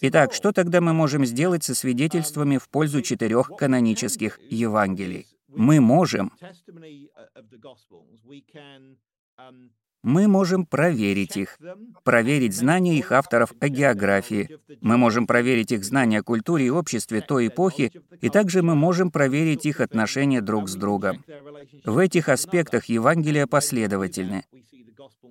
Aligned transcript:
Итак, 0.00 0.32
что 0.32 0.52
тогда 0.52 0.80
мы 0.80 0.92
можем 0.92 1.24
сделать 1.24 1.64
со 1.64 1.74
свидетельствами 1.74 2.58
в 2.58 2.68
пользу 2.68 3.02
четырех 3.02 3.48
канонических 3.58 4.38
Евангелий? 4.50 5.26
Мы 5.48 5.80
можем 5.80 6.32
мы 10.02 10.28
можем 10.28 10.64
проверить 10.64 11.36
их, 11.36 11.58
проверить 12.04 12.54
знания 12.54 12.96
их 12.96 13.12
авторов 13.12 13.52
о 13.60 13.68
географии. 13.68 14.58
Мы 14.80 14.96
можем 14.96 15.26
проверить 15.26 15.72
их 15.72 15.84
знания 15.84 16.20
о 16.20 16.22
культуре 16.22 16.66
и 16.66 16.70
обществе 16.70 17.20
той 17.20 17.48
эпохи, 17.48 17.92
и 18.22 18.30
также 18.30 18.62
мы 18.62 18.74
можем 18.74 19.10
проверить 19.10 19.66
их 19.66 19.80
отношения 19.80 20.40
друг 20.40 20.70
с 20.70 20.74
другом. 20.74 21.22
В 21.84 21.98
этих 21.98 22.30
аспектах 22.30 22.86
Евангелия 22.86 23.46
последовательны. 23.46 24.44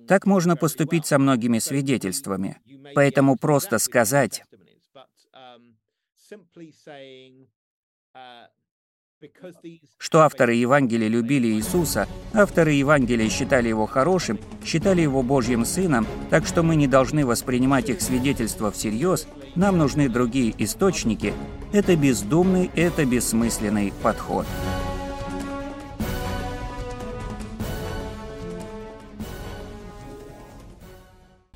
Так 0.06 0.26
можно 0.26 0.56
поступить 0.56 1.06
со 1.06 1.18
многими 1.18 1.58
свидетельствами. 1.58 2.58
Поэтому 2.94 3.36
просто 3.36 3.78
сказать 3.78 4.44
что 9.98 10.20
авторы 10.20 10.54
Евангелия 10.54 11.08
любили 11.08 11.48
Иисуса, 11.48 12.08
авторы 12.32 12.72
Евангелия 12.72 13.28
считали 13.28 13.68
его 13.68 13.86
хорошим, 13.86 14.38
считали 14.64 15.02
его 15.02 15.22
Божьим 15.22 15.64
Сыном, 15.64 16.06
так 16.30 16.46
что 16.46 16.62
мы 16.62 16.76
не 16.76 16.86
должны 16.86 17.26
воспринимать 17.26 17.90
их 17.90 18.00
свидетельства 18.00 18.70
всерьез, 18.70 19.26
нам 19.56 19.76
нужны 19.76 20.08
другие 20.08 20.54
источники, 20.62 21.34
это 21.72 21.96
бездумный, 21.96 22.70
это 22.74 23.04
бессмысленный 23.04 23.92
подход. 24.02 24.46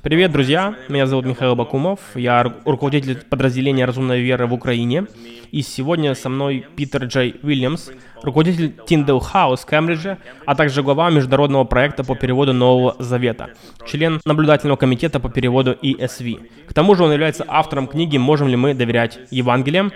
Привет, 0.04 0.32
друзья! 0.32 0.76
Меня 0.90 1.06
зовут 1.06 1.24
Михаил 1.24 1.56
Бакумов, 1.56 1.98
я 2.14 2.42
руководитель 2.66 3.24
подразделения 3.24 3.86
«Разумная 3.86 4.18
вера» 4.18 4.46
в 4.46 4.52
Украине. 4.52 5.06
И 5.50 5.62
сегодня 5.62 6.14
со 6.14 6.28
мной 6.28 6.66
Питер 6.76 7.04
Джей 7.04 7.36
Уильямс, 7.42 7.88
руководитель 8.22 8.74
Tyndale 8.86 9.22
House 9.32 9.62
в 9.62 9.64
Кембридже, 9.64 10.18
а 10.44 10.54
также 10.54 10.82
глава 10.82 11.08
международного 11.08 11.64
проекта 11.64 12.04
по 12.04 12.14
переводу 12.16 12.52
Нового 12.52 12.96
Завета, 12.98 13.54
член 13.86 14.20
наблюдательного 14.26 14.76
комитета 14.76 15.20
по 15.20 15.30
переводу 15.30 15.72
ESV. 15.72 16.66
К 16.68 16.74
тому 16.74 16.96
же 16.96 17.04
он 17.04 17.12
является 17.12 17.46
автором 17.48 17.86
книги 17.86 18.18
«Можем 18.18 18.48
ли 18.48 18.56
мы 18.56 18.74
доверять 18.74 19.18
Евангелиям?» 19.30 19.90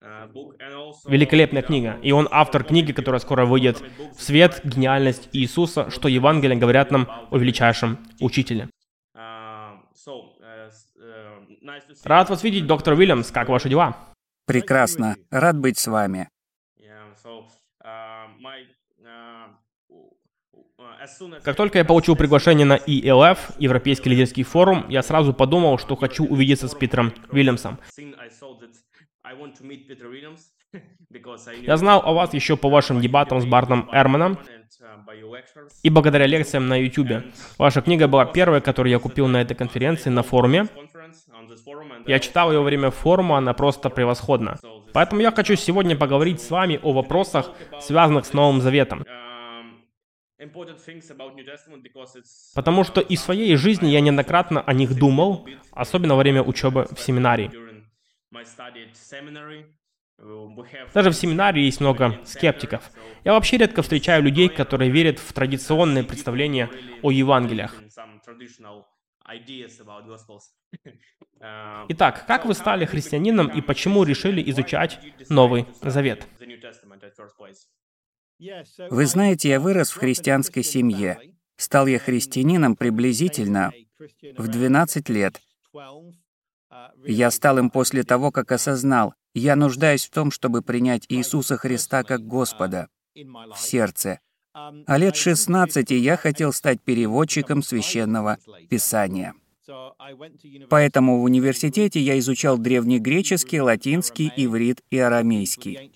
Великолепная 0.00 1.62
книга. 1.62 1.98
И 2.02 2.12
он 2.12 2.26
автор 2.30 2.64
книги, 2.64 2.92
которая 2.92 3.20
скоро 3.20 3.44
выйдет 3.44 3.82
в 4.16 4.22
свет, 4.22 4.60
гениальность 4.64 5.28
Иисуса, 5.32 5.90
что 5.90 6.08
Евангелие 6.08 6.58
говорят 6.58 6.90
нам 6.90 7.08
о 7.30 7.36
величайшем 7.36 7.98
учителе. 8.18 8.68
Рад 12.04 12.30
вас 12.30 12.42
видеть, 12.42 12.66
доктор 12.66 12.94
Уильямс. 12.94 13.30
Как 13.30 13.48
ваши 13.48 13.68
дела? 13.68 13.96
Прекрасно. 14.46 15.16
Рад 15.30 15.58
быть 15.58 15.78
с 15.78 15.86
вами. 15.86 16.28
Как 21.42 21.56
только 21.56 21.78
я 21.78 21.84
получил 21.84 22.16
приглашение 22.16 22.66
на 22.66 22.76
ELF, 22.76 23.38
Европейский 23.58 24.10
лидерский 24.10 24.42
форум, 24.42 24.86
я 24.88 25.02
сразу 25.02 25.32
подумал, 25.32 25.78
что 25.78 25.96
хочу 25.96 26.24
увидеться 26.26 26.68
с 26.68 26.74
Питером 26.74 27.12
Уильямсом. 27.30 27.78
Я 31.62 31.76
знал 31.76 32.02
о 32.04 32.12
вас 32.12 32.32
еще 32.32 32.56
по 32.56 32.68
вашим 32.68 33.00
дебатам 33.00 33.40
с 33.40 33.44
Бартом 33.44 33.88
Эрманом 33.92 34.38
и 35.82 35.90
благодаря 35.90 36.26
лекциям 36.26 36.68
на 36.68 36.76
YouTube. 36.80 37.24
Ваша 37.58 37.82
книга 37.82 38.06
была 38.08 38.24
первой, 38.24 38.60
которую 38.60 38.92
я 38.92 38.98
купил 38.98 39.26
на 39.26 39.42
этой 39.42 39.54
конференции 39.54 40.10
на 40.10 40.22
форуме. 40.22 40.68
Я 42.06 42.18
читал 42.18 42.52
ее 42.52 42.58
во 42.58 42.64
время 42.64 42.90
форума, 42.90 43.38
она 43.38 43.52
просто 43.52 43.90
превосходна. 43.90 44.58
Поэтому 44.92 45.20
я 45.20 45.32
хочу 45.32 45.56
сегодня 45.56 45.96
поговорить 45.96 46.40
с 46.40 46.50
вами 46.50 46.78
о 46.82 46.92
вопросах, 46.92 47.50
связанных 47.80 48.24
с 48.26 48.32
Новым 48.32 48.60
Заветом. 48.60 49.04
Потому 52.54 52.84
что 52.84 53.00
из 53.00 53.22
своей 53.22 53.56
жизни 53.56 53.88
я 53.88 54.00
неоднократно 54.00 54.62
о 54.62 54.72
них 54.72 54.96
думал, 54.98 55.46
особенно 55.72 56.14
во 56.14 56.20
время 56.20 56.42
учебы 56.42 56.86
в 56.90 57.00
семинарии. 57.00 57.69
Даже 60.94 61.10
в 61.10 61.14
семинарии 61.14 61.62
есть 61.62 61.80
много 61.80 62.20
скептиков. 62.24 62.90
Я 63.24 63.32
вообще 63.32 63.56
редко 63.56 63.82
встречаю 63.82 64.22
людей, 64.22 64.48
которые 64.48 64.90
верят 64.90 65.18
в 65.18 65.32
традиционные 65.32 66.04
представления 66.04 66.70
о 67.02 67.10
Евангелиях. 67.10 67.74
Итак, 71.88 72.26
как 72.26 72.44
вы 72.44 72.54
стали 72.54 72.84
христианином 72.84 73.48
и 73.48 73.62
почему 73.62 74.04
решили 74.04 74.48
изучать 74.50 75.00
Новый 75.28 75.66
Завет? 75.82 76.26
Вы 78.90 79.06
знаете, 79.06 79.48
я 79.48 79.60
вырос 79.60 79.90
в 79.90 79.96
христианской 79.96 80.62
семье. 80.62 81.18
Стал 81.56 81.86
я 81.86 81.98
христианином 81.98 82.76
приблизительно 82.76 83.72
в 84.36 84.48
12 84.48 85.08
лет. 85.08 85.40
Я 87.04 87.30
стал 87.30 87.58
им 87.58 87.70
после 87.70 88.02
того, 88.02 88.30
как 88.30 88.52
осознал, 88.52 89.14
я 89.34 89.56
нуждаюсь 89.56 90.06
в 90.06 90.10
том, 90.10 90.30
чтобы 90.30 90.62
принять 90.62 91.04
Иисуса 91.08 91.56
Христа 91.56 92.02
как 92.02 92.26
Господа 92.26 92.88
в 93.14 93.56
сердце. 93.56 94.20
А 94.52 94.98
лет 94.98 95.16
16 95.16 95.90
я 95.90 96.16
хотел 96.16 96.52
стать 96.52 96.80
переводчиком 96.80 97.62
священного 97.62 98.38
писания. 98.68 99.34
Поэтому 100.68 101.20
в 101.20 101.24
университете 101.24 102.00
я 102.00 102.18
изучал 102.18 102.58
древнегреческий, 102.58 103.60
латинский, 103.60 104.32
иврит 104.36 104.80
и 104.90 104.98
арамейский. 104.98 105.92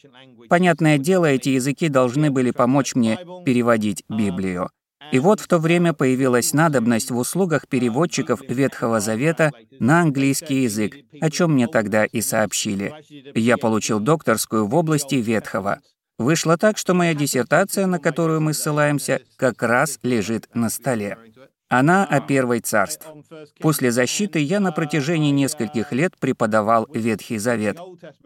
Понятное 0.49 0.99
дело, 0.99 1.27
эти 1.27 1.49
языки 1.49 1.89
должны 1.89 2.31
были 2.31 2.53
помочь 2.53 2.95
мне 2.95 3.19
переводить 3.45 4.05
Библию. 4.09 4.71
И 5.13 5.19
вот 5.19 5.41
в 5.41 5.47
то 5.47 5.59
время 5.59 5.93
появилась 5.93 6.53
надобность 6.53 7.11
в 7.11 7.17
услугах 7.17 7.69
переводчиков 7.69 8.41
Ветхого 8.49 9.01
Завета 9.01 9.53
на 9.79 10.01
английский 10.01 10.63
язык, 10.63 10.97
о 11.21 11.31
чем 11.31 11.53
мне 11.53 11.67
тогда 11.67 12.05
и 12.05 12.21
сообщили. 12.21 12.93
Я 13.35 13.57
получил 13.57 14.01
докторскую 14.01 14.67
в 14.67 14.75
области 14.75 15.17
Ветхого. 15.17 15.81
Вышло 16.19 16.57
так, 16.57 16.79
что 16.79 16.95
моя 16.95 17.15
диссертация, 17.15 17.87
на 17.87 17.99
которую 17.99 18.41
мы 18.41 18.55
ссылаемся, 18.55 19.21
как 19.37 19.63
раз 19.63 19.99
лежит 20.03 20.49
на 20.55 20.71
столе. 20.71 21.19
Она 21.69 22.05
о 22.05 22.21
Первой 22.21 22.61
Царств. 22.61 23.07
После 23.59 23.91
защиты 23.91 24.39
я 24.39 24.61
на 24.61 24.71
протяжении 24.71 25.33
нескольких 25.33 25.93
лет 25.93 26.13
преподавал 26.21 26.87
Ветхий 26.93 27.39
Завет. 27.39 27.79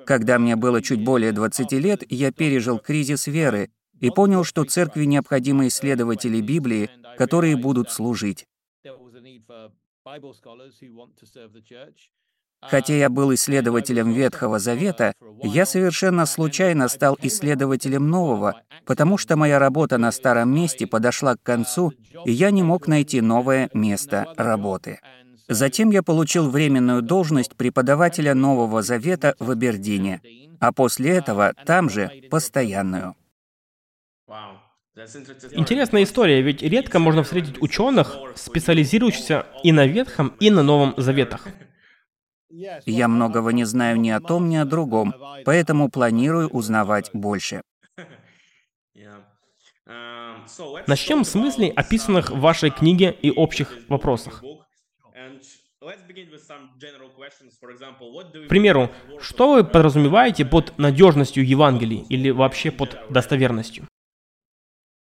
Когда 0.05 0.39
мне 0.39 0.55
было 0.55 0.83
чуть 0.83 1.03
более 1.03 1.33
20 1.33 1.73
лет, 1.73 2.03
я 2.11 2.31
пережил 2.31 2.79
кризис 2.79 3.27
веры, 3.27 3.71
и 4.01 4.11
понял, 4.11 4.45
что 4.45 4.65
церкви 4.65 5.05
необходимы 5.05 5.69
исследователи 5.69 6.41
Библии, 6.41 6.91
которые 7.17 7.57
будут 7.57 7.91
служить. 7.91 8.47
Хотя 12.61 12.95
я 12.95 13.09
был 13.09 13.33
исследователем 13.35 14.11
Ветхого 14.11 14.59
Завета, 14.59 15.13
я 15.43 15.65
совершенно 15.65 16.27
случайно 16.27 16.89
стал 16.89 17.17
исследователем 17.23 18.09
Нового, 18.09 18.63
потому 18.85 19.17
что 19.17 19.37
моя 19.37 19.59
работа 19.59 19.97
на 19.99 20.11
старом 20.11 20.53
месте 20.53 20.87
подошла 20.87 21.37
к 21.37 21.43
концу, 21.43 21.93
и 22.25 22.33
я 22.33 22.51
не 22.51 22.63
мог 22.63 22.89
найти 22.89 23.21
новое 23.21 23.71
место 23.75 24.33
работы. 24.37 24.99
Затем 25.49 25.91
я 25.91 26.03
получил 26.03 26.51
временную 26.51 27.01
должность 27.01 27.57
преподавателя 27.57 28.35
Нового 28.35 28.83
Завета 28.83 29.35
в 29.39 29.51
Абердине, 29.51 30.21
а 30.59 30.73
после 30.73 31.11
этого 31.11 31.55
там 31.65 31.89
же 31.89 32.11
постоянную. 32.31 33.15
Интересная 35.53 36.03
история, 36.03 36.43
ведь 36.43 36.63
редко 36.63 36.99
можно 36.99 37.23
встретить 37.23 37.63
ученых, 37.63 38.17
специализирующихся 38.35 39.47
и 39.63 39.73
на 39.73 39.87
Ветхом, 39.87 40.35
и 40.41 40.51
на 40.51 40.63
Новом 40.63 40.95
Заветах. 40.97 41.47
Я 42.51 43.09
многого 43.09 43.51
не 43.51 43.65
знаю 43.65 44.01
ни 44.01 44.11
о 44.11 44.21
том, 44.21 44.49
ни 44.49 44.57
о 44.57 44.65
другом, 44.65 45.15
поэтому 45.45 45.91
планирую 45.91 46.49
узнавать 46.49 47.11
больше. 47.13 47.63
Начнем 50.87 51.25
с 51.25 51.35
мыслей, 51.35 51.71
описанных 51.71 52.31
в 52.31 52.41
вашей 52.41 52.71
книге 52.71 53.17
и 53.23 53.31
общих 53.31 53.77
вопросах. 53.89 54.43
К 55.81 55.95
примеру, 58.49 58.91
что 59.21 59.55
вы 59.55 59.65
подразумеваете 59.65 60.45
под 60.45 60.77
надежностью 60.79 61.47
Евангелий 61.47 62.05
или 62.09 62.31
вообще 62.31 62.71
под 62.71 62.99
достоверностью? 63.11 63.88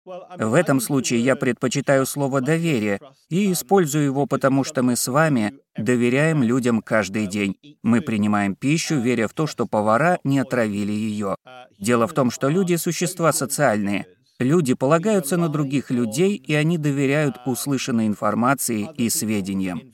В 0.06 0.53
этом 0.56 0.80
случае 0.80 1.19
я 1.19 1.36
предпочитаю 1.36 2.06
слово 2.06 2.42
«доверие» 2.42 3.00
и 3.30 3.51
использую 3.51 4.06
его, 4.06 4.25
потому 4.25 4.63
что 4.63 4.81
мы 4.81 4.95
с 4.95 5.07
вами 5.07 5.53
доверяем 5.77 6.42
людям 6.42 6.81
каждый 6.81 7.27
день. 7.27 7.56
Мы 7.83 8.01
принимаем 8.01 8.56
пищу, 8.56 9.00
веря 9.00 9.27
в 9.27 9.33
то, 9.33 9.45
что 9.45 9.68
повара 9.68 10.19
не 10.24 10.39
отравили 10.39 10.92
ее. 10.92 11.36
Дело 11.80 12.07
в 12.07 12.13
том, 12.13 12.31
что 12.31 12.50
люди— 12.50 12.75
существа 12.77 13.31
социальные. 13.31 14.07
Люди 14.39 14.74
полагаются 14.74 15.38
на 15.38 15.50
других 15.50 15.92
людей, 15.92 16.36
и 16.36 16.56
они 16.56 16.80
доверяют 16.80 17.36
услышанной 17.45 18.07
информации 18.07 18.89
и 18.95 19.07
сведениям. 19.09 19.94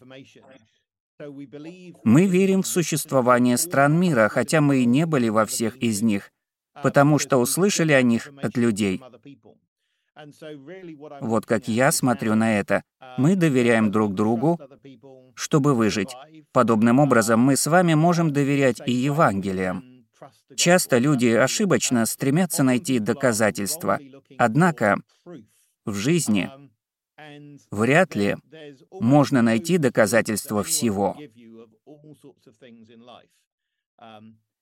Мы 2.06 2.28
верим 2.28 2.62
в 2.62 2.68
существование 2.68 3.58
стран 3.58 4.00
мира, 4.00 4.30
хотя 4.30 4.62
мы 4.62 4.78
и 4.78 4.86
не 4.86 5.06
были 5.06 5.28
во 5.28 5.46
всех 5.46 5.76
из 5.78 6.02
них, 6.02 6.32
потому 6.82 7.20
что 7.20 7.38
услышали 7.38 7.92
о 7.92 8.02
них 8.02 8.30
от 8.42 8.56
людей. 8.56 9.02
Вот 11.22 11.46
как 11.46 11.68
я 11.68 11.92
смотрю 11.92 12.36
на 12.36 12.60
это. 12.60 12.84
Мы 13.18 13.36
доверяем 13.36 13.92
друг 13.92 14.14
другу, 14.14 14.60
чтобы 15.36 15.74
выжить. 15.74 16.16
Подобным 16.52 17.00
образом 17.00 17.40
мы 17.40 17.56
с 17.56 17.68
вами 17.68 17.94
можем 17.94 18.32
доверять 18.32 18.82
и 18.86 18.92
Евангелиям. 18.92 20.06
Часто 20.56 20.98
люди 20.98 21.28
ошибочно 21.28 22.06
стремятся 22.06 22.64
найти 22.64 23.00
доказательства. 23.00 24.00
Однако 24.38 24.98
в 25.86 25.94
жизни 25.94 26.50
вряд 27.72 28.16
ли 28.16 28.38
можно 28.92 29.42
найти 29.42 29.78
доказательства 29.78 30.64
всего. 30.64 31.18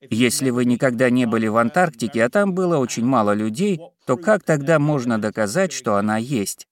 Если 0.10 0.50
вы 0.50 0.66
никогда 0.66 1.10
не 1.10 1.26
были 1.26 1.48
в 1.48 1.58
Антарктике, 1.58 2.24
а 2.24 2.30
там 2.30 2.54
было 2.54 2.78
очень 2.78 3.06
мало 3.06 3.34
людей, 3.34 3.80
то 4.06 4.18
как 4.18 4.44
тогда 4.44 4.80
можно 4.80 5.20
доказать, 5.20 5.72
что 5.72 5.96
она 5.96 6.18
есть? 6.18 6.68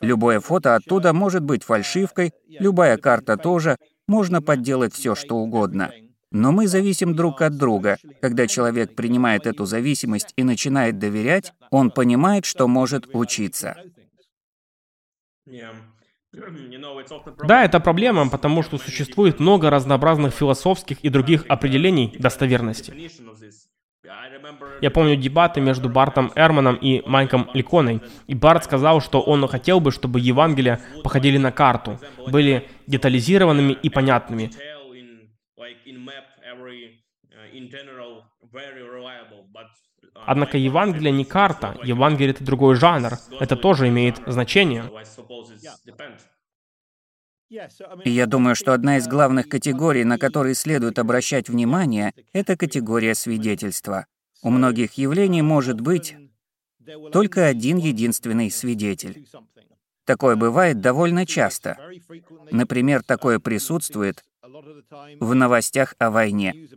Любое 0.00 0.40
фото 0.40 0.74
оттуда 0.74 1.12
может 1.12 1.42
быть 1.42 1.64
фальшивкой, 1.64 2.32
любая 2.48 2.96
карта 2.98 3.36
тоже, 3.36 3.76
можно 4.08 4.42
подделать 4.42 4.94
все, 4.94 5.14
что 5.14 5.36
угодно. 5.36 5.92
Но 6.30 6.50
мы 6.50 6.66
зависим 6.66 7.14
друг 7.14 7.42
от 7.42 7.56
друга. 7.58 7.98
Когда 8.20 8.46
человек 8.46 8.94
принимает 8.94 9.46
эту 9.46 9.66
зависимость 9.66 10.32
и 10.36 10.42
начинает 10.42 10.98
доверять, 10.98 11.52
он 11.70 11.90
понимает, 11.90 12.46
что 12.46 12.68
может 12.68 13.06
учиться. 13.14 13.76
Да, 17.44 17.64
это 17.64 17.78
проблема, 17.80 18.28
потому 18.30 18.62
что 18.62 18.78
существует 18.78 19.38
много 19.38 19.68
разнообразных 19.68 20.32
философских 20.32 20.98
и 21.00 21.10
других 21.10 21.44
определений 21.48 22.16
достоверности. 22.18 22.94
Я 24.80 24.90
помню 24.90 25.16
дебаты 25.16 25.60
между 25.60 25.88
Бартом 25.88 26.32
Эрманом 26.34 26.76
и 26.76 27.02
Майком 27.06 27.50
Ликоной, 27.54 28.00
и 28.26 28.34
Барт 28.34 28.64
сказал, 28.64 29.00
что 29.00 29.20
он 29.20 29.46
хотел 29.46 29.80
бы, 29.80 29.92
чтобы 29.92 30.20
Евангелия 30.20 30.80
походили 31.04 31.38
на 31.38 31.52
карту, 31.52 32.00
были 32.26 32.68
детализированными 32.86 33.72
и 33.74 33.90
понятными. 33.90 34.50
Однако 40.14 40.56
Евангелие 40.56 41.12
не 41.12 41.24
карта, 41.24 41.76
Евангелие— 41.82 42.30
это 42.34 42.44
другой 42.44 42.76
жанр. 42.76 43.18
Это 43.40 43.56
тоже 43.56 43.88
имеет 43.88 44.20
значение. 44.26 44.90
И 48.04 48.10
я 48.10 48.26
думаю, 48.26 48.54
что 48.54 48.72
одна 48.72 48.96
из 48.96 49.06
главных 49.06 49.48
категорий, 49.48 50.04
на 50.04 50.18
которые 50.18 50.54
следует 50.54 50.98
обращать 50.98 51.48
внимание, 51.48 52.12
это 52.32 52.56
категория 52.56 53.14
свидетельства. 53.14 54.06
У 54.42 54.50
многих 54.50 54.94
явлений 54.94 55.42
может 55.42 55.80
быть 55.80 56.16
только 57.12 57.46
один 57.46 57.76
единственный 57.76 58.50
свидетель. 58.50 59.28
Такое 60.04 60.34
бывает 60.36 60.80
довольно 60.80 61.26
часто. 61.26 61.78
Например, 62.50 63.02
такое 63.02 63.38
присутствует 63.38 64.24
в 65.20 65.34
новостях 65.34 65.94
о 65.98 66.10
войне. 66.10 66.68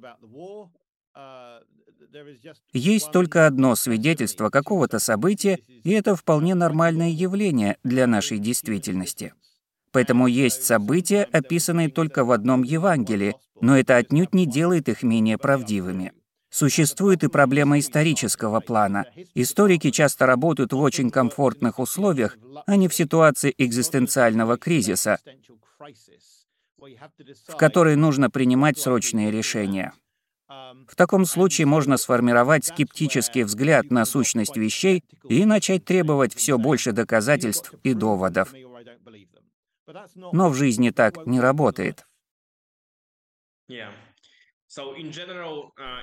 Есть 2.73 3.11
только 3.11 3.47
одно 3.47 3.75
свидетельство 3.75 4.49
какого-то 4.49 4.99
события, 4.99 5.59
и 5.83 5.91
это 5.91 6.15
вполне 6.15 6.55
нормальное 6.55 7.09
явление 7.09 7.77
для 7.83 8.07
нашей 8.07 8.39
действительности. 8.39 9.33
Поэтому 9.91 10.27
есть 10.27 10.63
события, 10.63 11.23
описанные 11.31 11.89
только 11.89 12.25
в 12.25 12.31
одном 12.31 12.63
Евангелии, 12.63 13.35
но 13.61 13.77
это 13.77 13.95
отнюдь 13.95 14.33
не 14.33 14.45
делает 14.45 14.89
их 14.89 15.03
менее 15.03 15.37
правдивыми. 15.37 16.11
Существует 16.49 17.23
и 17.23 17.27
проблема 17.27 17.79
исторического 17.79 18.59
плана. 18.61 19.05
Историки 19.33 19.91
часто 19.91 20.25
работают 20.25 20.73
в 20.73 20.79
очень 20.79 21.11
комфортных 21.11 21.79
условиях, 21.79 22.37
а 22.65 22.75
не 22.77 22.87
в 22.87 22.93
ситуации 22.93 23.53
экзистенциального 23.57 24.57
кризиса, 24.57 25.19
в 27.47 27.55
которой 27.57 27.95
нужно 27.95 28.29
принимать 28.29 28.77
срочные 28.77 29.31
решения. 29.31 29.91
В 30.87 30.95
таком 30.95 31.25
случае 31.25 31.67
можно 31.67 31.97
сформировать 31.97 32.65
скептический 32.65 33.43
взгляд 33.43 33.91
на 33.91 34.05
сущность 34.05 34.57
вещей 34.57 35.03
и 35.27 35.45
начать 35.45 35.85
требовать 35.85 36.35
все 36.35 36.57
больше 36.57 36.91
доказательств 36.91 37.73
и 37.83 37.93
доводов. 37.93 38.53
Но 40.15 40.49
в 40.49 40.55
жизни 40.55 40.89
так 40.89 41.25
не 41.25 41.39
работает. 41.39 42.05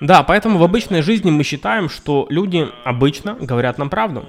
Да, 0.01 0.23
поэтому 0.23 0.59
в 0.59 0.63
обычной 0.63 1.03
жизни 1.03 1.31
мы 1.31 1.45
считаем, 1.45 1.89
что 1.89 2.27
люди 2.31 2.67
обычно 2.85 3.35
говорят 3.35 3.79
нам 3.79 3.91
правду. 3.91 4.27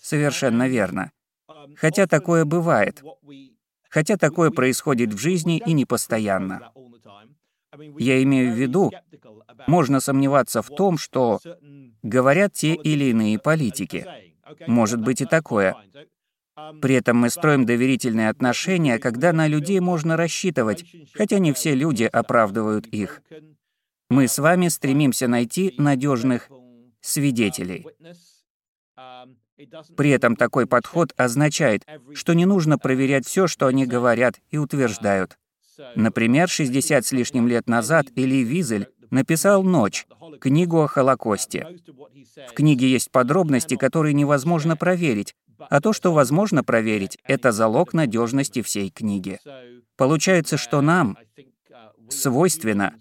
Совершенно 0.00 0.68
верно. 0.68 1.12
Хотя 1.76 2.06
такое 2.06 2.44
бывает. 2.44 3.02
Хотя 3.94 4.16
такое 4.16 4.50
происходит 4.50 5.14
в 5.14 5.18
жизни 5.18 5.62
и 5.64 5.72
не 5.72 5.84
постоянно. 5.84 6.72
Я 7.96 8.20
имею 8.24 8.52
в 8.52 8.58
виду, 8.58 8.90
можно 9.68 10.00
сомневаться 10.00 10.62
в 10.62 10.68
том, 10.68 10.98
что 10.98 11.38
говорят 12.02 12.54
те 12.54 12.74
или 12.74 13.04
иные 13.04 13.38
политики. 13.38 14.04
Может 14.66 15.00
быть 15.00 15.20
и 15.20 15.26
такое. 15.26 15.76
При 16.82 16.96
этом 16.96 17.18
мы 17.18 17.30
строим 17.30 17.66
доверительные 17.66 18.30
отношения, 18.30 18.98
когда 18.98 19.32
на 19.32 19.46
людей 19.46 19.78
можно 19.78 20.16
рассчитывать, 20.16 20.84
хотя 21.12 21.38
не 21.38 21.52
все 21.52 21.76
люди 21.76 22.02
оправдывают 22.02 22.88
их. 22.88 23.22
Мы 24.10 24.26
с 24.26 24.40
вами 24.40 24.66
стремимся 24.68 25.28
найти 25.28 25.72
надежных 25.78 26.50
свидетелей. 27.00 27.86
При 29.96 30.10
этом 30.10 30.36
такой 30.36 30.66
подход 30.66 31.12
означает, 31.16 31.86
что 32.14 32.34
не 32.34 32.44
нужно 32.44 32.78
проверять 32.78 33.26
все, 33.26 33.46
что 33.46 33.66
они 33.66 33.86
говорят 33.86 34.40
и 34.50 34.58
утверждают. 34.58 35.38
Например, 35.94 36.48
60 36.48 37.04
с 37.04 37.12
лишним 37.12 37.48
лет 37.48 37.68
назад 37.68 38.06
Эли 38.16 38.42
Визель 38.44 38.88
написал 39.10 39.62
«Ночь», 39.62 40.06
книгу 40.40 40.82
о 40.82 40.86
Холокосте. 40.86 41.66
В 42.48 42.52
книге 42.52 42.88
есть 42.88 43.10
подробности, 43.10 43.76
которые 43.76 44.14
невозможно 44.14 44.76
проверить, 44.76 45.34
а 45.58 45.80
то, 45.80 45.92
что 45.92 46.12
возможно 46.12 46.64
проверить, 46.64 47.18
это 47.24 47.52
залог 47.52 47.92
надежности 47.92 48.62
всей 48.62 48.90
книги. 48.90 49.38
Получается, 49.96 50.56
что 50.56 50.80
нам 50.80 51.16
свойственно 52.08 52.94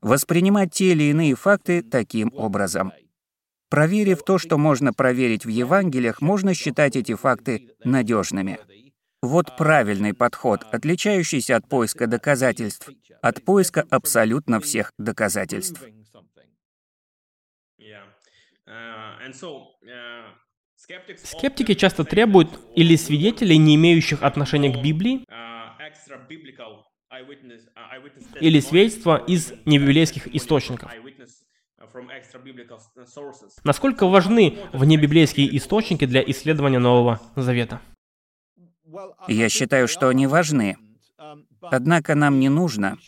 воспринимать 0.00 0.72
те 0.72 0.92
или 0.92 1.04
иные 1.04 1.34
факты 1.34 1.82
таким 1.82 2.30
образом— 2.34 2.92
Проверив 3.74 4.22
то, 4.22 4.38
что 4.38 4.56
можно 4.56 4.92
проверить 4.92 5.44
в 5.44 5.48
Евангелиях, 5.48 6.20
можно 6.20 6.54
считать 6.54 6.94
эти 6.94 7.16
факты 7.16 7.70
надежными. 7.82 8.60
Вот 9.20 9.56
правильный 9.56 10.14
подход, 10.14 10.62
отличающийся 10.70 11.56
от 11.56 11.68
поиска 11.68 12.06
доказательств, 12.06 12.88
от 13.20 13.44
поиска 13.44 13.84
абсолютно 13.90 14.60
всех 14.60 14.92
доказательств. 14.96 15.82
Скептики 21.24 21.74
часто 21.74 22.04
требуют 22.04 22.50
или 22.76 22.94
свидетелей, 22.94 23.58
не 23.58 23.74
имеющих 23.74 24.22
отношения 24.22 24.72
к 24.72 24.80
Библии, 24.80 25.24
или 28.40 28.60
свидетельства 28.60 29.16
из 29.26 29.52
небиблейских 29.64 30.32
источников. 30.32 30.92
Насколько 33.64 34.06
важны 34.06 34.58
внебиблейские 34.72 35.56
источники 35.56 36.06
для 36.06 36.22
исследования 36.22 36.78
Нового 36.78 37.20
Завета? 37.36 37.80
Я 39.28 39.48
считаю, 39.48 39.88
что 39.88 40.08
они 40.08 40.26
важны. 40.26 40.76
Однако 41.60 42.14
нам 42.14 42.38
не 42.38 42.48
нужно 42.48 42.98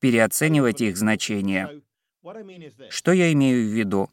переоценивать 0.00 0.80
их 0.80 0.96
значение. 0.96 1.82
Что 2.88 3.12
я 3.12 3.32
имею 3.32 3.68
в 3.68 3.72
виду? 3.72 4.10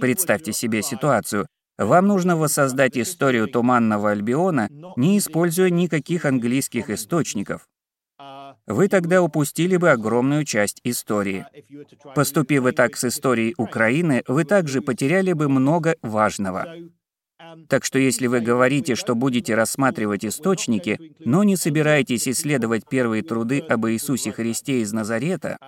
Представьте 0.00 0.52
себе 0.52 0.82
ситуацию. 0.82 1.46
Вам 1.78 2.06
нужно 2.06 2.36
воссоздать 2.36 2.96
историю 2.96 3.48
Туманного 3.48 4.10
Альбиона, 4.10 4.68
не 4.96 5.18
используя 5.18 5.68
никаких 5.68 6.24
английских 6.24 6.88
источников 6.88 7.68
вы 8.66 8.88
тогда 8.88 9.22
упустили 9.22 9.76
бы 9.76 9.90
огромную 9.90 10.44
часть 10.44 10.80
истории. 10.84 11.46
Поступив 12.14 12.62
вы 12.62 12.72
так 12.72 12.96
с 12.96 13.04
историей 13.04 13.54
Украины, 13.56 14.22
вы 14.26 14.44
также 14.44 14.80
потеряли 14.80 15.32
бы 15.32 15.48
много 15.48 15.96
важного. 16.02 16.66
Так 17.68 17.84
что 17.84 17.98
если 17.98 18.26
вы 18.26 18.40
говорите, 18.40 18.96
что 18.96 19.14
будете 19.14 19.54
рассматривать 19.54 20.24
источники, 20.24 21.14
но 21.20 21.44
не 21.44 21.56
собираетесь 21.56 22.28
исследовать 22.28 22.88
первые 22.88 23.22
труды 23.22 23.60
об 23.60 23.86
Иисусе 23.86 24.32
Христе 24.32 24.80
из 24.80 24.92
Назарета, 24.92 25.58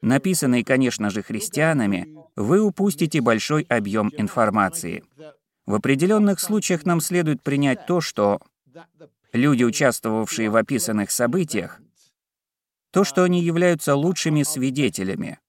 написанные, 0.00 0.64
конечно 0.64 1.10
же, 1.10 1.22
христианами, 1.22 2.14
вы 2.36 2.60
упустите 2.60 3.20
большой 3.20 3.62
объем 3.62 4.12
информации. 4.16 5.02
В 5.66 5.74
определенных 5.74 6.40
случаях 6.40 6.84
нам 6.84 7.00
следует 7.00 7.42
принять 7.42 7.86
то, 7.86 8.00
что 8.00 8.40
люди, 9.32 9.64
участвовавшие 9.64 10.50
в 10.50 10.56
описанных 10.56 11.10
событиях, 11.10 11.80
то, 12.94 13.02
что 13.02 13.24
они 13.24 13.42
являются 13.42 13.96
лучшими 13.96 14.44
свидетелями, 14.44 15.40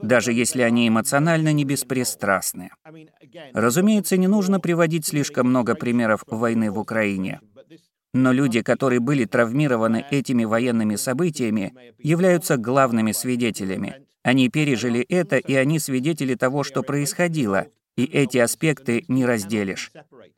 даже 0.00 0.32
если 0.32 0.62
они 0.62 0.86
эмоционально 0.86 1.52
не 1.52 1.64
беспристрастны. 1.64 2.70
Разумеется, 3.52 4.16
не 4.16 4.28
нужно 4.28 4.60
приводить 4.60 5.04
слишком 5.04 5.48
много 5.48 5.74
примеров 5.74 6.22
войны 6.28 6.70
в 6.70 6.78
Украине. 6.78 7.40
Но 8.14 8.30
люди, 8.30 8.62
которые 8.62 9.00
были 9.00 9.24
травмированы 9.24 10.04
этими 10.12 10.44
военными 10.44 10.94
событиями, 10.94 11.74
являются 11.98 12.56
главными 12.56 13.10
свидетелями. 13.10 14.06
Они 14.22 14.48
пережили 14.48 15.00
это, 15.00 15.38
и 15.38 15.54
они 15.54 15.80
свидетели 15.80 16.36
того, 16.36 16.62
что 16.62 16.84
происходило, 16.84 17.66
и 17.96 18.04
эти 18.04 18.38
аспекты 18.38 19.04
не 19.08 19.26
разделишь. 19.26 19.92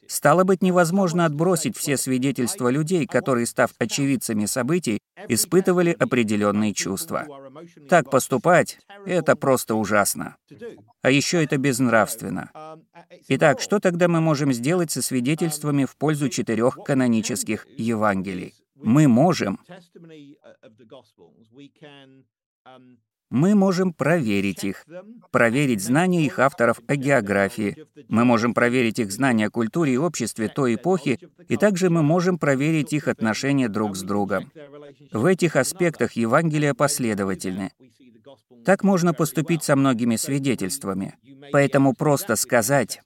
Стало 0.07 0.45
быть, 0.45 0.63
невозможно 0.63 1.25
отбросить 1.25 1.77
все 1.77 1.97
свидетельства 1.97 2.69
людей, 2.69 3.07
которые, 3.07 3.47
став 3.47 3.73
очевидцами 3.79 4.47
событий, 4.47 4.99
испытывали 5.29 5.97
определенные 5.99 6.75
чувства. 6.75 7.27
Так 7.89 8.11
поступать— 8.11 8.79
это 9.07 9.37
просто 9.37 9.75
ужасно. 9.75 10.37
А 11.03 11.11
еще 11.11 11.43
это 11.43 11.57
безнравственно. 11.57 12.51
Итак, 13.29 13.61
что 13.61 13.79
тогда 13.79 14.09
мы 14.09 14.21
можем 14.21 14.53
сделать 14.53 14.91
со 14.91 15.03
свидетельствами 15.03 15.85
в 15.85 15.97
пользу 15.97 16.29
четырех 16.29 16.79
канонических 16.85 17.67
Евангелий? 17.79 18.55
Мы 18.75 19.09
можем 19.09 19.59
мы 23.35 23.57
можем 23.57 23.93
проверить 23.93 24.63
их, 24.63 24.87
проверить 25.33 25.83
знания 25.83 26.25
их 26.25 26.39
авторов 26.39 26.81
о 26.87 26.95
географии, 26.95 27.85
мы 28.09 28.25
можем 28.25 28.55
проверить 28.55 29.01
их 29.01 29.11
знания 29.11 29.47
о 29.47 29.51
культуре 29.51 29.95
и 29.95 29.97
обществе 29.97 30.47
той 30.47 30.77
эпохи, 30.77 31.19
и 31.49 31.57
также 31.57 31.91
мы 31.91 32.05
можем 32.05 32.39
проверить 32.39 32.93
их 32.93 33.09
отношения 33.09 33.69
друг 33.69 33.97
с 33.97 34.03
другом. 34.03 34.53
В 35.13 35.27
этих 35.27 35.57
аспектах 35.57 36.13
Евангелия 36.13 36.75
последовательны. 36.75 37.73
Так 38.65 38.85
можно 38.85 39.13
поступить 39.13 39.65
со 39.65 39.75
многими 39.75 40.15
свидетельствами. 40.15 41.17
Поэтому 41.51 41.93
просто 41.93 42.37
сказать, 42.37 43.01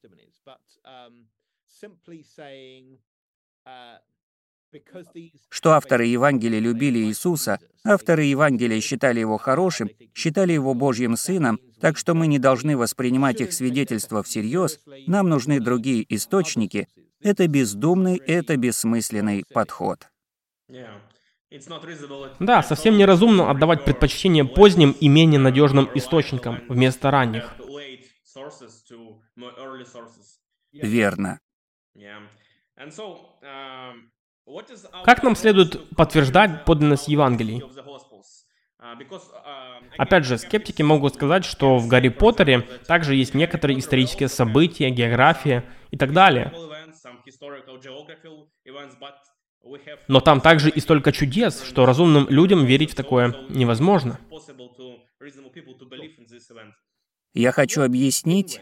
что 5.48 5.72
авторы 5.72 6.06
Евангелия 6.06 6.60
любили 6.60 6.98
Иисуса, 6.98 7.58
авторы 7.84 8.24
Евангелия 8.24 8.80
считали 8.80 9.20
его 9.20 9.38
хорошим, 9.38 9.90
считали 10.14 10.52
его 10.52 10.74
Божьим 10.74 11.16
Сыном, 11.16 11.58
так 11.80 11.96
что 11.96 12.14
мы 12.14 12.26
не 12.26 12.38
должны 12.38 12.76
воспринимать 12.76 13.40
их 13.40 13.52
свидетельства 13.52 14.22
всерьез, 14.22 14.80
нам 15.06 15.28
нужны 15.28 15.60
другие 15.60 16.04
источники. 16.14 16.88
Это 17.20 17.48
бездумный, 17.48 18.16
это 18.16 18.56
бессмысленный 18.56 19.44
подход. 19.52 20.08
Да, 22.38 22.62
совсем 22.62 22.98
неразумно 22.98 23.50
отдавать 23.50 23.84
предпочтение 23.84 24.44
поздним 24.44 24.92
и 24.92 25.08
менее 25.08 25.40
надежным 25.40 25.88
источникам 25.94 26.60
вместо 26.68 27.10
ранних. 27.10 27.54
Верно. 30.72 31.40
Как 35.04 35.22
нам 35.22 35.36
следует 35.36 35.88
подтверждать 35.90 36.64
подлинность 36.64 37.08
Евангелий? 37.08 37.62
Опять 39.98 40.24
же, 40.24 40.38
скептики 40.38 40.82
могут 40.82 41.14
сказать, 41.14 41.44
что 41.44 41.78
в 41.78 41.88
Гарри 41.88 42.08
Поттере 42.08 42.60
также 42.86 43.14
есть 43.14 43.34
некоторые 43.34 43.78
исторические 43.78 44.28
события, 44.28 44.90
география 44.90 45.64
и 45.90 45.96
так 45.96 46.12
далее. 46.12 46.52
Но 50.06 50.20
там 50.20 50.40
также 50.40 50.70
и 50.70 50.80
столько 50.80 51.12
чудес, 51.12 51.62
что 51.62 51.84
разумным 51.84 52.26
людям 52.28 52.64
верить 52.64 52.92
в 52.92 52.94
такое 52.94 53.34
невозможно. 53.48 54.18
Я 57.34 57.52
хочу 57.52 57.82
объяснить 57.82 58.60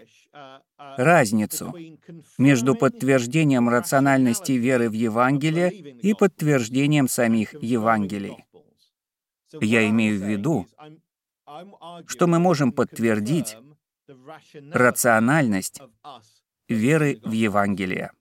разницу 0.97 1.75
между 2.39 2.75
подтверждением 2.75 3.69
рациональности 3.69 4.53
веры 4.53 4.89
в 4.89 4.93
Евангелие 4.93 5.71
и 5.71 6.15
подтверждением 6.15 7.09
самих 7.09 7.55
Евангелий. 7.63 8.45
Я 9.61 9.89
имею 9.89 10.19
в 10.19 10.25
виду, 10.25 10.67
что 12.07 12.27
мы 12.27 12.39
можем 12.39 12.73
подтвердить 12.73 13.57
рациональность 14.73 15.81
веры 16.69 17.21
в 17.23 17.33
Евангелие. 17.33 18.13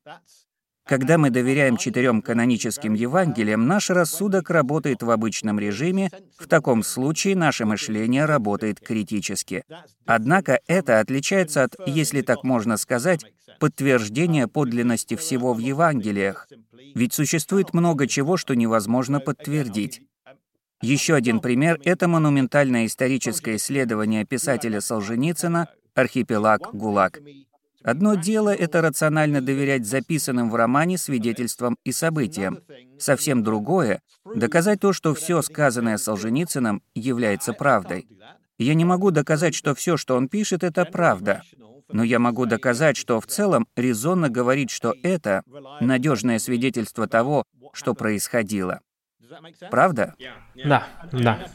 Когда 0.87 1.17
мы 1.17 1.31
доверяем 1.31 1.77
четырем 1.77 2.21
каноническим 2.21 2.93
Евангелиям, 2.93 3.65
наш 3.65 3.89
рассудок 3.89 4.51
работает 4.51 5.01
в 5.01 5.09
обычном 5.09 5.59
режиме, 5.59 6.11
в 6.37 6.47
таком 6.47 6.83
случае 6.83 7.35
наше 7.35 7.65
мышление 7.65 8.25
работает 8.25 8.79
критически. 8.79 9.63
Однако 10.05 10.59
это 10.67 10.99
отличается 10.99 11.63
от, 11.63 11.75
если 11.87 12.21
так 12.21 12.43
можно 12.43 12.77
сказать, 12.77 13.25
подтверждения 13.59 14.47
подлинности 14.47 15.15
всего 15.15 15.55
в 15.55 15.59
Евангелиях. 15.59 16.47
Ведь 16.93 17.13
существует 17.13 17.73
много 17.73 18.05
чего, 18.07 18.37
что 18.37 18.55
невозможно 18.55 19.19
подтвердить. 19.19 20.03
Еще 20.83 21.15
один 21.15 21.39
пример— 21.39 21.79
это 21.83 22.07
монументальное 22.07 22.85
историческое 22.85 23.55
исследование 23.55 24.23
писателя 24.23 24.81
Солженицына 24.81 25.67
«Архипелаг 25.95 26.73
ГУЛАГ». 26.73 27.21
Одно 27.85 28.15
дело— 28.15 28.49
это 28.55 28.81
рационально 28.81 29.41
доверять 29.41 29.85
записанным 29.85 30.49
в 30.49 30.55
романе 30.55 30.97
свидетельствам 30.97 31.77
и 31.83 31.91
событиям. 31.91 32.57
Совсем 32.97 33.43
другое— 33.43 34.01
доказать 34.35 34.79
то, 34.79 34.91
что 34.91 35.13
все 35.13 35.43
сказанное 35.43 35.97
Солженицыным 35.97 36.81
является 36.95 37.53
правдой. 37.53 38.07
Я 38.57 38.73
не 38.73 38.85
могу 38.85 39.11
доказать, 39.11 39.53
что 39.53 39.75
все, 39.75 39.97
что 39.97 40.15
он 40.15 40.29
пишет, 40.29 40.63
это 40.63 40.83
правда. 40.85 41.43
Но 41.89 42.01
я 42.01 42.17
могу 42.17 42.47
доказать, 42.47 42.97
что 42.97 43.21
в 43.21 43.27
целом 43.27 43.67
резонно 43.75 44.29
говорить, 44.29 44.71
что 44.71 44.95
это 45.03 45.43
надежное 45.79 46.39
свидетельство 46.39 47.07
того, 47.07 47.43
что 47.71 47.93
происходило. 47.93 48.79
Правда? 49.69 50.15
Да, 50.55 50.87
да. 51.11 51.45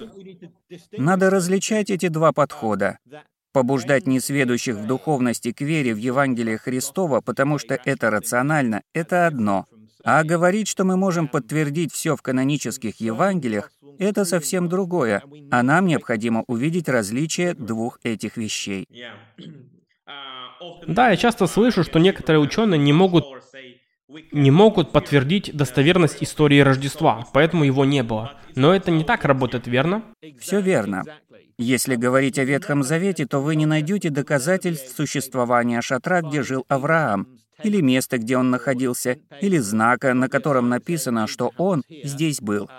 Надо 0.92 1.28
различать 1.28 1.90
эти 1.90 2.06
два 2.06 2.30
подхода 2.30 3.00
побуждать 3.52 4.06
несведущих 4.06 4.76
в 4.76 4.86
духовности 4.86 5.52
к 5.52 5.60
вере 5.60 5.94
в 5.94 5.98
Евангелие 5.98 6.58
Христова, 6.58 7.20
потому 7.20 7.58
что 7.58 7.78
это 7.84 8.10
рационально, 8.10 8.82
это 8.94 9.26
одно. 9.26 9.66
А 10.02 10.24
говорить, 10.24 10.68
что 10.68 10.84
мы 10.84 10.96
можем 10.96 11.28
подтвердить 11.28 11.92
все 11.92 12.16
в 12.16 12.22
канонических 12.22 13.00
Евангелиях, 13.00 13.70
это 13.98 14.24
совсем 14.24 14.68
другое, 14.68 15.22
а 15.50 15.62
нам 15.62 15.86
необходимо 15.86 16.44
увидеть 16.46 16.88
различие 16.88 17.54
двух 17.54 17.98
этих 18.02 18.36
вещей. 18.36 18.86
Да, 20.86 21.10
я 21.10 21.16
часто 21.16 21.46
слышу, 21.46 21.84
что 21.84 21.98
некоторые 21.98 22.40
ученые 22.40 22.78
не 22.78 22.92
могут 22.92 23.24
не 24.32 24.50
могут 24.50 24.90
подтвердить 24.90 25.54
достоверность 25.54 26.20
истории 26.20 26.58
Рождества, 26.58 27.24
поэтому 27.32 27.62
его 27.62 27.84
не 27.84 28.02
было. 28.02 28.32
Но 28.56 28.74
это 28.74 28.90
не 28.90 29.04
так 29.04 29.24
работает, 29.24 29.68
верно? 29.68 30.02
Все 30.40 30.60
верно. 30.60 31.04
Если 31.62 31.94
говорить 31.94 32.38
о 32.38 32.44
Ветхом 32.44 32.82
Завете, 32.82 33.26
то 33.26 33.40
вы 33.40 33.54
не 33.54 33.66
найдете 33.66 34.08
доказательств 34.08 34.96
существования 34.96 35.82
шатра, 35.82 36.22
где 36.22 36.42
жил 36.42 36.64
Авраам, 36.68 37.38
или 37.62 37.82
места, 37.82 38.16
где 38.16 38.38
он 38.38 38.48
находился, 38.48 39.18
или 39.42 39.58
знака, 39.58 40.14
на 40.14 40.30
котором 40.30 40.70
написано, 40.70 41.26
что 41.26 41.52
он 41.58 41.82
здесь 41.88 42.40
был. 42.40 42.70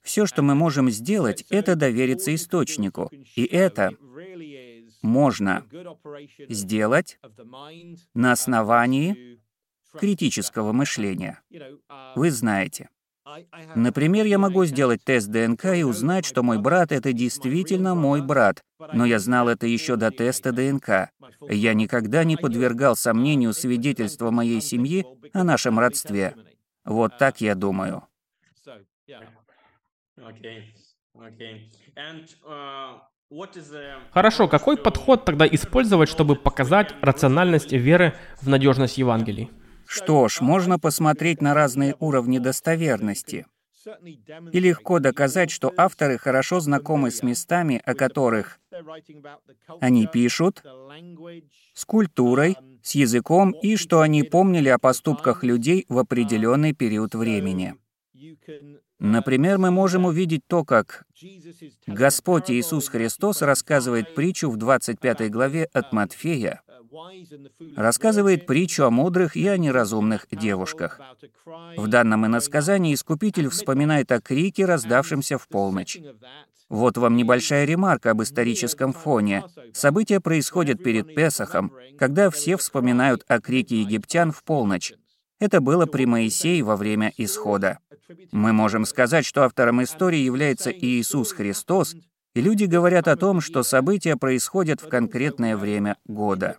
Все, 0.00 0.24
что 0.24 0.40
мы 0.40 0.54
можем 0.54 0.88
сделать, 0.88 1.44
это 1.50 1.76
довериться 1.76 2.34
источнику. 2.34 3.10
И 3.36 3.44
это 3.44 3.90
можно 5.02 5.66
сделать 6.48 7.18
на 8.14 8.32
основании 8.32 9.38
критического 9.98 10.72
мышления. 10.72 11.42
Вы 12.16 12.30
знаете. 12.30 12.88
Например, 13.74 14.26
я 14.26 14.38
могу 14.38 14.64
сделать 14.64 15.02
тест 15.04 15.28
ДНК 15.28 15.66
и 15.76 15.82
узнать, 15.82 16.24
что 16.24 16.42
мой 16.42 16.58
брат— 16.58 16.92
это 16.92 17.12
действительно 17.12 17.94
мой 17.94 18.22
брат, 18.22 18.64
но 18.92 19.04
я 19.04 19.18
знал 19.18 19.48
это 19.48 19.66
еще 19.66 19.96
до 19.96 20.10
теста 20.10 20.52
ДНК. 20.52 21.10
Я 21.48 21.74
никогда 21.74 22.24
не 22.24 22.36
подвергал 22.36 22.96
сомнению 22.96 23.52
свидетельства 23.52 24.30
моей 24.30 24.60
семьи 24.60 25.06
о 25.32 25.44
нашем 25.44 25.78
родстве. 25.78 26.34
Вот 26.84 27.18
так 27.18 27.40
я 27.40 27.54
думаю. 27.54 28.04
Хорошо, 34.10 34.48
какой 34.48 34.76
подход 34.76 35.24
тогда 35.24 35.46
использовать, 35.46 36.08
чтобы 36.08 36.34
показать 36.34 36.94
рациональность 37.00 37.72
веры 37.72 38.14
в 38.40 38.48
надежность 38.48 38.98
Евангелий? 38.98 39.50
Что 39.90 40.28
ж, 40.28 40.40
можно 40.40 40.78
посмотреть 40.78 41.42
на 41.42 41.52
разные 41.52 41.96
уровни 41.98 42.38
достоверности. 42.38 43.46
И 44.52 44.60
легко 44.60 45.00
доказать, 45.00 45.50
что 45.50 45.72
авторы 45.76 46.16
хорошо 46.16 46.60
знакомы 46.60 47.10
с 47.10 47.24
местами, 47.24 47.82
о 47.84 47.94
которых 47.94 48.60
Они 49.80 50.06
пишут 50.06 50.62
с 51.74 51.84
культурой, 51.84 52.56
с 52.84 52.94
языком 52.94 53.50
и 53.50 53.74
что 53.74 54.00
они 54.00 54.22
помнили 54.22 54.68
о 54.68 54.78
поступках 54.78 55.42
людей 55.42 55.86
в 55.88 55.98
определенный 55.98 56.72
период 56.72 57.16
времени. 57.16 57.74
Например, 59.00 59.58
мы 59.58 59.72
можем 59.72 60.04
увидеть 60.04 60.46
то, 60.46 60.64
как 60.64 61.04
Господь 61.88 62.48
Иисус 62.48 62.88
Христос 62.88 63.42
рассказывает 63.42 64.14
притчу 64.14 64.50
в 64.50 64.56
25 64.56 65.30
главе 65.30 65.64
от 65.72 65.92
Матфея, 65.92 66.62
рассказывает 67.76 68.46
притчу 68.46 68.84
о 68.84 68.90
мудрых 68.90 69.36
и 69.36 69.46
о 69.46 69.56
неразумных 69.56 70.26
девушках. 70.30 71.00
В 71.76 71.86
данном 71.88 72.26
иносказании 72.26 72.94
Искупитель 72.94 73.48
вспоминает 73.48 74.10
о 74.12 74.20
крике, 74.20 74.64
раздавшемся 74.64 75.38
в 75.38 75.48
полночь. 75.48 75.98
Вот 76.68 76.96
вам 76.96 77.16
небольшая 77.16 77.64
ремарка 77.64 78.12
об 78.12 78.22
историческом 78.22 78.92
фоне. 78.92 79.44
События 79.72 80.20
происходят 80.20 80.82
перед 80.82 81.14
Песохом, 81.14 81.72
когда 81.98 82.30
все 82.30 82.56
вспоминают 82.56 83.24
о 83.26 83.40
крике 83.40 83.80
египтян 83.80 84.30
в 84.30 84.44
полночь. 84.44 84.92
Это 85.40 85.60
было 85.60 85.86
при 85.86 86.04
Моисее 86.06 86.62
во 86.62 86.76
время 86.76 87.12
исхода. 87.16 87.78
Мы 88.30 88.52
можем 88.52 88.84
сказать, 88.84 89.24
что 89.24 89.42
автором 89.42 89.82
истории 89.82 90.18
является 90.18 90.70
Иисус 90.70 91.32
Христос, 91.32 91.96
и 92.34 92.40
люди 92.40 92.64
говорят 92.64 93.08
о 93.08 93.16
том, 93.16 93.40
что 93.40 93.62
события 93.62 94.16
происходят 94.16 94.80
в 94.80 94.88
конкретное 94.88 95.56
время 95.56 95.96
года. 96.06 96.58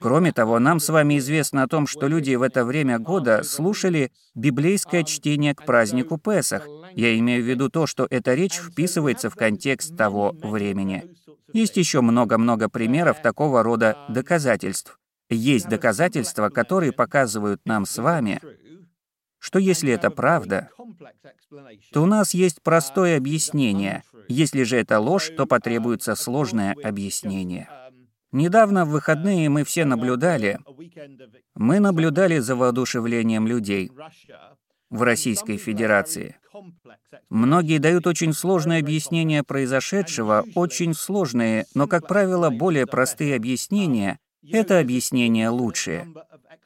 Кроме 0.00 0.32
того, 0.32 0.58
нам 0.58 0.80
с 0.80 0.88
вами 0.88 1.18
известно 1.18 1.62
о 1.62 1.68
том, 1.68 1.86
что 1.86 2.06
люди 2.08 2.34
в 2.34 2.42
это 2.42 2.64
время 2.64 2.98
года 2.98 3.42
слушали 3.42 4.12
библейское 4.34 5.04
чтение 5.04 5.54
к 5.54 5.64
празднику 5.64 6.18
Песах. 6.18 6.66
Я 6.94 7.16
имею 7.18 7.42
в 7.42 7.46
виду 7.46 7.68
то, 7.68 7.86
что 7.86 8.06
эта 8.10 8.34
речь 8.34 8.56
вписывается 8.56 9.30
в 9.30 9.36
контекст 9.36 9.96
того 9.96 10.34
времени. 10.42 11.04
Есть 11.52 11.76
еще 11.76 12.00
много-много 12.00 12.68
примеров 12.68 13.22
такого 13.22 13.62
рода 13.62 13.96
доказательств. 14.08 14.98
Есть 15.30 15.68
доказательства, 15.68 16.48
которые 16.48 16.92
показывают 16.92 17.60
нам 17.64 17.86
с 17.86 17.96
вами, 17.98 18.40
что 19.38 19.58
если 19.58 19.92
это 19.92 20.10
правда, 20.10 20.70
то 21.92 22.02
у 22.02 22.06
нас 22.06 22.34
есть 22.34 22.62
простое 22.62 23.16
объяснение. 23.16 24.02
Если 24.28 24.62
же 24.62 24.76
это 24.76 24.98
ложь, 25.00 25.30
то 25.36 25.46
потребуется 25.46 26.14
сложное 26.14 26.74
объяснение. 26.82 27.68
Недавно 28.32 28.84
в 28.84 28.90
выходные 28.90 29.48
мы 29.48 29.64
все 29.64 29.84
наблюдали, 29.84 30.58
мы 31.54 31.78
наблюдали 31.78 32.38
за 32.38 32.56
воодушевлением 32.56 33.46
людей 33.46 33.92
в 34.90 35.02
Российской 35.02 35.56
Федерации. 35.56 36.36
Многие 37.28 37.78
дают 37.78 38.06
очень 38.06 38.32
сложные 38.32 38.80
объяснения 38.80 39.42
произошедшего, 39.42 40.44
очень 40.54 40.94
сложные, 40.94 41.66
но, 41.74 41.86
как 41.86 42.06
правило, 42.06 42.50
более 42.50 42.86
простые 42.86 43.36
объяснения— 43.36 44.18
это 44.52 44.78
объяснения 44.78 45.48
лучшие. 45.48 46.12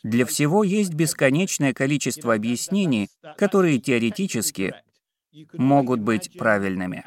Для 0.03 0.25
всего 0.27 0.65
есть 0.65 0.95
бесконечное 0.95 1.73
количество 1.75 2.35
объяснений, 2.35 3.09
которые 3.37 3.79
теоретически 3.79 4.75
могут 5.55 6.01
быть 6.01 6.37
правильными. 6.39 7.05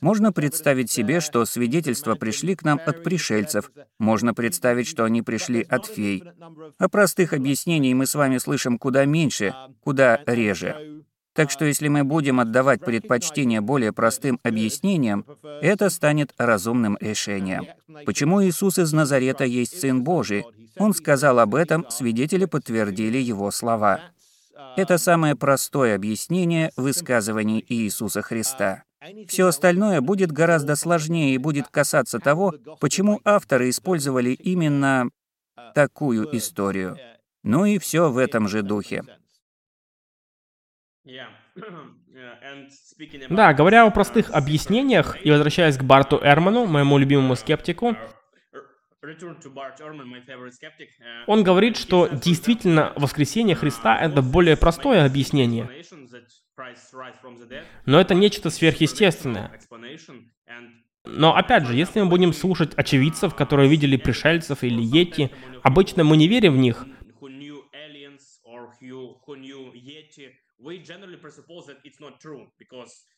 Можно 0.00 0.32
представить 0.32 0.90
себе, 0.90 1.20
что 1.20 1.44
свидетельства 1.44 2.14
пришли 2.14 2.54
к 2.54 2.62
нам 2.62 2.80
от 2.84 3.02
пришельцев. 3.02 3.70
Можно 3.98 4.34
представить, 4.34 4.86
что 4.86 5.04
они 5.04 5.22
пришли 5.22 5.62
от 5.62 5.86
фей. 5.86 6.24
О 6.78 6.88
простых 6.88 7.32
объяснений 7.32 7.94
мы 7.94 8.06
с 8.06 8.14
вами 8.14 8.38
слышим 8.38 8.78
куда 8.78 9.04
меньше, 9.04 9.54
куда 9.80 10.20
реже. 10.26 11.04
Так 11.38 11.52
что 11.52 11.64
если 11.64 11.86
мы 11.86 12.02
будем 12.02 12.40
отдавать 12.40 12.80
предпочтение 12.80 13.60
более 13.60 13.92
простым 13.92 14.40
объяснениям, 14.42 15.24
это 15.62 15.88
станет 15.88 16.34
разумным 16.36 16.98
решением. 17.00 17.66
Почему 18.04 18.42
Иисус 18.42 18.76
из 18.78 18.92
Назарета 18.92 19.44
есть 19.44 19.80
Сын 19.80 20.02
Божий? 20.02 20.44
Он 20.78 20.92
сказал 20.94 21.38
об 21.38 21.54
этом, 21.54 21.86
свидетели 21.90 22.44
подтвердили 22.44 23.18
его 23.18 23.52
слова. 23.52 24.00
Это 24.76 24.98
самое 24.98 25.36
простое 25.36 25.94
объяснение 25.94 26.72
высказываний 26.76 27.64
Иисуса 27.68 28.22
Христа. 28.22 28.84
Все 29.28 29.46
остальное 29.46 30.00
будет 30.00 30.32
гораздо 30.32 30.74
сложнее 30.74 31.34
и 31.34 31.38
будет 31.38 31.68
касаться 31.68 32.18
того, 32.18 32.54
почему 32.80 33.20
авторы 33.24 33.70
использовали 33.70 34.30
именно 34.30 35.10
такую 35.74 36.36
историю. 36.36 36.98
Ну 37.44 37.64
и 37.64 37.78
все 37.78 38.10
в 38.10 38.18
этом 38.18 38.48
же 38.48 38.62
духе. 38.62 39.04
Да, 43.30 43.54
говоря 43.54 43.86
о 43.86 43.90
простых 43.90 44.30
объяснениях 44.30 45.16
и 45.24 45.30
возвращаясь 45.30 45.76
к 45.76 45.82
Барту 45.82 46.18
Эрману, 46.22 46.66
моему 46.66 46.98
любимому 46.98 47.36
скептику, 47.36 47.96
он 51.26 51.44
говорит, 51.44 51.76
что 51.76 52.08
действительно 52.08 52.92
воскресение 52.96 53.54
Христа— 53.54 53.96
это 54.00 54.22
более 54.22 54.56
простое 54.56 55.04
объяснение. 55.04 55.68
Но 57.86 58.00
это 58.00 58.14
нечто 58.14 58.50
сверхъестественное. 58.50 59.52
Но 61.04 61.36
опять 61.36 61.64
же, 61.66 61.74
если 61.74 62.00
мы 62.00 62.06
будем 62.06 62.32
слушать 62.32 62.74
очевидцев, 62.74 63.34
которые 63.34 63.68
видели 63.68 63.96
пришельцев 63.96 64.62
или 64.64 64.82
йети, 64.82 65.30
обычно 65.62 66.04
мы 66.04 66.16
не 66.16 66.28
верим 66.28 66.54
в 66.54 66.58
них. 66.58 66.84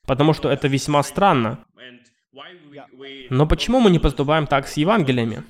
Потому 0.07 0.33
что 0.35 0.51
это 0.51 0.69
весьма 0.69 1.03
странно. 1.03 1.65
Но 3.31 3.47
почему 3.47 3.81
мы 3.81 3.91
не 3.91 3.99
поступаем 3.99 4.47
так 4.47 4.69
с 4.69 4.77
Евангелиями? 4.77 5.43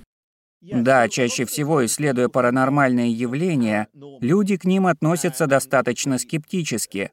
Да, 0.60 1.08
чаще 1.08 1.46
всего, 1.46 1.84
исследуя 1.86 2.28
паранормальные 2.28 3.10
явления, 3.10 3.88
люди 4.20 4.56
к 4.56 4.64
ним 4.64 4.86
относятся 4.86 5.46
достаточно 5.46 6.18
скептически. 6.18 7.10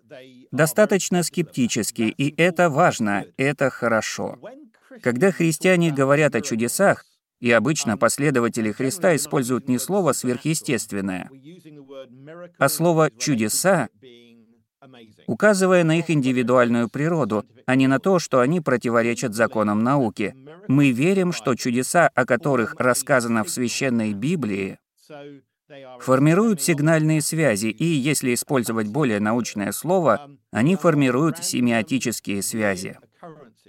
Достаточно 0.52 1.24
скептически, 1.24 2.02
и 2.04 2.34
это 2.42 2.70
важно, 2.70 3.26
это 3.38 3.70
хорошо. 3.70 4.38
Когда 5.02 5.32
христиане 5.32 5.92
говорят 5.92 6.36
о 6.36 6.42
чудесах, 6.42 7.06
и 7.40 7.52
обычно 7.52 7.98
последователи 7.98 8.72
Христа 8.72 9.16
используют 9.16 9.70
не 9.70 9.78
слово 9.78 10.14
«сверхъестественное», 10.14 11.30
а 12.58 12.68
слово 12.68 13.12
«чудеса», 13.12 13.90
указывая 15.28 15.84
на 15.84 16.00
их 16.00 16.10
индивидуальную 16.10 16.89
природу, 16.89 17.45
а 17.65 17.76
не 17.76 17.88
на 17.88 18.00
то, 18.00 18.19
что 18.19 18.39
они 18.39 18.62
противоречат 18.62 19.34
законам 19.34 19.84
науки. 19.84 20.36
Мы 20.67 20.91
верим, 20.91 21.32
что 21.34 21.56
чудеса, 21.56 22.10
о 22.13 22.26
которых 22.26 22.76
рассказано 22.78 23.43
в 23.43 23.50
священной 23.50 24.13
Библии, 24.13 24.80
формируют 26.00 26.62
сигнальные 26.62 27.21
связи, 27.21 27.67
и, 27.67 27.86
если 27.86 28.34
использовать 28.34 28.88
более 28.88 29.19
научное 29.19 29.71
слово, 29.71 30.30
они 30.52 30.76
формируют 30.76 31.43
семиотические 31.43 32.41
связи. 32.41 32.97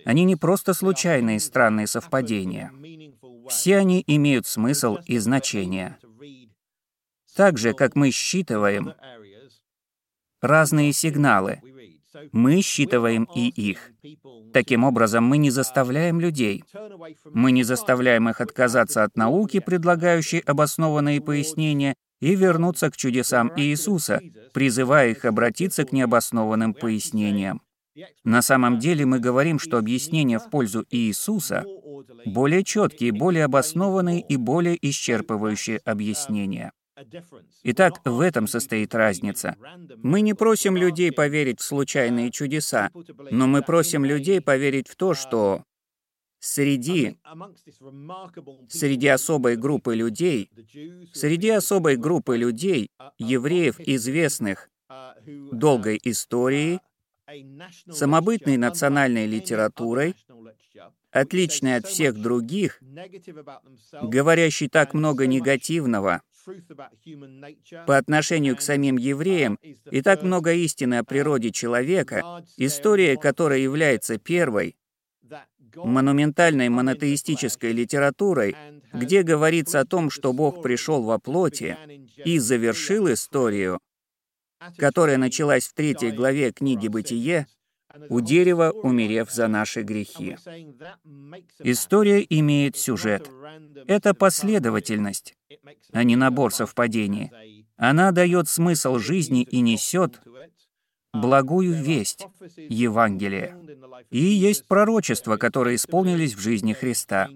Они 0.04 0.24
не 0.24 0.36
просто 0.36 0.74
случайные 0.74 1.40
странные 1.40 1.86
совпадения. 1.86 2.72
Все 3.48 3.78
они 3.78 4.04
имеют 4.06 4.46
смысл 4.46 4.98
и 5.06 5.18
значение. 5.18 5.98
Так 7.34 7.58
же, 7.58 7.72
как 7.72 7.94
мы 7.94 8.10
считываем 8.10 8.94
разные 10.40 10.92
сигналы. 10.92 11.60
Мы 12.32 12.62
считываем 12.62 13.28
и 13.34 13.48
их. 13.48 13.92
Таким 14.52 14.84
образом, 14.84 15.24
мы 15.24 15.38
не 15.38 15.50
заставляем 15.50 16.20
людей. 16.20 16.64
Мы 17.24 17.52
не 17.52 17.62
заставляем 17.62 18.28
их 18.28 18.40
отказаться 18.40 19.04
от 19.04 19.16
науки, 19.16 19.60
предлагающей 19.60 20.38
обоснованные 20.40 21.20
пояснения, 21.20 21.94
и 22.20 22.34
вернуться 22.34 22.90
к 22.90 22.96
чудесам 22.96 23.52
Иисуса, 23.56 24.20
призывая 24.52 25.10
их 25.10 25.24
обратиться 25.24 25.84
к 25.84 25.92
необоснованным 25.92 26.74
пояснениям. 26.74 27.62
На 28.24 28.42
самом 28.42 28.78
деле 28.78 29.06
мы 29.06 29.18
говорим, 29.18 29.58
что 29.58 29.78
объяснения 29.78 30.38
в 30.38 30.50
пользу 30.50 30.84
Иисуса 30.90 31.64
более 32.24 32.64
четкие, 32.64 33.12
более 33.12 33.44
обоснованные 33.44 34.20
и 34.20 34.36
более 34.36 34.76
исчерпывающие 34.76 35.78
объяснения. 35.84 36.72
Итак, 37.64 38.00
в 38.04 38.20
этом 38.20 38.46
состоит 38.46 38.94
разница. 38.94 39.56
Мы 40.02 40.20
не 40.20 40.34
просим 40.34 40.76
людей 40.76 41.12
поверить 41.12 41.60
в 41.60 41.64
случайные 41.64 42.30
чудеса, 42.30 42.90
но 43.30 43.46
мы 43.46 43.62
просим 43.62 44.04
людей 44.04 44.40
поверить 44.40 44.88
в 44.88 44.96
то, 44.96 45.14
что 45.14 45.64
среди, 46.40 47.18
среди 48.68 49.08
особой 49.08 49.56
группы 49.56 49.94
людей, 49.94 50.50
среди 51.12 51.50
особой 51.50 51.96
группы 51.96 52.36
людей, 52.36 52.90
евреев, 53.18 53.80
известных 53.80 54.70
долгой 55.52 56.00
историей, 56.04 56.80
самобытной 57.90 58.56
национальной 58.56 59.26
литературой, 59.26 60.14
отличной 61.10 61.76
от 61.76 61.86
всех 61.86 62.20
других, 62.20 62.80
говорящей 64.02 64.68
так 64.68 64.94
много 64.94 65.26
негативного 65.26 66.22
по 67.86 67.96
отношению 67.96 68.56
к 68.56 68.60
самим 68.60 68.96
евреям 68.96 69.58
и 69.90 70.02
так 70.02 70.22
много 70.22 70.52
истины 70.52 70.98
о 70.98 71.04
природе 71.04 71.50
человека, 71.50 72.44
история 72.56 73.16
которой 73.16 73.62
является 73.62 74.18
первой, 74.18 74.76
монументальной 75.74 76.68
монотеистической 76.68 77.72
литературой, 77.72 78.56
где 78.92 79.22
говорится 79.22 79.80
о 79.80 79.84
том, 79.84 80.10
что 80.10 80.32
Бог 80.32 80.62
пришел 80.62 81.02
во 81.02 81.18
плоти 81.18 81.76
и 82.24 82.38
завершил 82.38 83.12
историю, 83.12 83.80
которая 84.76 85.18
началась 85.18 85.66
в 85.66 85.74
третьей 85.74 86.10
главе 86.10 86.52
книги 86.52 86.88
«Бытие», 86.88 87.46
у 88.08 88.20
дерева, 88.20 88.70
умерев 88.70 89.30
за 89.30 89.48
наши 89.48 89.82
грехи. 89.82 90.36
История 91.60 92.24
имеет 92.28 92.76
сюжет. 92.76 93.30
Это 93.86 94.14
последовательность, 94.14 95.34
а 95.92 96.04
не 96.04 96.16
набор 96.16 96.52
совпадений. 96.52 97.30
Она 97.76 98.12
дает 98.12 98.48
смысл 98.48 98.98
жизни 98.98 99.42
и 99.42 99.60
несет 99.60 100.20
благую 101.12 101.74
весть, 101.74 102.26
Евангелие. 102.56 103.56
И 104.10 104.20
есть 104.20 104.66
пророчества, 104.66 105.36
которые 105.36 105.76
исполнились 105.76 106.34
в 106.34 106.40
жизни 106.40 106.72
Христа. 106.72 107.28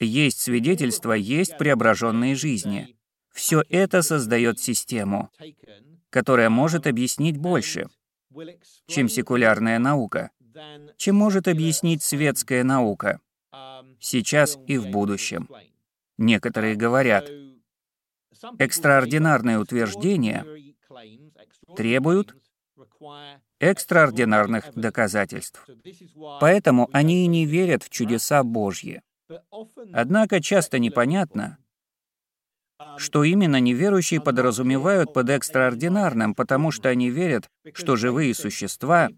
Есть 0.00 0.40
свидетельства, 0.40 1.12
есть 1.12 1.56
преображенные 1.58 2.34
жизни. 2.34 2.96
Все 3.32 3.62
это 3.68 4.02
создает 4.02 4.60
систему, 4.60 5.30
которая 6.10 6.50
может 6.50 6.86
объяснить 6.86 7.38
больше, 7.38 7.88
чем 8.86 9.08
секулярная 9.08 9.78
наука, 9.78 10.30
чем 10.96 11.16
может 11.16 11.48
объяснить 11.48 12.02
светская 12.02 12.64
наука, 12.64 13.20
сейчас 14.00 14.58
и 14.66 14.78
в 14.78 14.88
будущем. 14.90 15.48
Некоторые 16.18 16.74
говорят, 16.76 17.30
экстраординарные 18.58 19.58
утверждения 19.58 20.46
требуют 21.76 22.36
экстраординарных 23.60 24.74
доказательств. 24.74 25.66
Поэтому 26.40 26.88
они 26.92 27.24
и 27.24 27.28
не 27.28 27.46
верят 27.46 27.82
в 27.82 27.90
чудеса 27.90 28.42
Божьи. 28.42 29.02
Однако 29.92 30.40
часто 30.40 30.78
непонятно, 30.78 31.58
что 32.98 33.24
именно 33.24 33.60
неверующие 33.60 34.20
подразумевают 34.20 35.12
под 35.12 35.30
экстраординарным, 35.30 36.34
потому 36.34 36.70
что 36.70 36.88
они 36.88 37.10
верят, 37.10 37.48
что 37.74 37.96
живые 37.96 38.34
существа 38.34 39.08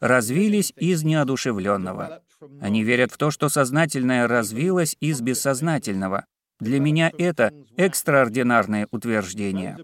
развились 0.00 0.72
из 0.76 1.02
неодушевленного. 1.02 2.22
Они 2.60 2.82
верят 2.82 3.12
в 3.12 3.16
то, 3.16 3.30
что 3.30 3.48
сознательное 3.48 4.28
развилось 4.28 4.96
из 5.00 5.20
бессознательного. 5.20 6.26
Для 6.60 6.78
меня 6.78 7.10
это 7.16 7.52
экстраординарное 7.76 8.88
утверждение. 8.90 9.78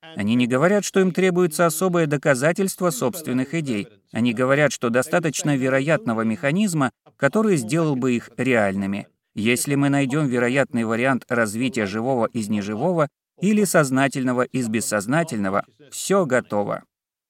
Они 0.00 0.34
не 0.34 0.46
говорят, 0.46 0.84
что 0.84 1.00
им 1.00 1.12
требуется 1.12 1.66
особое 1.66 2.06
доказательство 2.06 2.90
собственных 2.90 3.54
идей. 3.54 3.88
Они 4.12 4.32
говорят, 4.32 4.72
что 4.72 4.90
достаточно 4.90 5.56
вероятного 5.56 6.22
механизма, 6.22 6.90
который 7.16 7.56
сделал 7.56 7.96
бы 7.96 8.12
их 8.12 8.30
реальными. 8.36 9.08
Если 9.34 9.74
мы 9.74 9.88
найдем 9.88 10.26
вероятный 10.26 10.84
вариант 10.84 11.24
развития 11.28 11.86
живого 11.86 12.26
из 12.26 12.48
неживого 12.48 13.08
или 13.40 13.64
сознательного 13.64 14.42
из 14.42 14.68
бессознательного, 14.68 15.64
все 15.90 16.26
готово. 16.26 16.84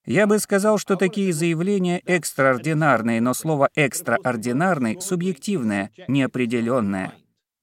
Я 0.07 0.26
бы 0.26 0.38
сказал, 0.38 0.78
что 0.78 0.96
такие 0.96 1.35
заявления 1.35 2.00
экстраординарные, 2.07 3.20
но 3.20 3.35
слово 3.35 3.68
«экстраординарный» 3.74 5.00
субъективное, 5.02 5.90
неопределенное. 6.09 7.12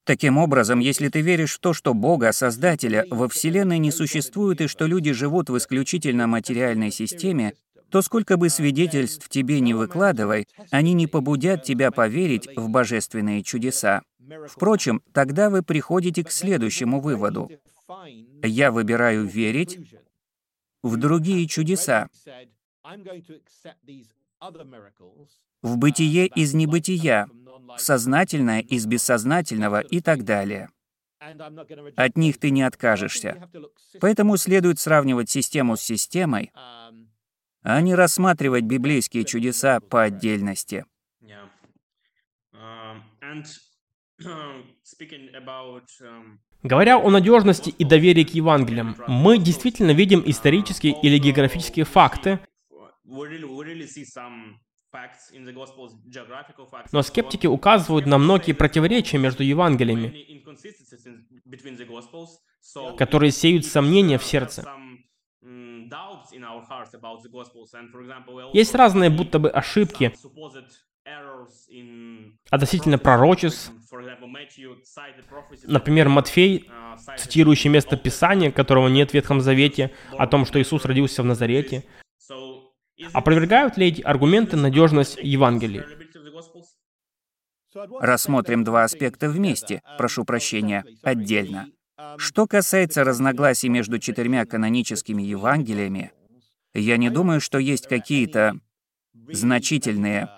Таким 0.06 0.38
образом, 0.38 0.80
если 0.80 1.10
ты 1.10 1.22
веришь 1.22 1.56
в 1.56 1.60
то, 1.60 1.74
что 1.74 1.96
Бога, 1.96 2.32
Создателя, 2.32 3.06
во 3.10 3.28
Вселенной 3.28 3.80
не 3.80 3.92
существует 3.92 4.62
и 4.62 4.68
что 4.68 4.86
люди 4.86 5.12
живут 5.12 5.50
в 5.50 5.58
исключительно 5.58 6.28
материальной 6.28 6.92
системе, 6.92 7.56
то 7.90 8.04
сколько 8.04 8.38
бы 8.38 8.50
свидетельств 8.50 9.28
тебе 9.30 9.60
не 9.62 9.74
выкладывай, 9.74 10.48
они 10.70 10.94
не 10.94 11.08
побудят 11.08 11.64
тебя 11.64 11.90
поверить 11.90 12.48
в 12.56 12.70
божественные 12.70 13.42
чудеса. 13.42 14.04
Впрочем, 14.48 15.02
тогда 15.12 15.50
вы 15.50 15.64
приходите 15.64 16.24
к 16.24 16.32
следующему 16.32 17.00
выводу. 17.00 17.50
Я 18.44 18.72
выбираю 18.72 19.26
верить 19.26 19.80
в 20.84 20.98
другие 20.98 21.48
чудеса, 21.48 22.10
в 25.64 25.78
бытие 25.78 26.28
из 26.28 26.54
небытия, 26.54 27.28
сознательное 27.78 28.62
из 28.62 28.86
бессознательного 28.86 29.80
и 29.80 30.02
так 30.02 30.24
далее. 30.24 30.70
От 31.96 32.18
них 32.18 32.40
ты 32.40 32.52
не 32.52 32.64
откажешься. 32.64 33.50
Поэтому 34.00 34.38
следует 34.38 34.80
сравнивать 34.80 35.30
систему 35.30 35.76
с 35.76 35.82
системой, 35.82 36.52
а 37.64 37.82
не 37.82 37.96
рассматривать 37.96 38.64
библейские 38.64 39.26
чудеса 39.26 39.80
по 39.80 40.04
отдельности. 40.04 40.86
Говоря 46.64 46.98
о 46.98 47.10
надежности 47.10 47.70
и 47.70 47.84
доверии 47.84 48.24
к 48.24 48.30
Евангелиям, 48.30 48.96
мы 49.08 49.38
действительно 49.38 49.92
видим 49.92 50.24
исторические 50.26 51.00
или 51.02 51.18
географические 51.18 51.86
факты, 51.86 52.40
но 56.92 57.02
скептики 57.02 57.48
указывают 57.48 58.06
на 58.06 58.18
многие 58.18 58.54
противоречия 58.54 59.18
между 59.18 59.44
Евангелиями, 59.44 60.44
которые 62.98 63.32
сеют 63.32 63.66
сомнения 63.66 64.18
в 64.18 64.24
сердце. 64.24 64.66
Есть 68.54 68.76
разные 68.76 69.10
будто 69.10 69.40
бы 69.40 69.50
ошибки 69.50 70.14
относительно 72.50 72.98
пророчеств. 72.98 73.72
Например, 75.64 76.10
Матфей, 76.10 76.70
цитирующий 77.18 77.70
место 77.70 77.96
Писания, 77.98 78.52
которого 78.52 78.88
нет 78.88 79.12
в 79.12 79.14
Ветхом 79.14 79.42
Завете, 79.42 79.92
о 80.18 80.26
том, 80.26 80.46
что 80.46 80.60
Иисус 80.60 80.86
родился 80.86 81.22
в 81.22 81.26
Назарете. 81.26 81.86
Опровергают 83.14 83.78
ли 83.78 83.88
эти 83.88 84.02
аргументы 84.02 84.56
надежность 84.58 85.18
Евангелия? 85.22 85.86
Рассмотрим 88.00 88.64
два 88.64 88.84
аспекта 88.84 89.30
вместе, 89.30 89.82
прошу 89.98 90.24
прощения, 90.24 90.86
отдельно. 91.04 91.68
Что 92.18 92.48
касается 92.48 93.04
разногласий 93.04 93.70
между 93.70 94.00
четырьмя 94.00 94.46
каноническими 94.46 95.22
Евангелиями, 95.22 96.12
я 96.74 96.98
не 96.98 97.10
думаю, 97.10 97.42
что 97.42 97.58
есть 97.58 97.88
какие-то 97.88 98.60
значительные 99.30 100.30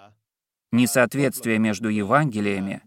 несоответствия 0.72 1.58
между 1.60 1.90
Евангелиями, 1.90 2.82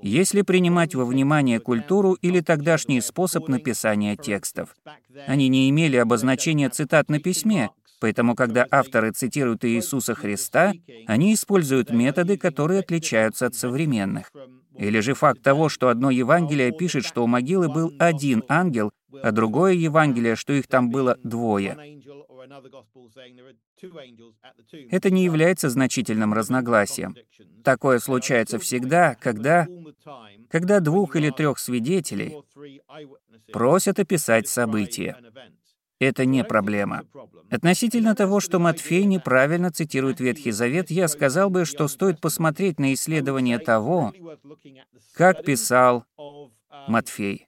если 0.00 0.42
принимать 0.42 0.94
во 0.94 1.04
внимание 1.04 1.60
культуру 1.60 2.14
или 2.14 2.40
тогдашний 2.40 3.00
способ 3.00 3.48
написания 3.48 4.16
текстов. 4.16 4.74
Они 5.26 5.48
не 5.48 5.70
имели 5.70 5.96
обозначения 5.96 6.68
цитат 6.70 7.08
на 7.08 7.20
письме, 7.20 7.70
Поэтому, 8.02 8.34
когда 8.34 8.66
авторы 8.68 9.12
цитируют 9.12 9.64
Иисуса 9.64 10.16
Христа, 10.16 10.72
они 11.06 11.34
используют 11.34 11.90
методы, 11.90 12.36
которые 12.36 12.80
отличаются 12.80 13.46
от 13.46 13.54
современных. 13.54 14.32
Или 14.76 14.98
же 14.98 15.14
факт 15.14 15.40
того, 15.40 15.68
что 15.68 15.88
одно 15.88 16.10
Евангелие 16.10 16.72
пишет, 16.72 17.04
что 17.04 17.22
у 17.22 17.28
могилы 17.28 17.68
был 17.68 17.92
один 18.00 18.42
ангел, 18.48 18.90
а 19.22 19.30
другое 19.30 19.74
Евангелие, 19.74 20.34
что 20.34 20.52
их 20.52 20.66
там 20.66 20.90
было 20.90 21.16
двое. 21.22 21.78
Это 24.90 25.10
не 25.10 25.22
является 25.24 25.68
значительным 25.70 26.34
разногласием. 26.34 27.14
Такое 27.62 28.00
случается 28.00 28.58
всегда, 28.58 29.14
когда, 29.14 29.68
когда 30.50 30.80
двух 30.80 31.14
или 31.14 31.30
трех 31.30 31.60
свидетелей 31.60 32.36
просят 33.52 34.00
описать 34.00 34.48
события 34.48 35.16
это 36.04 36.24
не 36.24 36.44
проблема. 36.44 37.02
Относительно 37.50 38.14
того, 38.14 38.40
что 38.40 38.58
Матфей 38.58 39.04
неправильно 39.04 39.70
цитирует 39.70 40.20
Ветхий 40.20 40.50
Завет, 40.50 40.90
я 40.90 41.08
сказал 41.08 41.50
бы, 41.50 41.64
что 41.64 41.88
стоит 41.88 42.20
посмотреть 42.20 42.78
на 42.78 42.92
исследование 42.94 43.58
того, 43.58 44.12
как 45.14 45.44
писал 45.44 46.04
Матфей. 46.88 47.46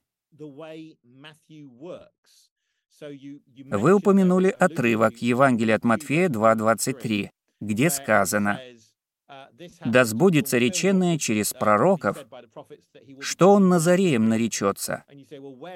Вы 3.71 3.93
упомянули 3.93 4.49
отрывок 4.49 5.17
Евангелия 5.17 5.75
от 5.75 5.83
Матфея 5.83 6.29
2.23, 6.29 7.29
где 7.59 7.89
сказано 7.89 8.59
да 9.83 10.05
сбудется 10.05 10.57
реченное 10.57 11.17
через 11.17 11.53
пророков, 11.53 12.25
что 13.19 13.53
он 13.53 13.69
Назареем 13.69 14.29
наречется. 14.29 15.03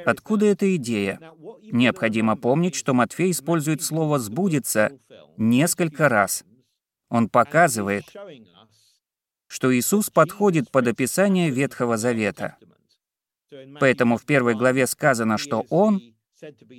Откуда 0.05 0.45
эта 0.47 0.75
идея? 0.75 1.19
Необходимо 1.63 2.35
помнить, 2.35 2.75
что 2.75 2.93
Матфей 2.93 3.31
использует 3.31 3.81
слово 3.81 4.19
«сбудется» 4.19 4.91
несколько 5.37 6.09
раз. 6.09 6.43
Он 7.09 7.29
показывает, 7.29 8.05
что 9.47 9.75
Иисус 9.75 10.09
подходит 10.09 10.71
под 10.71 10.87
описание 10.87 11.49
Ветхого 11.49 11.97
Завета. 11.97 12.57
Поэтому 13.79 14.17
в 14.17 14.25
первой 14.25 14.53
главе 14.53 14.85
сказано, 14.85 15.37
что 15.37 15.65
Он 15.69 16.01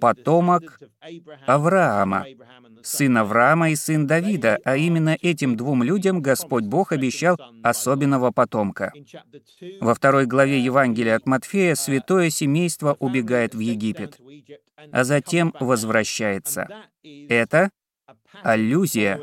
потомок 0.00 0.78
Авраама, 1.46 2.26
сын 2.82 3.16
Авраама 3.18 3.70
и 3.70 3.76
сын 3.76 4.06
Давида, 4.06 4.58
а 4.64 4.76
именно 4.76 5.16
этим 5.20 5.56
двум 5.56 5.82
людям 5.82 6.22
Господь 6.22 6.64
Бог 6.64 6.92
обещал 6.92 7.38
особенного 7.62 8.30
потомка. 8.30 8.92
Во 9.80 9.94
второй 9.94 10.26
главе 10.26 10.60
Евангелия 10.60 11.16
от 11.16 11.26
Матфея 11.26 11.74
святое 11.74 12.30
семейство 12.30 12.96
убегает 12.98 13.54
в 13.54 13.60
Египет, 13.60 14.18
а 14.92 15.04
затем 15.04 15.54
возвращается. 15.60 16.68
Это 17.02 17.70
аллюзия 18.42 19.20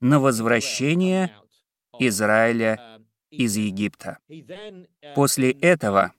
на 0.00 0.20
возвращение 0.20 1.34
Израиля 1.98 3.00
из 3.30 3.56
Египта. 3.56 4.18
После 5.14 5.50
этого 5.52 6.12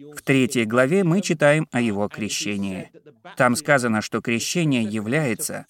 в 0.00 0.22
третьей 0.22 0.64
главе 0.64 1.04
мы 1.04 1.20
читаем 1.20 1.68
о 1.72 1.80
его 1.80 2.08
крещении. 2.08 2.90
Там 3.36 3.56
сказано, 3.56 4.00
что 4.00 4.20
крещение 4.20 4.82
является 4.82 5.66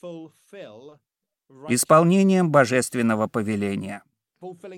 исполнением 1.68 2.50
божественного 2.50 3.26
повеления, 3.26 4.02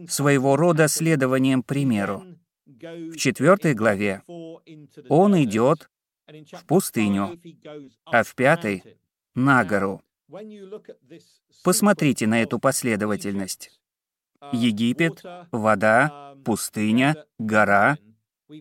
своего 0.09 0.57
рода 0.57 0.89
следованием 0.89 1.63
примеру. 1.63 2.25
В 2.67 3.17
четвертой 3.17 3.75
главе 3.75 4.23
он 5.09 5.43
идет 5.43 5.91
в 6.27 6.65
пустыню, 6.67 7.39
а 8.07 8.23
в 8.23 8.35
пятой— 8.35 8.83
на 9.35 9.65
гору. 9.65 10.03
Посмотрите 11.65 12.27
на 12.27 12.43
эту 12.43 12.59
последовательность. 12.59 13.71
Египет, 14.53 15.23
вода, 15.53 16.35
пустыня, 16.45 17.17
гора— 17.39 17.99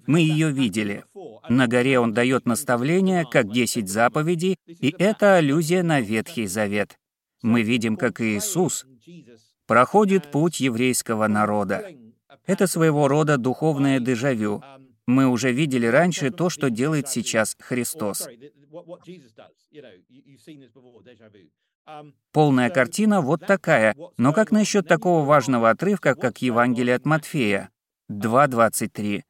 мы 0.08 0.20
ее 0.20 0.52
видели. 0.52 1.06
На 1.50 1.68
горе 1.68 2.00
он 2.00 2.14
дает 2.14 2.46
наставления, 2.46 3.26
как 3.26 3.52
десять 3.52 3.90
заповедей, 3.90 4.58
и 4.68 4.94
это 4.98 5.36
аллюзия 5.36 5.84
на 5.84 6.02
Ветхий 6.02 6.48
Завет. 6.48 6.98
Мы 7.42 7.62
видим, 7.62 7.98
как 7.98 8.22
Иисус 8.22 8.86
проходит 9.68 10.32
путь 10.32 10.60
еврейского 10.60 11.28
народа. 11.28 11.86
Это 12.46 12.68
своего 12.68 13.08
рода 13.08 13.38
духовное 13.38 14.00
дежавю. 14.00 14.64
Мы 15.08 15.28
уже 15.28 15.52
видели 15.52 15.86
раньше 15.86 16.32
то, 16.32 16.50
что 16.50 16.70
делает 16.70 17.08
сейчас 17.08 17.56
Христос. 17.60 18.28
Полная 22.32 22.70
картина 22.70 23.22
вот 23.22 23.46
такая, 23.46 23.96
но 24.18 24.34
как 24.34 24.52
насчет 24.52 24.88
такого 24.88 25.26
важного 25.26 25.70
отрывка, 25.70 26.16
как 26.16 26.42
Евангелие 26.42 26.96
от 26.96 27.06
Матфея 27.06 27.70
2.23? 28.12 29.24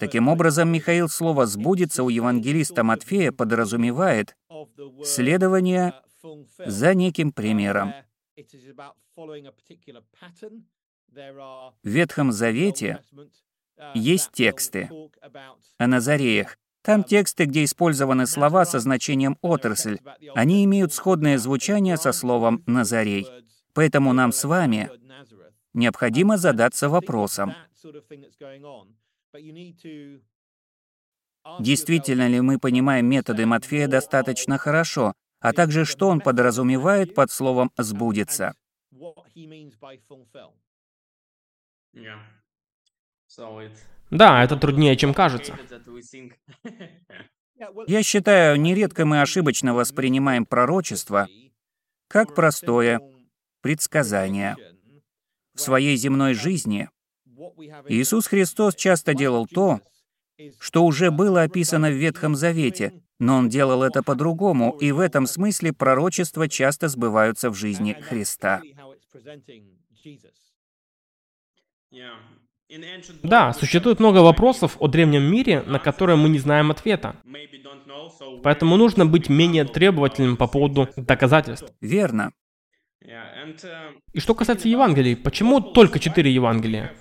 Таким 0.00 0.28
образом, 0.28 0.72
Михаил 0.72 1.08
слово 1.08 1.46
«сбудется» 1.46 2.02
у 2.02 2.08
евангелиста 2.08 2.82
Матфея 2.82 3.30
подразумевает 3.32 4.36
следование 5.04 5.94
за 6.58 6.94
неким 6.94 7.32
примером. 7.32 7.92
В 11.82 11.88
Ветхом 11.88 12.32
Завете 12.32 13.04
есть 13.94 14.32
тексты 14.32 14.90
о 15.78 15.86
Назареях. 15.86 16.58
Там 16.82 17.04
тексты, 17.04 17.44
где 17.44 17.64
использованы 17.64 18.26
слова 18.26 18.64
со 18.64 18.78
значением 18.80 19.36
«отрасль». 19.42 19.98
Они 20.34 20.64
имеют 20.64 20.92
сходное 20.92 21.38
звучание 21.38 21.96
со 21.96 22.12
словом 22.12 22.62
«назарей». 22.66 23.28
Поэтому 23.74 24.12
нам 24.12 24.32
с 24.32 24.44
вами 24.44 24.90
необходимо 25.74 26.36
задаться 26.36 26.88
вопросом, 26.88 27.54
Действительно 31.60 32.28
ли 32.28 32.40
мы 32.40 32.58
понимаем 32.58 33.06
методы 33.06 33.46
Матфея 33.46 33.88
достаточно 33.88 34.58
хорошо, 34.58 35.14
а 35.40 35.52
также 35.52 35.84
что 35.84 36.08
он 36.08 36.20
подразумевает 36.20 37.14
под 37.14 37.30
словом 37.30 37.70
«сбудется»? 37.76 38.54
Да, 44.10 44.42
это 44.42 44.56
труднее, 44.56 44.96
чем 44.96 45.14
кажется. 45.14 45.56
Я 47.86 48.02
считаю, 48.02 48.60
нередко 48.60 49.04
мы 49.04 49.20
ошибочно 49.20 49.74
воспринимаем 49.74 50.46
пророчество 50.46 51.28
как 52.08 52.34
простое 52.34 53.00
предсказание. 53.60 54.56
В 55.54 55.60
своей 55.60 55.96
земной 55.96 56.34
жизни 56.34 56.88
Иисус 57.88 58.26
Христос 58.26 58.74
часто 58.74 59.14
делал 59.14 59.46
то, 59.46 59.80
что 60.60 60.84
уже 60.84 61.10
было 61.10 61.42
описано 61.42 61.88
в 61.88 61.94
Ветхом 61.94 62.34
Завете, 62.34 62.92
но 63.18 63.36
Он 63.36 63.48
делал 63.48 63.82
это 63.82 64.02
по-другому, 64.02 64.76
и 64.80 64.92
в 64.92 65.00
этом 65.00 65.26
смысле 65.26 65.72
пророчества 65.72 66.48
часто 66.48 66.88
сбываются 66.88 67.50
в 67.50 67.54
жизни 67.54 67.92
Христа. 67.92 68.62
Да, 73.22 73.54
существует 73.54 73.98
много 73.98 74.18
вопросов 74.18 74.76
о 74.78 74.88
древнем 74.88 75.22
мире, 75.22 75.62
на 75.62 75.78
которые 75.78 76.16
мы 76.16 76.28
не 76.28 76.38
знаем 76.38 76.70
ответа. 76.70 77.16
Поэтому 78.42 78.76
нужно 78.76 79.06
быть 79.06 79.28
менее 79.28 79.64
требовательным 79.64 80.36
по 80.36 80.46
поводу 80.46 80.88
доказательств. 80.96 81.72
Верно. 81.80 82.32
И 84.12 84.20
что 84.20 84.34
касается 84.34 84.68
Евангелий, 84.68 85.16
почему 85.16 85.60
только 85.60 85.98
четыре 85.98 86.32
Евангелия? 86.32 86.94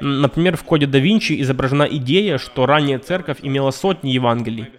Например, 0.00 0.56
в 0.56 0.64
коде 0.64 0.86
да 0.86 0.98
Винчи 0.98 1.40
изображена 1.42 1.82
идея, 1.82 2.38
что 2.38 2.66
ранняя 2.66 2.98
церковь 2.98 3.38
имела 3.42 3.70
сотни 3.70 4.10
Евангелий. 4.10 4.72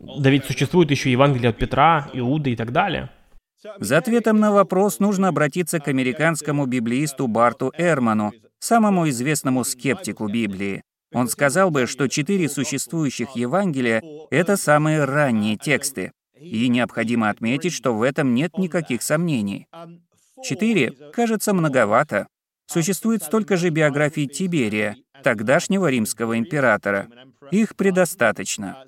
Да 0.00 0.30
ведь 0.30 0.44
существует 0.44 0.90
еще 0.90 1.12
Евангелие 1.12 1.50
от 1.50 1.58
Петра, 1.58 2.08
Иуды 2.12 2.52
и 2.52 2.56
так 2.56 2.72
далее. 2.72 3.10
За 3.78 3.98
ответом 3.98 4.38
на 4.38 4.52
вопрос 4.52 5.00
нужно 5.00 5.28
обратиться 5.28 5.80
к 5.80 5.88
американскому 5.88 6.66
библеисту 6.66 7.26
Барту 7.26 7.72
Эрману, 7.76 8.32
самому 8.60 9.08
известному 9.08 9.64
скептику 9.64 10.28
Библии. 10.28 10.82
Он 11.12 11.28
сказал 11.28 11.70
бы, 11.70 11.86
что 11.86 12.08
четыре 12.08 12.48
существующих 12.48 13.30
Евангелия— 13.30 14.02
это 14.30 14.56
самые 14.56 15.04
ранние 15.04 15.56
тексты. 15.56 16.12
И 16.40 16.68
необходимо 16.68 17.30
отметить, 17.30 17.72
что 17.72 17.94
в 17.94 18.02
этом 18.02 18.34
нет 18.34 18.58
никаких 18.58 19.02
сомнений. 19.02 19.66
Четыре 20.42 20.92
кажется 21.12 21.52
многовато. 21.52 22.28
Существует 22.66 23.22
столько 23.22 23.56
же 23.56 23.70
биографий 23.70 24.26
Тиберия, 24.26 24.96
тогдашнего 25.22 25.88
римского 25.88 26.38
императора. 26.38 27.08
Их 27.50 27.76
предостаточно. 27.76 28.84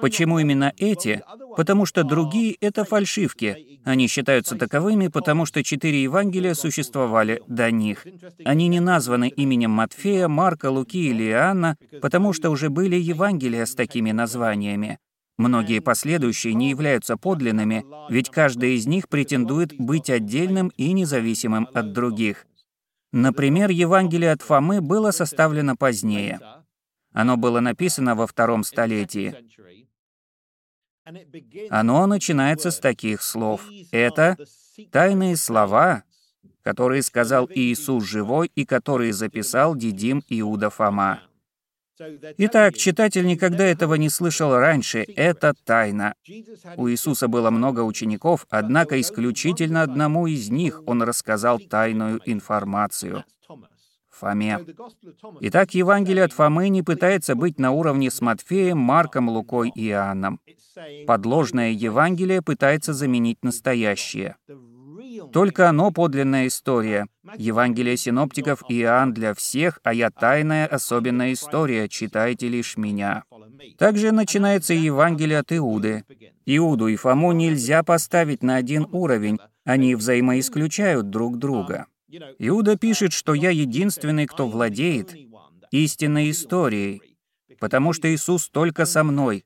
Почему 0.00 0.38
именно 0.38 0.72
эти? 0.78 1.22
Потому 1.56 1.84
что 1.84 2.02
другие— 2.02 2.56
это 2.60 2.84
фальшивки. 2.84 3.80
Они 3.84 4.08
считаются 4.08 4.56
таковыми, 4.56 5.08
потому 5.08 5.46
что 5.46 5.62
четыре 5.62 6.02
Евангелия 6.02 6.54
существовали 6.54 7.42
до 7.46 7.70
них. 7.70 8.06
Они 8.44 8.68
не 8.68 8.80
названы 8.80 9.28
именем 9.28 9.70
Матфея, 9.70 10.28
Марка, 10.28 10.70
Луки 10.70 11.10
или 11.10 11.24
Иоанна, 11.24 11.76
потому 12.00 12.32
что 12.32 12.50
уже 12.50 12.70
были 12.70 12.96
Евангелия 12.96 13.66
с 13.66 13.74
такими 13.74 14.12
названиями. 14.12 14.98
Многие 15.36 15.80
последующие 15.80 16.54
не 16.54 16.70
являются 16.70 17.16
подлинными, 17.16 17.84
ведь 18.10 18.30
каждый 18.30 18.76
из 18.76 18.86
них 18.86 19.08
претендует 19.08 19.72
быть 19.78 20.10
отдельным 20.10 20.70
и 20.76 20.92
независимым 20.92 21.68
от 21.72 21.92
других. 21.92 22.46
Например, 23.12 23.70
Евангелие 23.70 24.32
от 24.32 24.42
Фомы 24.42 24.80
было 24.80 25.10
составлено 25.10 25.76
позднее. 25.76 26.38
Оно 27.12 27.36
было 27.36 27.60
написано 27.60 28.14
во 28.14 28.26
втором 28.26 28.64
столетии. 28.64 29.34
Оно 31.70 32.06
начинается 32.06 32.70
с 32.70 32.78
таких 32.78 33.22
слов. 33.22 33.62
Это 33.90 34.36
тайные 34.92 35.36
слова, 35.36 36.04
которые 36.62 37.02
сказал 37.02 37.48
Иисус 37.52 38.04
живой 38.04 38.50
и 38.54 38.64
которые 38.64 39.12
записал 39.12 39.74
Дидим 39.74 40.22
Иуда 40.28 40.70
Фома. 40.70 41.20
Итак, 42.38 42.76
читатель 42.76 43.26
никогда 43.26 43.64
этого 43.64 43.94
не 43.94 44.08
слышал 44.08 44.56
раньше. 44.56 45.04
Это 45.16 45.52
тайна. 45.64 46.14
У 46.76 46.88
Иисуса 46.88 47.28
было 47.28 47.50
много 47.50 47.80
учеников, 47.80 48.46
однако 48.48 48.98
исключительно 49.00 49.82
одному 49.82 50.26
из 50.26 50.48
них 50.48 50.80
он 50.86 51.02
рассказал 51.02 51.58
тайную 51.58 52.20
информацию. 52.24 53.24
Фоме. 54.20 54.60
Итак, 55.40 55.74
Евангелие 55.74 56.24
от 56.24 56.32
Фомы 56.32 56.68
не 56.68 56.82
пытается 56.82 57.34
быть 57.34 57.58
на 57.58 57.72
уровне 57.72 58.10
с 58.10 58.20
Матфеем, 58.20 58.78
Марком, 58.78 59.28
Лукой 59.28 59.72
и 59.74 59.88
Иоанном. 59.88 60.40
Подложное 61.06 61.70
Евангелие 61.70 62.42
пытается 62.42 62.92
заменить 62.92 63.38
настоящее. 63.42 64.36
Только 65.32 65.68
оно 65.68 65.90
подлинная 65.90 66.46
история. 66.46 67.06
Евангелие 67.36 67.96
синоптиков 67.96 68.62
Иоанн 68.68 69.12
для 69.12 69.34
всех, 69.34 69.80
а 69.82 69.92
я 69.94 70.10
тайная 70.10 70.66
особенная 70.66 71.32
история, 71.32 71.88
читайте 71.88 72.48
лишь 72.48 72.76
меня. 72.76 73.24
Также 73.78 74.12
начинается 74.12 74.74
Евангелие 74.74 75.38
от 75.38 75.52
Иуды. 75.52 76.04
Иуду 76.46 76.88
и 76.88 76.96
Фому 76.96 77.32
нельзя 77.32 77.82
поставить 77.82 78.42
на 78.42 78.56
один 78.56 78.86
уровень, 78.92 79.38
они 79.64 79.94
взаимоисключают 79.94 81.10
друг 81.10 81.38
друга. 81.38 81.86
Иуда 82.38 82.76
пишет, 82.76 83.12
что 83.12 83.34
я 83.34 83.50
единственный, 83.50 84.26
кто 84.26 84.48
владеет 84.48 85.14
истинной 85.70 86.30
историей, 86.30 87.02
потому 87.58 87.92
что 87.92 88.12
Иисус 88.12 88.48
только 88.48 88.84
со 88.86 89.04
мной. 89.04 89.44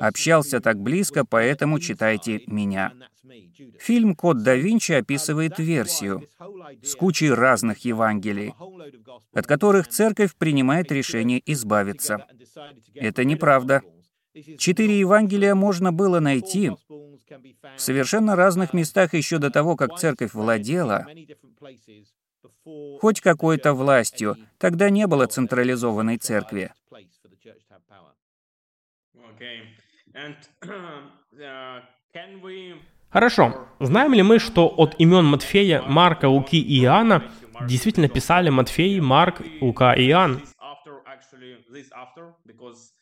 Общался 0.00 0.60
так 0.60 0.80
близко, 0.80 1.24
поэтому 1.24 1.78
читайте 1.78 2.42
меня. 2.46 2.92
Фильм 3.78 4.14
«Код 4.14 4.42
да 4.42 4.54
Винчи» 4.54 4.92
описывает 4.92 5.58
версию 5.58 6.28
с 6.82 6.94
кучей 6.94 7.30
разных 7.30 7.84
Евангелий, 7.84 8.54
от 9.32 9.46
которых 9.46 9.88
церковь 9.88 10.34
принимает 10.36 10.90
решение 10.90 11.42
избавиться. 11.46 12.26
Это 12.94 13.24
неправда. 13.24 13.82
Четыре 14.58 14.98
Евангелия 14.98 15.54
можно 15.54 15.92
было 15.92 16.18
найти 16.20 16.72
в 17.76 17.80
совершенно 17.80 18.36
разных 18.36 18.72
местах 18.72 19.14
еще 19.14 19.38
до 19.38 19.50
того, 19.50 19.76
как 19.76 19.98
церковь 19.98 20.34
владела 20.34 21.06
хоть 23.00 23.20
какой-то 23.20 23.74
властью. 23.74 24.36
Тогда 24.58 24.90
не 24.90 25.06
было 25.06 25.26
централизованной 25.26 26.18
церкви. 26.18 26.72
Хорошо. 33.10 33.68
Знаем 33.78 34.14
ли 34.14 34.22
мы, 34.22 34.38
что 34.38 34.68
от 34.68 34.98
имен 34.98 35.24
Матфея, 35.24 35.82
Марка, 35.82 36.28
Луки 36.28 36.60
и 36.60 36.82
Иоанна 36.82 37.30
действительно 37.66 38.08
писали 38.08 38.48
Матфей, 38.48 39.00
Марк, 39.00 39.42
Лука 39.60 39.94
и 39.94 40.08
Иоанн? 40.08 40.40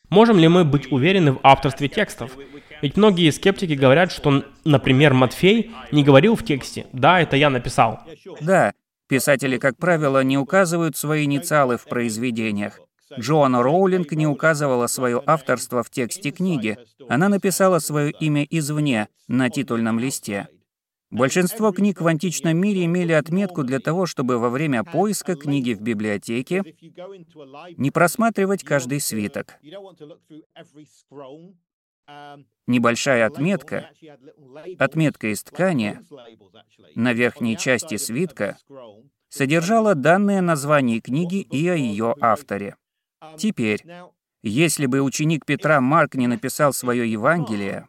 Можем 0.09 0.37
ли 0.37 0.47
мы 0.49 0.65
быть 0.65 0.91
уверены 0.91 1.33
в 1.33 1.39
авторстве 1.43 1.87
текстов? 1.87 2.35
Ведь 2.81 2.97
многие 2.97 3.29
скептики 3.31 3.73
говорят, 3.73 4.11
что, 4.11 4.43
например, 4.63 5.13
Матфей 5.13 5.71
не 5.91 6.03
говорил 6.03 6.35
в 6.35 6.43
тексте 6.43 6.87
«Да, 6.93 7.21
это 7.21 7.35
я 7.35 7.49
написал». 7.49 7.99
Да, 8.41 8.73
писатели, 9.07 9.57
как 9.57 9.77
правило, 9.77 10.23
не 10.23 10.37
указывают 10.37 10.95
свои 10.95 11.25
инициалы 11.25 11.77
в 11.77 11.85
произведениях. 11.85 12.79
Джоанна 13.19 13.61
Роулинг 13.61 14.11
не 14.13 14.25
указывала 14.25 14.87
свое 14.87 15.21
авторство 15.25 15.83
в 15.83 15.89
тексте 15.89 16.31
книги. 16.31 16.77
Она 17.09 17.29
написала 17.29 17.79
свое 17.79 18.11
имя 18.11 18.43
извне, 18.49 19.09
на 19.27 19.49
титульном 19.49 19.99
листе. 19.99 20.47
Большинство 21.09 21.73
книг 21.73 21.99
в 21.99 22.07
античном 22.07 22.57
мире 22.57 22.85
имели 22.85 23.11
отметку 23.11 23.63
для 23.63 23.79
того, 23.79 24.05
чтобы 24.05 24.37
во 24.37 24.49
время 24.49 24.85
поиска 24.85 25.35
книги 25.35 25.73
в 25.73 25.81
библиотеке 25.81 26.63
не 27.77 27.91
просматривать 27.91 28.63
каждый 28.63 29.01
свиток. 29.01 29.57
Небольшая 32.67 33.25
отметка, 33.25 33.89
отметка 34.79 35.31
из 35.31 35.43
ткани, 35.43 35.99
на 36.95 37.13
верхней 37.13 37.57
части 37.57 37.97
свитка 37.97 38.57
содержала 39.29 39.95
данные 39.95 40.39
о 40.39 40.43
названии 40.43 40.99
книги 40.99 41.41
и 41.41 41.67
о 41.67 41.75
ее 41.75 42.15
авторе. 42.21 42.75
Теперь, 43.37 43.83
если 44.43 44.85
бы 44.85 45.01
ученик 45.01 45.45
Петра 45.45 45.81
Марк 45.81 46.15
не 46.15 46.27
написал 46.27 46.73
свое 46.73 47.09
Евангелие, 47.11 47.87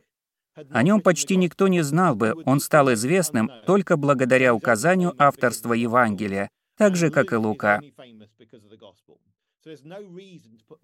о 0.70 0.82
нем 0.82 1.00
почти 1.00 1.36
никто 1.36 1.68
не 1.68 1.82
знал 1.82 2.14
бы, 2.14 2.34
он 2.44 2.60
стал 2.60 2.92
известным 2.92 3.50
только 3.66 3.96
благодаря 3.96 4.54
указанию 4.54 5.14
авторства 5.18 5.72
Евангелия, 5.72 6.50
так 6.76 6.96
же, 6.96 7.10
как 7.10 7.32
и 7.32 7.36
Лука. 7.36 7.80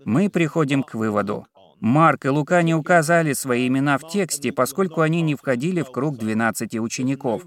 Мы 0.05 0.31
приходим 0.31 0.83
к 0.83 0.95
выводу. 0.95 1.47
Марк 1.81 2.27
и 2.27 2.29
Лука 2.29 2.63
не 2.63 2.75
указали 2.75 3.33
свои 3.33 3.69
имена 3.69 3.99
в 3.99 4.09
тексте, 4.09 4.53
поскольку 4.53 5.01
они 5.01 5.23
не 5.23 5.35
входили 5.35 5.83
в 5.83 5.91
круг 5.91 6.19
12 6.19 6.77
учеников. 6.77 7.45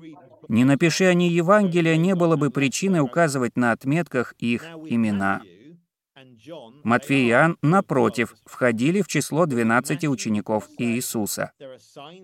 Не 0.47 0.63
напиши 0.63 1.05
они 1.05 1.29
Евангелия, 1.29 1.95
не 1.95 2.15
было 2.15 2.35
бы 2.35 2.49
причины 2.49 3.01
указывать 3.01 3.55
на 3.57 3.71
отметках 3.71 4.33
их 4.39 4.63
имена. 4.85 5.41
Матфей 6.83 7.27
и 7.27 7.29
Иоанн, 7.29 7.57
напротив, 7.61 8.35
входили 8.45 9.01
в 9.01 9.07
число 9.07 9.45
12 9.45 10.05
учеников 10.05 10.67
Иисуса. 10.77 11.51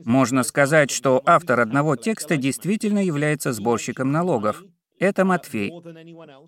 Можно 0.06 0.44
сказать, 0.44 0.92
что 0.92 1.22
автор 1.26 1.60
одного 1.60 1.96
текста 1.96 2.38
действительно 2.38 3.04
является 3.04 3.54
сборщиком 3.54 4.12
налогов. 4.12 4.64
Это 5.00 5.26
Матфей. 5.26 5.72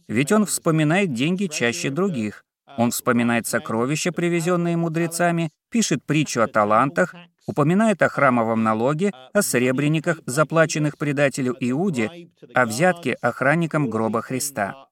Ведь 0.07 0.31
он 0.31 0.45
вспоминает 0.45 1.13
деньги 1.13 1.45
чаще 1.45 1.89
других. 1.89 2.43
Он 2.77 2.91
вспоминает 2.91 3.47
сокровища, 3.47 4.11
привезенные 4.11 4.77
мудрецами, 4.77 5.49
пишет 5.69 6.03
притчу 6.05 6.41
о 6.41 6.47
талантах, 6.47 7.15
упоминает 7.45 8.01
о 8.01 8.09
храмовом 8.09 8.63
налоге, 8.63 9.11
о 9.33 9.41
сребрениках, 9.41 10.19
заплаченных 10.25 10.97
предателю 10.97 11.55
Иуде, 11.59 12.29
о 12.53 12.65
взятке 12.65 13.13
охранникам 13.13 13.89
гроба 13.89 14.21
Христа. 14.21 14.87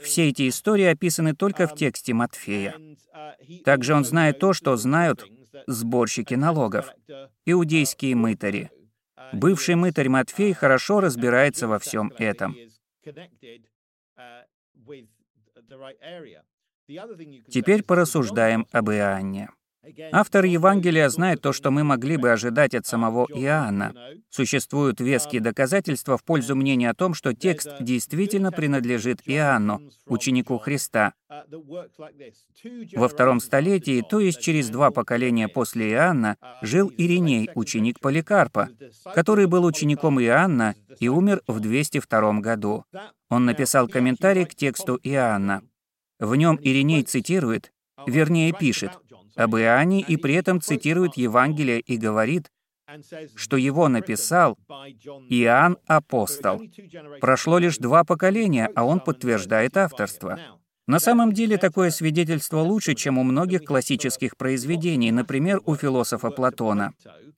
Все 0.00 0.28
эти 0.28 0.48
истории 0.48 0.84
описаны 0.84 1.34
только 1.34 1.66
в 1.66 1.74
тексте 1.74 2.14
Матфея. 2.14 2.76
Также 3.64 3.94
он 3.94 4.04
знает 4.04 4.38
то, 4.38 4.52
что 4.52 4.76
знают 4.76 5.24
сборщики 5.66 6.34
налогов, 6.34 6.90
иудейские 7.44 8.14
мытари. 8.14 8.70
Бывший 9.32 9.74
мытарь 9.74 10.08
Матфей 10.08 10.52
хорошо 10.52 11.00
разбирается 11.00 11.68
во 11.68 11.78
всем 11.78 12.12
этом. 12.18 12.56
Теперь 17.48 17.82
порассуждаем 17.82 18.66
об 18.72 18.90
Иоанне. 18.90 19.50
Автор 20.12 20.44
Евангелия 20.44 21.08
знает 21.08 21.40
то, 21.40 21.52
что 21.52 21.70
мы 21.70 21.84
могли 21.84 22.16
бы 22.18 22.30
ожидать 22.30 22.74
от 22.74 22.86
самого 22.86 23.26
Иоанна. 23.32 23.94
Существуют 24.28 25.00
веские 25.00 25.40
доказательства 25.40 26.18
в 26.18 26.24
пользу 26.24 26.54
мнения 26.54 26.90
о 26.90 26.94
том, 26.94 27.14
что 27.14 27.34
текст 27.34 27.70
действительно 27.80 28.52
принадлежит 28.52 29.20
Иоанну, 29.24 29.80
ученику 30.06 30.58
Христа. 30.58 31.14
Во 32.94 33.08
втором 33.08 33.40
столетии, 33.40 34.04
то 34.08 34.20
есть 34.20 34.40
через 34.40 34.68
два 34.68 34.90
поколения 34.90 35.48
после 35.48 35.90
Иоанна, 35.92 36.36
жил 36.60 36.92
Ириней, 36.96 37.48
ученик 37.54 38.00
Поликарпа, 38.00 38.68
который 39.14 39.46
был 39.46 39.64
учеником 39.64 40.20
Иоанна 40.20 40.74
и 40.98 41.08
умер 41.08 41.40
в 41.46 41.58
202 41.60 42.40
году. 42.40 42.84
Он 43.30 43.46
написал 43.46 43.88
комментарий 43.88 44.44
к 44.44 44.54
тексту 44.54 44.98
Иоанна. 45.02 45.62
В 46.20 46.34
нем 46.36 46.58
Ириней 46.62 47.02
цитирует, 47.02 47.72
вернее 48.06 48.52
пишет, 48.52 48.92
об 49.36 49.56
Иоанне 49.56 50.00
и 50.00 50.16
при 50.16 50.34
этом 50.34 50.60
цитирует 50.60 51.16
Евангелие 51.16 51.80
и 51.80 51.96
говорит, 51.96 52.50
что 53.34 53.56
его 53.56 53.88
написал 53.88 54.58
Иоанн 55.28 55.78
Апостол. 55.86 56.60
Прошло 57.20 57.58
лишь 57.58 57.78
два 57.78 58.04
поколения, 58.04 58.70
а 58.74 58.84
он 58.84 59.00
подтверждает 59.00 59.76
авторство. 59.76 60.38
На 60.90 60.98
самом 60.98 61.32
деле 61.32 61.56
такое 61.56 61.90
свидетельство 61.90 62.58
лучше, 62.58 62.96
чем 62.96 63.16
у 63.16 63.22
многих 63.22 63.62
классических 63.62 64.36
произведений, 64.36 65.12
например, 65.12 65.60
у 65.64 65.76
философа 65.76 66.30
Платона. 66.30 66.94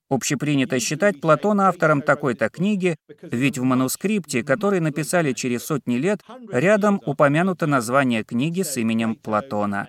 Общепринято 0.09 0.79
считать 0.79 1.21
Платона 1.21 1.67
автором 1.67 2.01
такой-то 2.01 2.49
книги, 2.49 2.95
ведь 3.21 3.59
в 3.59 3.63
манускрипте, 3.63 4.41
который 4.41 4.79
написали 4.79 5.33
через 5.33 5.65
сотни 5.65 5.97
лет, 5.97 6.21
рядом 6.51 6.99
упомянуто 7.05 7.67
название 7.67 8.23
книги 8.23 8.63
с 8.63 8.75
именем 8.77 9.13
Платона. 9.13 9.87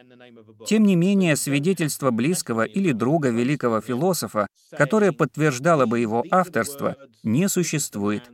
Тем 0.67 0.83
не 0.85 0.95
менее, 0.95 1.35
свидетельство 1.35 2.11
близкого 2.11 2.65
или 2.65 2.93
друга 2.93 3.31
великого 3.31 3.81
философа, 3.81 4.47
которое 4.77 5.13
подтверждало 5.13 5.87
бы 5.87 5.99
его 5.99 6.23
авторство, 6.31 6.97
не 7.23 7.49
существует. 7.49 8.31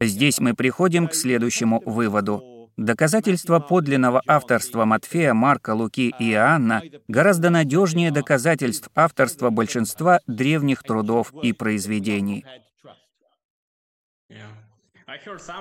Здесь 0.00 0.40
мы 0.40 0.54
приходим 0.54 1.06
к 1.06 1.12
следующему 1.12 1.82
выводу. 1.84 2.59
Доказательство 2.76 3.60
подлинного 3.60 4.22
авторства 4.26 4.84
Матфея, 4.84 5.34
Марка, 5.34 5.74
Луки 5.74 6.14
и 6.18 6.32
Иоанна 6.32 6.82
гораздо 7.08 7.50
надежнее 7.50 8.10
доказательств 8.10 8.88
авторства 8.94 9.50
большинства 9.50 10.20
древних 10.26 10.82
трудов 10.82 11.32
и 11.42 11.52
произведений. 11.52 12.44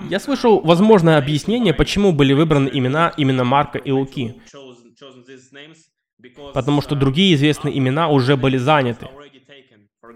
Я 0.10 0.20
слышал 0.20 0.62
возможное 0.62 1.18
объяснение, 1.18 1.74
почему 1.74 2.12
были 2.12 2.34
выбраны 2.34 2.70
имена 2.72 3.14
именно 3.18 3.44
Марка 3.44 3.80
и 3.80 3.92
Луки. 3.92 4.42
Потому 6.54 6.82
что 6.82 6.96
другие 6.96 7.34
известные 7.36 7.78
имена 7.78 8.10
уже 8.10 8.38
были 8.38 8.58
заняты. 8.58 9.08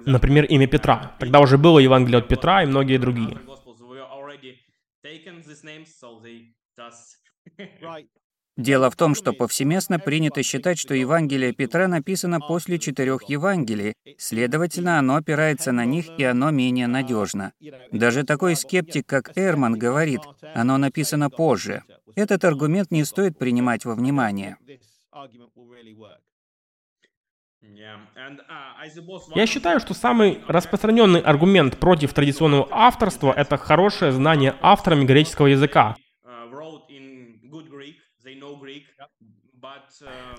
Например, 0.06 0.46
имя 0.46 0.68
Петра. 0.68 1.16
Тогда 1.20 1.40
уже 1.40 1.58
было 1.58 1.80
Евангелие 1.80 2.20
от 2.20 2.28
Петра 2.28 2.64
и 2.64 2.66
многие 2.66 2.98
другие. 2.98 3.40
Дело 8.56 8.92
в 8.92 8.96
том, 8.96 9.16
что 9.16 9.34
повсеместно 9.34 9.98
принято 9.98 10.44
считать, 10.44 10.78
что 10.78 10.94
Евангелие 10.94 11.54
Петра 11.54 11.88
написано 11.88 12.40
после 12.40 12.78
четырех 12.78 13.24
Евангелий, 13.24 13.96
следовательно, 14.20 15.00
оно 15.00 15.16
опирается 15.16 15.72
на 15.72 15.86
них, 15.86 16.06
и 16.20 16.24
оно 16.24 16.52
менее 16.52 16.86
надежно. 16.86 17.54
Даже 17.92 18.24
такой 18.24 18.56
скептик, 18.56 19.08
как 19.08 19.36
Эрман, 19.36 19.80
говорит, 19.80 20.22
оно 20.54 20.78
написано 20.78 21.32
позже. 21.32 21.84
Этот 22.16 22.46
аргумент 22.46 22.92
не 22.92 23.06
стоит 23.06 23.40
принимать 23.40 23.86
во 23.86 23.96
внимание. 23.96 24.58
Я 29.36 29.48
считаю, 29.48 29.80
что 29.80 29.94
самый 29.94 30.44
распространенный 30.48 31.22
аргумент 31.22 31.78
против 31.78 32.14
традиционного 32.14 32.68
авторства— 32.70 33.34
это 33.36 33.58
хорошее 33.58 34.12
знание 34.12 34.56
авторами 34.62 35.06
греческого 35.06 35.48
языка. 35.48 35.96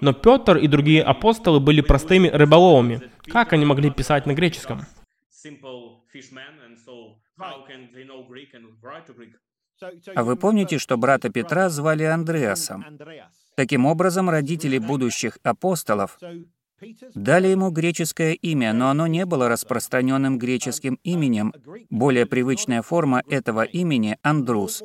Но 0.01 0.13
Петр 0.13 0.57
и 0.57 0.67
другие 0.67 1.03
апостолы 1.03 1.61
были 1.61 1.81
простыми 1.81 2.29
рыболовами. 2.29 3.01
Как 3.27 3.53
они 3.53 3.65
могли 3.65 3.91
писать 3.91 4.27
на 4.27 4.35
греческом? 4.35 4.83
А 10.15 10.25
вы 10.25 10.37
помните, 10.37 10.79
что 10.79 10.97
брата 10.97 11.31
Петра 11.31 11.69
звали 11.69 12.05
Андреасом? 12.05 12.85
Таким 13.57 13.87
образом, 13.87 14.31
родители 14.31 14.79
будущих 14.79 15.39
апостолов 15.43 16.19
дали 17.15 17.49
ему 17.49 17.71
греческое 17.71 18.33
имя, 18.33 18.73
но 18.73 18.91
оно 18.91 19.07
не 19.07 19.25
было 19.27 19.49
распространенным 19.49 20.39
греческим 20.39 20.99
именем. 21.03 21.53
Более 21.91 22.27
привычная 22.27 22.83
форма 22.83 23.23
этого 23.29 23.63
имени— 23.63 24.19
Андрус. 24.23 24.83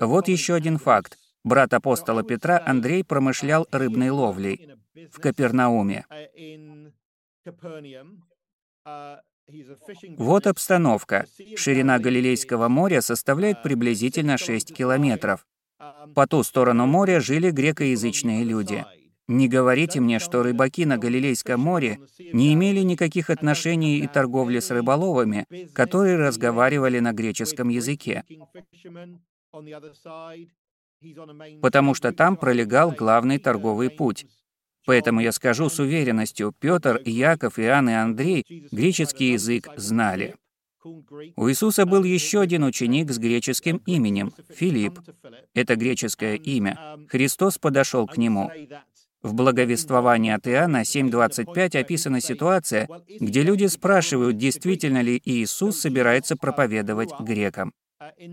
Вот 0.00 0.28
еще 0.28 0.54
один 0.54 0.78
факт. 0.78 1.18
Брат 1.44 1.72
апостола 1.72 2.22
Петра 2.22 2.62
Андрей 2.64 3.04
промышлял 3.04 3.66
рыбной 3.70 4.10
ловлей 4.10 4.74
в 5.10 5.20
Капернауме. 5.20 6.04
Вот 10.18 10.46
обстановка. 10.46 11.26
Ширина 11.56 11.98
Галилейского 11.98 12.68
моря 12.68 13.00
составляет 13.00 13.62
приблизительно 13.62 14.36
6 14.36 14.74
километров. 14.74 15.46
По 16.14 16.26
ту 16.26 16.42
сторону 16.42 16.86
моря 16.86 17.20
жили 17.20 17.50
грекоязычные 17.50 18.44
люди. 18.44 18.84
Не 19.28 19.46
говорите 19.46 20.00
мне, 20.00 20.18
что 20.18 20.42
рыбаки 20.42 20.86
на 20.86 20.96
Галилейском 20.96 21.60
море 21.60 22.00
не 22.32 22.54
имели 22.54 22.80
никаких 22.80 23.28
отношений 23.30 23.98
и 23.98 24.06
торговли 24.06 24.58
с 24.58 24.70
рыболовами, 24.70 25.46
которые 25.74 26.16
разговаривали 26.16 26.98
на 26.98 27.12
греческом 27.12 27.68
языке. 27.68 28.24
Потому 31.62 31.94
что 31.94 32.12
там 32.12 32.36
пролегал 32.36 32.92
главный 32.92 33.38
торговый 33.38 33.90
путь. 33.90 34.26
Поэтому 34.86 35.20
я 35.20 35.32
скажу 35.32 35.68
с 35.68 35.78
уверенностью, 35.78 36.54
Петр, 36.58 37.00
Яков, 37.04 37.58
Иоанн 37.58 37.90
и 37.90 37.92
Андрей 37.92 38.68
греческий 38.72 39.32
язык 39.32 39.68
знали. 39.76 40.34
У 41.36 41.48
Иисуса 41.48 41.84
был 41.84 42.04
еще 42.04 42.40
один 42.40 42.64
ученик 42.64 43.10
с 43.10 43.18
греческим 43.18 43.82
именем— 43.84 44.32
Филипп. 44.54 45.00
Это 45.54 45.76
греческое 45.76 46.36
имя. 46.36 46.96
Христос 47.08 47.58
подошел 47.58 48.06
к 48.06 48.16
нему. 48.16 48.50
В 49.20 49.34
благовествовании 49.34 50.32
от 50.32 50.46
Иоанна 50.46 50.82
7.25 50.82 51.80
описана 51.80 52.20
ситуация, 52.20 52.88
где 53.20 53.42
люди 53.42 53.66
спрашивают, 53.66 54.36
действительно 54.36 55.02
ли 55.02 55.20
Иисус 55.24 55.80
собирается 55.80 56.36
проповедовать 56.36 57.10
грекам. 57.20 57.72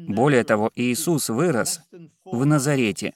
Более 0.08 0.44
того, 0.44 0.72
Иисус 0.76 1.30
вырос 1.30 1.82
в 2.24 2.46
Назарете, 2.46 3.14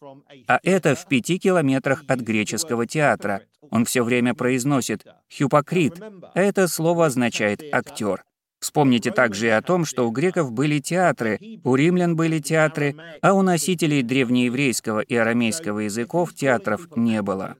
а 0.47 0.59
это 0.63 0.95
в 0.95 1.07
пяти 1.07 1.37
километрах 1.37 2.03
от 2.07 2.19
греческого 2.21 2.87
театра. 2.87 3.43
Он 3.69 3.85
все 3.85 4.03
время 4.03 4.33
произносит 4.33 5.05
«хюпокрит», 5.35 6.01
это 6.33 6.67
слово 6.67 7.05
означает 7.07 7.61
«актер». 7.71 8.23
Вспомните 8.59 9.11
также 9.11 9.47
и 9.47 9.49
о 9.49 9.61
том, 9.61 9.85
что 9.85 10.07
у 10.07 10.11
греков 10.11 10.51
были 10.51 10.79
театры, 10.79 11.39
у 11.63 11.75
римлян 11.75 12.15
были 12.15 12.39
театры, 12.39 12.95
а 13.21 13.33
у 13.33 13.41
носителей 13.41 14.03
древнееврейского 14.03 14.99
и 14.99 15.15
арамейского 15.15 15.79
языков 15.79 16.33
театров 16.33 16.87
не 16.95 17.21
было. 17.21 17.55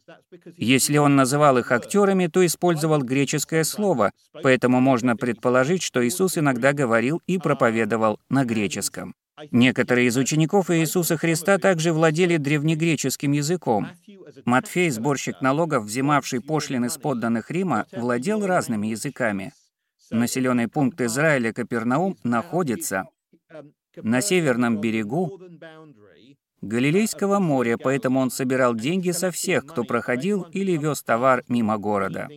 Если 0.57 0.97
он 0.97 1.15
называл 1.15 1.57
их 1.57 1.71
актерами, 1.71 2.27
то 2.27 2.45
использовал 2.45 3.01
греческое 3.01 3.63
слово, 3.63 4.11
поэтому 4.43 4.81
можно 4.81 5.15
предположить, 5.15 5.83
что 5.83 6.05
Иисус 6.05 6.37
иногда 6.37 6.73
говорил 6.73 7.21
и 7.27 7.37
проповедовал 7.37 8.19
на 8.29 8.43
греческом. 8.43 9.15
Некоторые 9.51 10.07
из 10.07 10.17
учеников 10.17 10.69
Иисуса 10.69 11.15
Христа 11.15 11.57
также 11.59 11.93
владели 11.93 12.35
древнегреческим 12.35 13.31
языком. 13.31 13.87
Матфей, 14.43 14.89
сборщик 14.89 15.41
налогов, 15.41 15.85
взимавший 15.85 16.41
пошлины 16.41 16.89
с 16.89 16.97
подданных 16.97 17.49
Рима, 17.49 17.85
владел 17.93 18.45
разными 18.45 18.87
языками. 18.87 19.53
Населенный 20.11 20.67
пункт 20.67 20.99
Израиля 21.01 21.53
Капернаум 21.53 22.17
находится 22.23 23.05
на 23.95 24.21
северном 24.21 24.79
берегу 24.81 25.39
Галилейского 26.61 27.39
моря, 27.39 27.77
поэтому 27.77 28.19
он 28.19 28.31
собирал 28.31 28.75
деньги 28.75 29.11
со 29.11 29.31
всех, 29.31 29.65
кто 29.65 29.83
проходил 29.83 30.43
или 30.51 30.75
вез 30.77 31.03
товар 31.03 31.43
мимо 31.47 31.77
города. 31.77 32.27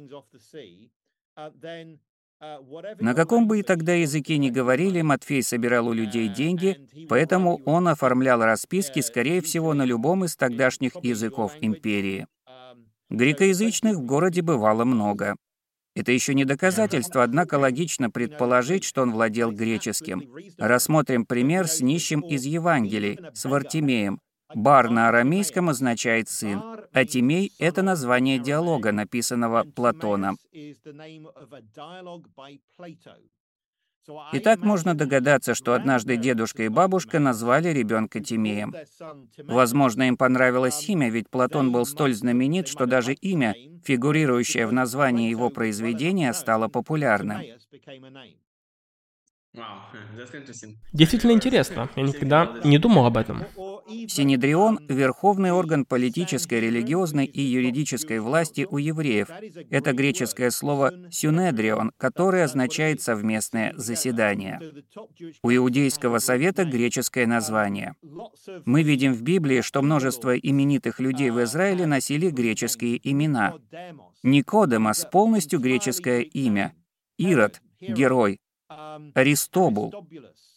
На 2.98 3.14
каком 3.14 3.46
бы 3.46 3.60
и 3.60 3.62
тогда 3.62 3.94
языке 3.94 4.36
ни 4.38 4.50
говорили, 4.50 5.00
Матфей 5.02 5.42
собирал 5.42 5.88
у 5.88 5.92
людей 5.92 6.28
деньги, 6.28 6.88
поэтому 7.08 7.60
он 7.64 7.86
оформлял 7.86 8.42
расписки, 8.42 9.00
скорее 9.00 9.40
всего, 9.40 9.74
на 9.74 9.84
любом 9.84 10.24
из 10.24 10.36
тогдашних 10.36 10.92
языков 11.04 11.52
империи. 11.60 12.26
Грекоязычных 13.10 13.96
в 13.96 14.04
городе 14.04 14.42
бывало 14.42 14.84
много. 14.84 15.36
Это 15.94 16.10
еще 16.10 16.34
не 16.34 16.44
доказательство, 16.44 17.22
однако 17.22 17.56
логично 17.56 18.10
предположить, 18.10 18.84
что 18.84 19.02
он 19.02 19.12
владел 19.12 19.52
греческим. 19.52 20.22
Рассмотрим 20.58 21.26
пример 21.26 21.68
с 21.68 21.80
нищим 21.80 22.20
из 22.20 22.44
Евангелий, 22.44 23.18
с 23.34 23.44
Вартимеем. 23.44 24.20
Бар 24.54 24.90
на 24.90 25.08
арамейском 25.08 25.68
означает 25.68 26.28
«сын», 26.28 26.62
а 26.92 27.04
Тимей— 27.04 27.52
это 27.58 27.82
название 27.82 28.38
диалога, 28.38 28.92
написанного 28.92 29.64
Платоном. 29.64 30.36
Итак, 34.32 34.60
можно 34.60 34.94
догадаться, 34.94 35.54
что 35.54 35.74
однажды 35.74 36.16
дедушка 36.16 36.64
и 36.64 36.68
бабушка 36.68 37.18
назвали 37.18 37.68
ребенка 37.68 38.20
Тимеем. 38.20 38.74
Возможно, 39.38 40.08
им 40.08 40.16
понравилось 40.16 40.88
имя, 40.88 41.08
ведь 41.08 41.30
Платон 41.30 41.72
был 41.72 41.86
столь 41.86 42.14
знаменит, 42.14 42.68
что 42.68 42.86
даже 42.86 43.12
имя, 43.14 43.54
фигурирующее 43.84 44.66
в 44.66 44.72
названии 44.72 45.30
его 45.30 45.50
произведения, 45.50 46.32
стало 46.32 46.68
популярным. 46.68 47.42
Действительно 50.92 51.32
интересно. 51.32 51.90
Я 51.94 52.02
никогда 52.02 52.60
не 52.64 52.78
думал 52.78 53.06
об 53.06 53.18
этом. 53.18 53.44
Синедрион— 54.08 54.78
верховный 54.88 55.52
орган 55.52 55.84
политической, 55.84 56.60
религиозной 56.60 57.26
и 57.26 57.40
юридической 57.40 58.20
власти 58.20 58.66
у 58.68 58.78
евреев. 58.78 59.28
Это 59.70 59.92
греческое 59.92 60.50
слово 60.50 60.92
«сюнедрион», 61.10 61.92
которое 61.96 62.44
означает 62.44 63.00
«совместное 63.02 63.74
заседание». 63.76 64.60
У 65.42 65.50
Иудейского 65.50 66.18
совета 66.18 66.64
греческое 66.64 67.26
название. 67.26 67.94
Мы 68.64 68.82
видим 68.82 69.12
в 69.12 69.22
Библии, 69.22 69.60
что 69.60 69.82
множество 69.82 70.36
именитых 70.36 71.00
людей 71.00 71.30
в 71.30 71.42
Израиле 71.42 71.86
носили 71.86 72.30
греческие 72.30 73.00
имена. 73.10 73.54
Никодемос— 74.22 75.06
полностью 75.12 75.60
греческое 75.60 76.20
имя. 76.20 76.74
Ирод— 77.18 77.60
герой. 77.80 78.38
Аристобул. 79.14 79.92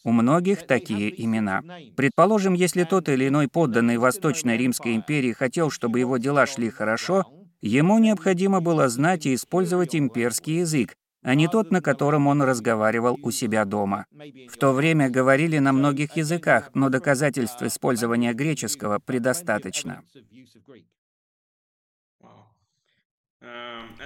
У 0.03 0.11
многих 0.11 0.67
такие 0.67 1.23
имена. 1.23 1.63
Предположим, 1.95 2.53
если 2.53 2.83
тот 2.83 3.09
или 3.09 3.27
иной 3.27 3.47
подданный 3.47 3.97
Восточной 3.97 4.57
Римской 4.57 4.95
империи 4.95 5.33
хотел, 5.33 5.71
чтобы 5.71 5.99
его 5.99 6.17
дела 6.17 6.45
шли 6.45 6.69
хорошо, 6.69 7.25
ему 7.61 7.97
необходимо 7.97 8.61
было 8.61 8.87
знать 8.87 9.25
и 9.25 9.33
использовать 9.33 9.95
имперский 9.95 10.59
язык, 10.59 10.95
а 11.23 11.33
не 11.33 11.47
тот, 11.47 11.71
на 11.71 11.81
котором 11.81 12.27
он 12.27 12.43
разговаривал 12.43 13.17
у 13.23 13.31
себя 13.31 13.65
дома. 13.65 14.05
В 14.47 14.57
то 14.57 14.73
время 14.73 15.09
говорили 15.09 15.57
на 15.57 15.73
многих 15.73 16.15
языках, 16.17 16.69
но 16.75 16.89
доказательств 16.89 17.63
использования 17.63 18.33
греческого 18.33 18.99
предостаточно. 18.99 20.03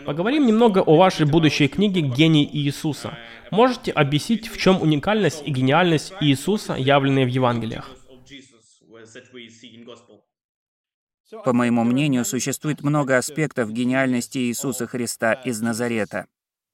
Поговорим 0.05 0.45
немного 0.45 0.79
о 0.79 0.97
вашей 0.97 1.25
будущей 1.25 1.67
книге 1.67 2.01
«Гений 2.01 2.49
Иисуса». 2.51 3.17
Можете 3.51 3.91
объяснить, 3.91 4.47
в 4.47 4.57
чем 4.57 4.81
уникальность 4.81 5.43
и 5.45 5.51
гениальность 5.51 6.13
Иисуса, 6.21 6.73
явленные 6.73 7.25
в 7.25 7.29
Евангелиях? 7.29 7.89
По 11.45 11.53
моему 11.53 11.83
мнению, 11.83 12.25
существует 12.25 12.81
много 12.81 13.17
аспектов 13.17 13.71
гениальности 13.71 14.39
Иисуса 14.39 14.87
Христа 14.87 15.33
из 15.33 15.61
Назарета. 15.61 16.27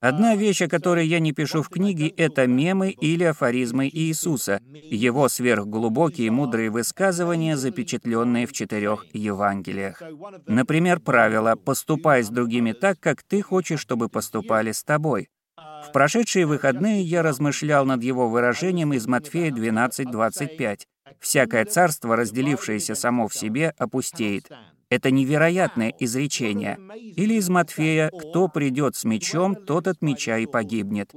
Одна 0.06 0.36
вещь, 0.36 0.62
о 0.62 0.68
которой 0.68 1.08
я 1.08 1.20
не 1.20 1.32
пишу 1.32 1.64
в 1.64 1.70
книге, 1.70 2.10
это 2.10 2.46
мемы 2.46 2.92
или 2.92 3.24
афоризмы 3.24 3.90
Иисуса, 3.92 4.62
его 4.72 5.28
сверхглубокие 5.30 6.30
мудрые 6.30 6.70
высказывания, 6.70 7.58
запечатленные 7.58 8.46
в 8.46 8.54
четырех 8.54 9.08
Евангелиях. 9.14 10.04
Например, 10.46 11.00
правило 11.00 11.56
«поступай 11.56 12.22
с 12.22 12.30
другими 12.30 12.74
так, 12.74 13.00
как 13.00 13.24
ты 13.24 13.42
хочешь, 13.42 13.80
чтобы 13.80 14.08
поступали 14.08 14.74
с 14.74 14.84
тобой». 14.84 15.28
В 15.58 15.92
прошедшие 15.92 16.46
выходные 16.46 17.02
я 17.02 17.24
размышлял 17.24 17.84
над 17.84 18.04
его 18.04 18.30
выражением 18.30 18.94
из 18.94 19.08
Матфея 19.08 19.50
12:25. 19.50 20.86
«Всякое 21.20 21.66
царство, 21.66 22.16
разделившееся 22.16 22.94
само 22.94 23.28
в 23.28 23.34
себе, 23.34 23.74
опустеет. 23.80 24.52
Это 24.90 25.10
невероятное 25.10 25.94
изречение. 26.00 26.78
Или 27.16 27.36
из 27.36 27.50
Матфея 27.50 28.10
«Кто 28.12 28.48
придет 28.48 28.96
с 28.96 29.04
мечом, 29.04 29.56
тот 29.56 29.88
от 29.88 30.02
меча 30.02 30.38
и 30.38 30.46
погибнет». 30.46 31.12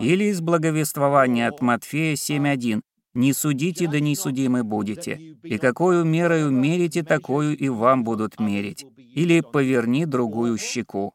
Или 0.00 0.24
из 0.24 0.40
благовествования 0.40 1.48
от 1.48 1.60
Матфея 1.60 2.14
7.1 2.14 2.80
«Не 3.14 3.32
судите, 3.32 3.88
да 3.88 3.98
не 3.98 4.14
судимы 4.14 4.62
будете, 4.62 5.14
и 5.42 5.58
какую 5.58 6.04
мерою 6.04 6.50
мерите, 6.50 7.02
такую 7.02 7.56
и 7.56 7.68
вам 7.68 8.04
будут 8.04 8.38
мерить». 8.38 8.86
Или 9.14 9.40
«Поверни 9.40 10.06
другую 10.06 10.56
щеку». 10.58 11.14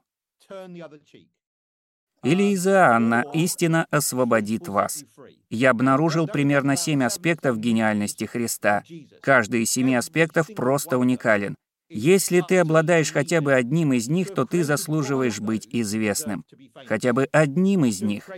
Или 2.23 2.53
из 2.53 2.67
Иоанна 2.67 3.25
«Истина 3.33 3.85
освободит 3.91 4.67
вас». 4.67 5.05
Я 5.49 5.71
обнаружил 5.71 6.27
примерно 6.27 6.75
семь 6.75 7.03
аспектов 7.03 7.59
гениальности 7.59 8.25
Христа. 8.25 8.83
Каждый 9.21 9.63
из 9.63 9.71
семи 9.71 9.95
аспектов 9.95 10.47
просто 10.55 10.97
уникален. 10.97 11.55
Если 11.93 12.41
ты 12.41 12.57
обладаешь 12.57 13.11
хотя 13.11 13.41
бы 13.41 13.53
одним 13.53 13.93
из 13.93 14.09
них, 14.09 14.33
то 14.33 14.45
ты 14.45 14.63
заслуживаешь 14.63 15.39
быть 15.39 15.67
известным. 15.71 16.43
Хотя 16.87 17.13
бы 17.13 17.27
одним 17.31 17.85
из 17.85 18.01
них. 18.01 18.29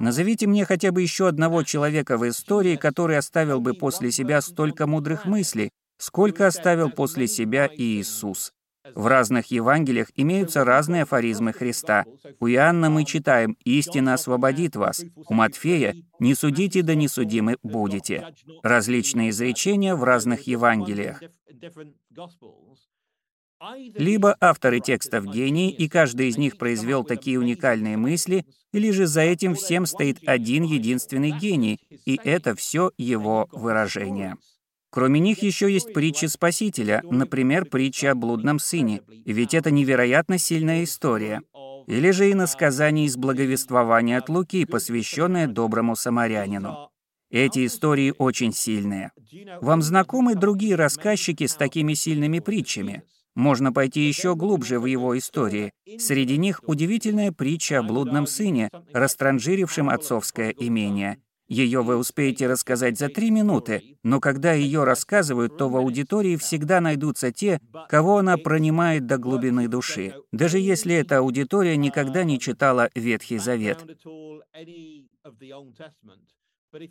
Назовите 0.00 0.46
мне 0.46 0.64
хотя 0.64 0.90
бы 0.90 1.00
еще 1.00 1.28
одного 1.28 1.62
человека 1.62 2.18
в 2.18 2.28
истории, 2.28 2.76
который 2.76 3.16
оставил 3.16 3.60
бы 3.60 3.74
после 3.74 4.10
себя 4.10 4.40
столько 4.40 4.86
мудрых 4.86 5.24
мыслей, 5.24 5.70
сколько 5.98 6.46
оставил 6.46 6.90
после 6.90 7.28
себя 7.28 7.68
Иисус. 7.72 8.52
В 8.94 9.06
разных 9.06 9.46
Евангелиях 9.50 10.08
имеются 10.16 10.64
разные 10.64 11.02
афоризмы 11.02 11.52
Христа. 11.52 12.04
У 12.38 12.48
Иоанна 12.48 12.90
мы 12.90 13.04
читаем 13.04 13.56
«Истина 13.64 14.14
освободит 14.14 14.76
вас». 14.76 15.04
У 15.28 15.34
Матфея 15.34 15.94
«Не 16.18 16.34
судите, 16.34 16.82
да 16.82 16.94
не 16.94 17.08
судимы 17.08 17.56
будете». 17.62 18.34
Различные 18.62 19.30
изречения 19.30 19.94
в 19.94 20.04
разных 20.04 20.46
Евангелиях. 20.46 21.22
Либо 23.94 24.36
авторы 24.40 24.80
текстов 24.80 25.26
гении, 25.26 25.70
и 25.70 25.86
каждый 25.88 26.28
из 26.28 26.38
них 26.38 26.56
произвел 26.56 27.04
такие 27.04 27.38
уникальные 27.38 27.98
мысли, 27.98 28.46
или 28.72 28.90
же 28.90 29.06
за 29.06 29.20
этим 29.20 29.54
всем 29.54 29.84
стоит 29.84 30.26
один 30.26 30.62
единственный 30.62 31.30
гений, 31.30 31.78
и 32.06 32.18
это 32.24 32.54
все 32.54 32.90
его 32.96 33.48
выражение. 33.52 34.36
Кроме 34.90 35.20
них 35.20 35.42
еще 35.42 35.72
есть 35.72 35.92
притчи 35.92 36.26
Спасителя, 36.26 37.02
например, 37.04 37.64
притча 37.64 38.10
о 38.10 38.14
блудном 38.14 38.58
сыне, 38.58 39.02
ведь 39.24 39.54
это 39.54 39.70
невероятно 39.70 40.36
сильная 40.36 40.82
история. 40.82 41.42
Или 41.86 42.10
же 42.10 42.30
и 42.30 42.34
насказание 42.34 43.06
из 43.06 43.16
благовествования 43.16 44.18
от 44.18 44.28
Луки, 44.28 44.64
посвященное 44.64 45.46
доброму 45.46 45.96
самарянину. 45.96 46.90
Эти 47.30 47.66
истории 47.66 48.12
очень 48.18 48.52
сильные. 48.52 49.12
Вам 49.60 49.82
знакомы 49.82 50.34
другие 50.34 50.74
рассказчики 50.74 51.46
с 51.46 51.54
такими 51.54 51.94
сильными 51.94 52.40
притчами? 52.40 53.04
Можно 53.36 53.72
пойти 53.72 54.00
еще 54.00 54.34
глубже 54.34 54.80
в 54.80 54.86
его 54.86 55.16
истории. 55.16 55.72
Среди 55.98 56.36
них 56.36 56.60
удивительная 56.66 57.30
притча 57.30 57.78
о 57.78 57.82
блудном 57.84 58.26
сыне, 58.26 58.68
растранжирившем 58.92 59.88
отцовское 59.88 60.50
имение. 60.50 61.18
Ее 61.50 61.82
вы 61.82 61.96
успеете 61.96 62.46
рассказать 62.46 62.96
за 62.96 63.08
три 63.08 63.32
минуты, 63.32 63.98
но 64.04 64.20
когда 64.20 64.52
ее 64.52 64.84
рассказывают, 64.84 65.58
то 65.58 65.68
в 65.68 65.76
аудитории 65.76 66.36
всегда 66.36 66.80
найдутся 66.80 67.32
те, 67.32 67.60
кого 67.88 68.18
она 68.18 68.36
пронимает 68.36 69.06
до 69.06 69.18
глубины 69.18 69.66
души, 69.66 70.14
даже 70.30 70.60
если 70.60 70.94
эта 70.94 71.18
аудитория 71.18 71.76
никогда 71.76 72.22
не 72.22 72.38
читала 72.38 72.88
Ветхий 72.94 73.38
Завет. 73.38 73.84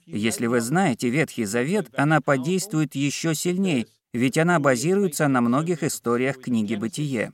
Если 0.05 0.47
вы 0.47 0.60
знаете 0.60 1.10
Ветхий 1.10 1.45
Завет, 1.45 1.88
она 1.93 2.20
подействует 2.20 2.95
еще 2.95 3.34
сильнее, 3.36 3.88
ведь 4.12 4.38
она 4.38 4.60
базируется 4.60 5.30
на 5.30 5.39
многих 5.39 5.84
историях 5.84 6.38
книги 6.38 6.76
«Бытие». 6.76 7.32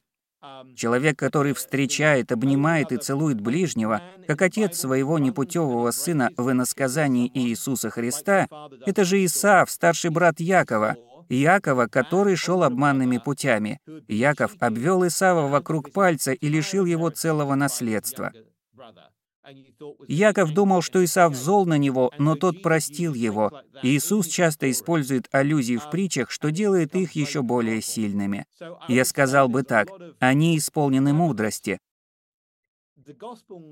Человек, 0.76 1.18
который 1.18 1.54
встречает, 1.54 2.32
обнимает 2.32 2.92
и 2.92 2.98
целует 2.98 3.42
ближнего, 3.42 4.02
как 4.28 4.42
отец 4.42 4.78
своего 4.78 5.20
непутевого 5.20 5.92
сына 5.92 6.30
в 6.38 6.52
иносказании 6.52 7.32
Иисуса 7.34 7.90
Христа, 7.90 8.48
это 8.86 9.04
же 9.04 9.24
Исаав, 9.24 9.70
старший 9.72 10.12
брат 10.12 10.40
Якова, 10.40 10.96
Якова, 11.30 11.88
который 11.88 12.36
шел 12.36 12.64
обманными 12.64 13.18
путями. 13.18 13.80
Яков 14.08 14.52
обвел 14.60 15.08
Исава 15.08 15.48
вокруг 15.48 15.92
пальца 15.92 16.32
и 16.34 16.48
лишил 16.50 16.86
его 16.86 17.10
целого 17.10 17.56
наследства. 17.56 18.32
Яков 20.08 20.54
думал, 20.54 20.82
что 20.82 21.04
Исав 21.04 21.36
зол 21.36 21.66
на 21.66 21.78
него, 21.78 22.12
но 22.18 22.36
тот 22.36 22.62
простил 22.62 23.14
его. 23.14 23.52
Иисус 23.84 24.28
часто 24.28 24.70
использует 24.72 25.28
аллюзии 25.32 25.78
в 25.78 25.90
притчах, 25.90 26.32
что 26.32 26.52
делает 26.52 26.96
их 26.96 27.12
еще 27.14 27.42
более 27.42 27.82
сильными. 27.82 28.46
Я 28.88 29.06
сказал 29.06 29.48
бы 29.50 29.64
так, 29.64 29.90
они 30.20 30.58
исполнены 30.58 31.14
мудрости. 31.14 31.80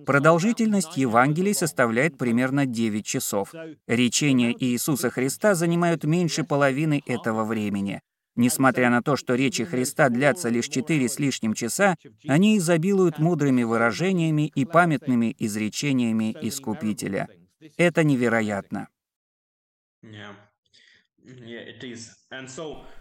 Продолжительность 0.06 0.96
Евангелий 0.96 1.56
составляет 1.56 2.18
примерно 2.18 2.66
9 2.68 3.06
часов. 3.06 3.54
Речения 3.88 4.56
Иисуса 4.58 5.10
Христа 5.10 5.56
занимают 5.56 6.04
меньше 6.04 6.44
половины 6.44 7.02
этого 7.08 7.44
времени. 7.44 8.02
Несмотря 8.36 8.90
на 8.90 9.04
то, 9.04 9.16
что 9.16 9.36
речи 9.36 9.64
Христа 9.64 10.10
длятся 10.10 10.50
лишь 10.50 10.68
четыре 10.68 11.08
с 11.08 11.20
лишним 11.20 11.54
часа, 11.54 11.96
они 12.28 12.58
изобилуют 12.58 13.20
мудрыми 13.20 13.64
выражениями 13.64 14.48
и 14.56 14.66
памятными 14.66 15.36
изречениями 15.38 16.36
Искупителя. 16.42 17.28
Это 17.78 18.04
невероятно. 18.04 18.88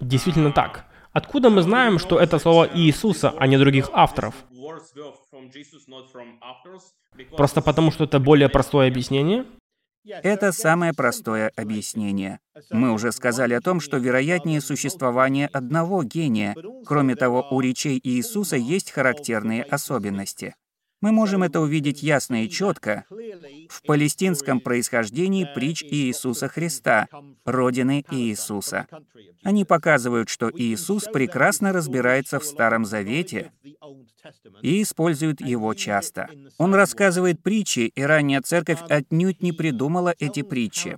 Действительно 0.00 0.52
так. 0.52 0.84
Откуда 1.12 1.50
мы 1.50 1.62
знаем, 1.62 1.98
что 1.98 2.18
это 2.18 2.38
слово 2.38 2.68
Иисуса, 2.72 3.34
а 3.38 3.46
не 3.46 3.58
других 3.58 3.90
авторов? 3.92 4.34
Просто 7.36 7.60
потому, 7.60 7.90
что 7.90 8.04
это 8.04 8.20
более 8.20 8.48
простое 8.48 8.88
объяснение? 8.88 9.44
Это 10.04 10.52
самое 10.52 10.92
простое 10.92 11.52
объяснение. 11.56 12.40
Мы 12.70 12.92
уже 12.92 13.12
сказали 13.12 13.54
о 13.54 13.60
том, 13.60 13.80
что 13.80 13.98
вероятнее 13.98 14.60
существование 14.60 15.46
одного 15.46 16.02
гения. 16.02 16.56
Кроме 16.84 17.14
того, 17.14 17.46
у 17.50 17.60
речей 17.60 18.00
Иисуса 18.02 18.56
есть 18.56 18.90
характерные 18.90 19.62
особенности. 19.62 20.54
Мы 21.02 21.10
можем 21.10 21.42
это 21.42 21.60
увидеть 21.60 22.02
ясно 22.02 22.44
и 22.44 22.48
четко 22.48 23.04
в 23.68 23.82
палестинском 23.82 24.60
происхождении 24.60 25.48
притч 25.52 25.82
Иисуса 25.82 26.46
Христа, 26.46 27.08
родины 27.44 28.04
Иисуса. 28.12 28.86
Они 29.42 29.64
показывают, 29.64 30.28
что 30.28 30.48
Иисус 30.54 31.04
прекрасно 31.12 31.72
разбирается 31.72 32.38
в 32.38 32.44
Старом 32.44 32.84
Завете 32.84 33.50
и 34.62 34.80
использует 34.80 35.40
его 35.40 35.74
часто. 35.74 36.30
Он 36.58 36.72
рассказывает 36.72 37.42
притчи, 37.42 37.90
и 37.92 38.02
ранняя 38.02 38.40
церковь 38.40 38.80
отнюдь 38.88 39.42
не 39.42 39.50
придумала 39.50 40.14
эти 40.20 40.42
притчи. 40.42 40.96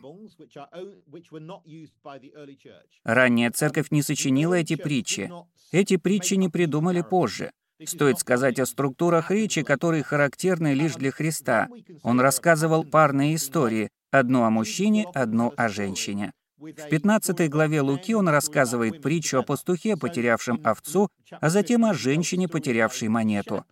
Ранняя 3.05 3.51
церковь 3.51 3.91
не 3.91 4.03
сочинила 4.03 4.55
эти 4.55 4.77
притчи. 4.77 5.33
Эти 5.73 5.97
притчи 5.97 6.35
не 6.35 6.51
придумали 6.51 7.01
позже. 7.01 7.53
Стоит 7.83 8.19
сказать 8.19 8.59
о 8.61 8.67
структурах 8.67 9.31
речи, 9.31 9.63
которые 9.63 10.03
характерны 10.03 10.75
лишь 10.75 10.95
для 10.95 11.11
Христа. 11.11 11.69
Он 12.03 12.21
рассказывал 12.21 12.85
парные 12.85 13.35
истории, 13.35 13.91
одну 14.11 14.45
о 14.45 14.51
мужчине, 14.51 15.07
одну 15.15 15.53
о 15.57 15.69
женщине. 15.69 16.33
В 16.57 16.89
15 16.89 17.51
главе 17.51 17.81
Луки 17.81 18.15
он 18.15 18.29
рассказывает 18.29 19.03
притчу 19.03 19.39
о 19.39 19.43
пастухе, 19.43 19.97
потерявшем 19.97 20.61
овцу, 20.65 21.09
а 21.31 21.51
затем 21.51 21.85
о 21.85 21.95
женщине, 21.95 22.49
потерявшей 22.49 23.09
монету. 23.09 23.65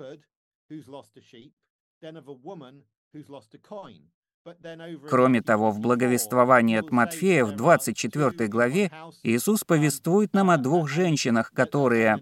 Кроме 5.08 5.42
того, 5.42 5.70
в 5.70 5.80
благовествовании 5.80 6.78
от 6.78 6.90
Матфея 6.90 7.44
в 7.44 7.52
24 7.52 8.48
главе 8.48 8.90
Иисус 9.22 9.64
повествует 9.64 10.34
нам 10.34 10.50
о 10.50 10.56
двух 10.56 10.88
женщинах, 11.00 11.52
которые 11.52 12.18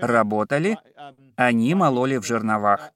работали, 0.00 0.78
они 1.36 1.74
мололи 1.74 2.16
в 2.16 2.26
жерновах. 2.26 2.92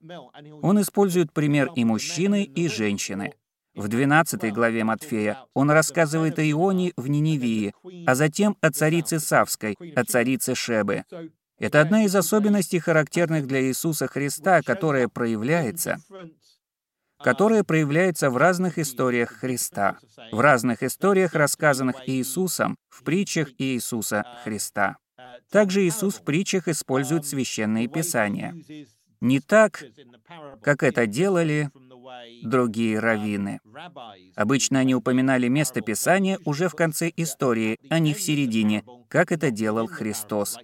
Он 0.62 0.80
использует 0.80 1.32
пример 1.32 1.70
и 1.74 1.84
мужчины, 1.84 2.44
и 2.44 2.68
женщины. 2.68 3.34
В 3.74 3.88
12 3.88 4.52
главе 4.52 4.84
Матфея 4.84 5.38
он 5.54 5.70
рассказывает 5.70 6.38
о 6.38 6.50
Ионе 6.50 6.92
в 6.96 7.06
Ниневии, 7.06 7.72
а 8.06 8.14
затем 8.14 8.56
о 8.60 8.70
царице 8.70 9.20
Савской, 9.20 9.76
о 9.94 10.04
царице 10.04 10.54
Шебы. 10.54 11.04
Это 11.58 11.82
одна 11.82 12.04
из 12.04 12.16
особенностей, 12.16 12.78
характерных 12.78 13.46
для 13.46 13.62
Иисуса 13.62 14.06
Христа, 14.06 14.62
которая 14.62 15.08
проявляется 15.08 15.98
которая 17.22 17.64
проявляется 17.64 18.30
в 18.30 18.36
разных 18.36 18.78
историях 18.78 19.30
Христа, 19.30 19.98
в 20.32 20.40
разных 20.40 20.82
историях, 20.82 21.34
рассказанных 21.34 22.08
Иисусом, 22.08 22.76
в 22.88 23.02
притчах 23.02 23.48
Иисуса 23.58 24.24
Христа. 24.44 24.96
Также 25.50 25.86
Иисус 25.86 26.16
в 26.16 26.24
притчах 26.24 26.68
использует 26.68 27.26
священные 27.26 27.88
писания. 27.88 28.54
Не 29.20 29.40
так, 29.40 29.84
как 30.62 30.82
это 30.82 31.06
делали 31.06 31.70
другие 32.42 32.98
раввины. 32.98 33.60
Обычно 34.34 34.80
они 34.80 34.94
упоминали 34.94 35.48
место 35.48 35.80
Писания 35.80 36.38
уже 36.44 36.68
в 36.68 36.74
конце 36.74 37.12
истории, 37.16 37.78
а 37.88 37.98
не 37.98 38.14
в 38.14 38.20
середине, 38.20 38.84
как 39.08 39.32
это 39.32 39.50
делал 39.50 39.86
Христос. 39.86 40.58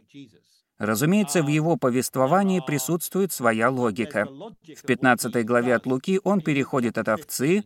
Разумеется, 0.79 1.43
в 1.43 1.49
его 1.49 1.77
повествовании 1.77 2.63
присутствует 2.65 3.33
своя 3.33 3.71
логика. 3.71 4.27
В 4.27 4.83
15 4.87 5.45
главе 5.45 5.75
от 5.75 5.87
Луки 5.87 6.21
он 6.23 6.41
переходит 6.43 6.99
от 6.99 7.09
овцы 7.09 7.65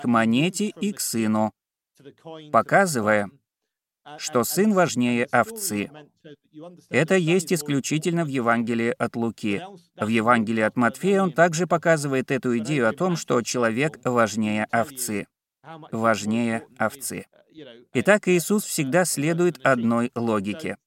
к 0.00 0.04
монете 0.06 0.68
и 0.68 0.92
к 0.92 1.00
сыну, 1.00 1.52
показывая, 2.50 3.30
что 4.16 4.44
сын 4.44 4.72
важнее 4.72 5.26
овцы. 5.26 5.90
Это 6.88 7.16
есть 7.16 7.52
исключительно 7.52 8.24
в 8.24 8.28
Евангелии 8.28 8.94
от 8.98 9.14
Луки. 9.14 9.62
В 9.96 10.08
Евангелии 10.08 10.62
от 10.62 10.76
Матфея 10.76 11.22
он 11.22 11.32
также 11.32 11.66
показывает 11.66 12.30
эту 12.30 12.56
идею 12.58 12.88
о 12.88 12.92
том, 12.92 13.16
что 13.16 13.42
человек 13.42 14.00
важнее 14.04 14.66
овцы. 14.70 15.26
Важнее 15.92 16.66
овцы. 16.78 17.26
Итак, 17.92 18.28
Иисус 18.28 18.64
всегда 18.64 19.04
следует 19.04 19.64
одной 19.64 20.10
логике. 20.14 20.78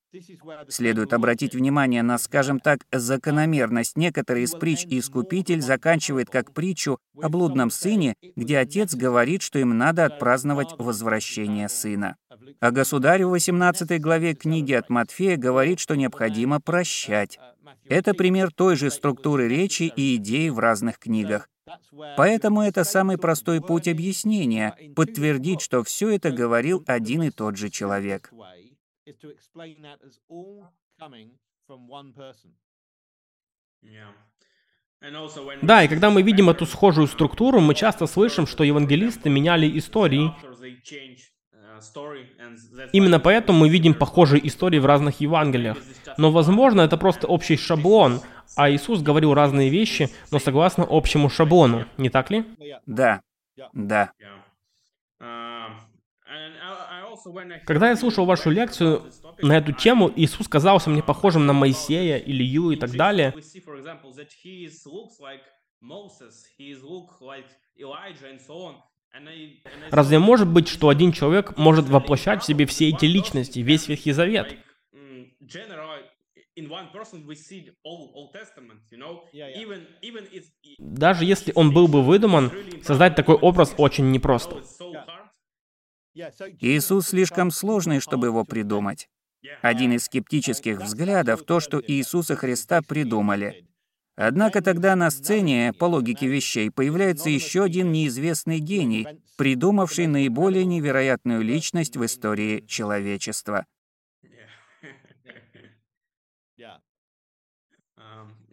Следует 0.70 1.14
обратить 1.14 1.56
внимание 1.56 2.04
на, 2.04 2.18
скажем 2.18 2.60
так, 2.60 2.86
закономерность. 2.92 3.98
Некоторые 3.98 4.46
из 4.46 4.52
притч 4.52 4.86
Искупитель 4.86 5.62
заканчивает 5.62 6.30
как 6.30 6.54
притчу 6.54 7.00
о 7.22 7.30
блудном 7.30 7.70
сыне, 7.70 8.16
где 8.36 8.58
отец 8.58 8.96
говорит, 8.96 9.42
что 9.42 9.60
им 9.60 9.78
надо 9.78 10.06
отпраздновать 10.06 10.74
возвращение 10.78 11.70
сына. 11.70 12.16
А 12.60 12.72
государь 12.72 13.24
в 13.24 13.30
18 13.30 14.00
главе 14.02 14.34
книги 14.36 14.74
от 14.74 14.90
Матфея 14.90 15.38
говорит, 15.38 15.80
что 15.80 15.96
необходимо 15.96 16.60
прощать. 16.60 17.40
Это 17.88 18.14
пример 18.14 18.52
той 18.54 18.76
же 18.76 18.92
структуры 18.92 19.48
речи 19.48 19.84
и 19.84 20.16
идеи 20.16 20.50
в 20.50 20.60
разных 20.60 21.00
книгах. 21.00 21.50
Поэтому 22.16 22.62
это 22.62 22.84
самый 22.84 23.18
простой 23.18 23.62
путь 23.62 23.88
объяснения— 23.88 24.76
подтвердить, 24.96 25.62
что 25.62 25.84
все 25.84 26.10
это 26.10 26.32
говорил 26.32 26.84
один 26.86 27.24
и 27.24 27.32
тот 27.32 27.58
же 27.58 27.70
человек. 27.70 28.32
Да, 35.62 35.84
и 35.84 35.88
когда 35.88 36.10
мы 36.10 36.22
видим 36.24 36.50
эту 36.50 36.66
схожую 36.66 37.08
структуру, 37.08 37.60
мы 37.60 37.76
часто 37.76 38.08
слышим, 38.08 38.48
что 38.48 38.64
евангелисты 38.64 39.30
меняли 39.30 39.78
истории. 39.78 40.32
Именно 42.94 43.20
поэтому 43.20 43.60
мы 43.60 43.70
видим 43.70 43.94
похожие 43.94 44.46
истории 44.48 44.80
в 44.80 44.86
разных 44.86 45.20
Евангелиях. 45.20 45.78
Но, 46.18 46.32
возможно, 46.32 46.82
это 46.82 46.98
просто 46.98 47.28
общий 47.28 47.58
шаблон, 47.58 48.22
а 48.56 48.72
Иисус 48.72 49.02
говорил 49.02 49.34
разные 49.34 49.70
вещи, 49.70 50.10
но 50.32 50.40
согласно 50.40 50.88
общему 50.90 51.30
шаблону, 51.30 51.86
не 51.98 52.10
так 52.10 52.32
ли? 52.32 52.46
Да, 52.86 53.22
да. 53.74 54.12
Когда 57.66 57.90
я 57.90 57.96
слушал 57.96 58.26
вашу 58.26 58.50
лекцию 58.50 59.12
на 59.42 59.58
эту 59.58 59.72
тему, 59.72 60.12
Иисус 60.16 60.48
казался 60.48 60.90
мне 60.90 61.02
похожим 61.02 61.46
на 61.46 61.54
Моисея, 61.54 62.18
Илью 62.18 62.72
и 62.72 62.76
так 62.76 62.92
далее. 62.92 63.34
Разве 69.92 70.20
может 70.20 70.48
быть, 70.48 70.68
что 70.68 70.90
один 70.90 71.12
человек 71.12 71.58
может 71.58 71.88
воплощать 71.88 72.44
в 72.44 72.46
себе 72.46 72.66
все 72.66 72.90
эти 72.90 73.06
личности, 73.06 73.60
весь 73.60 73.88
Ветхий 73.88 74.12
Завет? 74.12 74.58
Даже 80.78 81.26
если 81.26 81.52
он 81.56 81.74
был 81.74 81.88
бы 81.88 82.04
выдуман, 82.04 82.52
создать 82.82 83.16
такой 83.16 83.36
образ 83.36 83.74
очень 83.78 84.12
непросто. 84.12 84.64
Иисус 86.62 87.08
слишком 87.08 87.52
сложный, 87.52 88.00
чтобы 88.00 88.28
его 88.28 88.46
придумать. 88.46 89.10
Один 89.62 89.92
из 89.94 90.06
скептических 90.06 90.82
взглядов— 90.82 91.44
то, 91.48 91.60
что 91.60 91.82
Иисуса 91.86 92.36
Христа 92.36 92.82
придумали. 92.82 93.66
Однако 94.16 94.62
тогда 94.62 94.96
на 94.96 95.12
сцене, 95.12 95.74
по 95.78 95.86
логике 95.86 96.28
вещей, 96.28 96.72
появляется 96.72 97.30
еще 97.30 97.64
один 97.64 97.92
неизвестный 97.92 98.60
гений, 98.60 99.06
придумавший 99.38 100.08
наиболее 100.08 100.64
невероятную 100.64 101.42
личность 101.42 101.98
в 101.98 102.06
истории 102.06 102.62
человечества. 102.66 103.66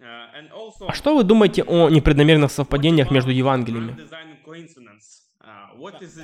А 0.00 0.92
что 0.92 1.14
вы 1.14 1.22
думаете 1.22 1.62
о 1.62 1.88
непреднамеренных 1.90 2.50
совпадениях 2.50 3.12
между 3.12 3.30
Евангелиями? 3.30 3.96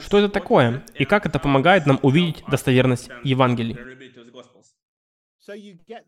Что 0.01 0.19
это 0.19 0.29
такое? 0.29 0.85
И 0.95 1.05
как 1.05 1.27
это 1.27 1.39
помогает 1.39 1.87
нам 1.87 1.99
увидеть 2.03 2.45
достоверность 2.49 3.09
Евангелий? 3.25 3.77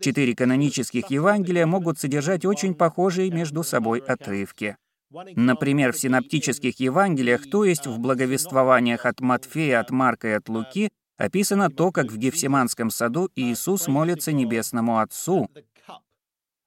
Четыре 0.01 0.35
канонических 0.35 1.11
Евангелия 1.11 1.67
могут 1.67 1.99
содержать 1.99 2.45
очень 2.45 2.75
похожие 2.75 3.31
между 3.31 3.63
собой 3.63 4.01
отрывки. 4.01 4.77
Например, 5.11 5.93
в 5.93 5.99
синоптических 5.99 6.79
Евангелиях, 6.79 7.49
то 7.51 7.65
есть 7.65 7.87
в 7.87 7.99
благовествованиях 7.99 9.07
от 9.07 9.21
Матфея, 9.21 9.81
от 9.81 9.91
Марка 9.91 10.29
и 10.29 10.33
от 10.33 10.49
Луки, 10.49 10.91
описано 11.17 11.71
то, 11.71 11.91
как 11.91 12.13
в 12.13 12.19
Гефсиманском 12.19 12.91
саду 12.91 13.29
Иисус 13.35 13.89
молится 13.89 14.33
Небесному 14.33 14.99
Отцу 14.99 15.51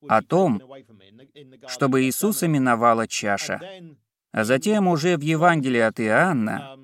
о 0.08 0.22
том, 0.22 0.62
чтобы 1.68 2.04
Иисуса 2.04 2.48
миновала 2.48 3.08
чаша. 3.08 3.62
А 4.34 4.44
затем 4.44 4.88
уже 4.88 5.16
в 5.16 5.22
Евангелии 5.22 5.80
от 5.80 6.00
Иоанна, 6.00 6.78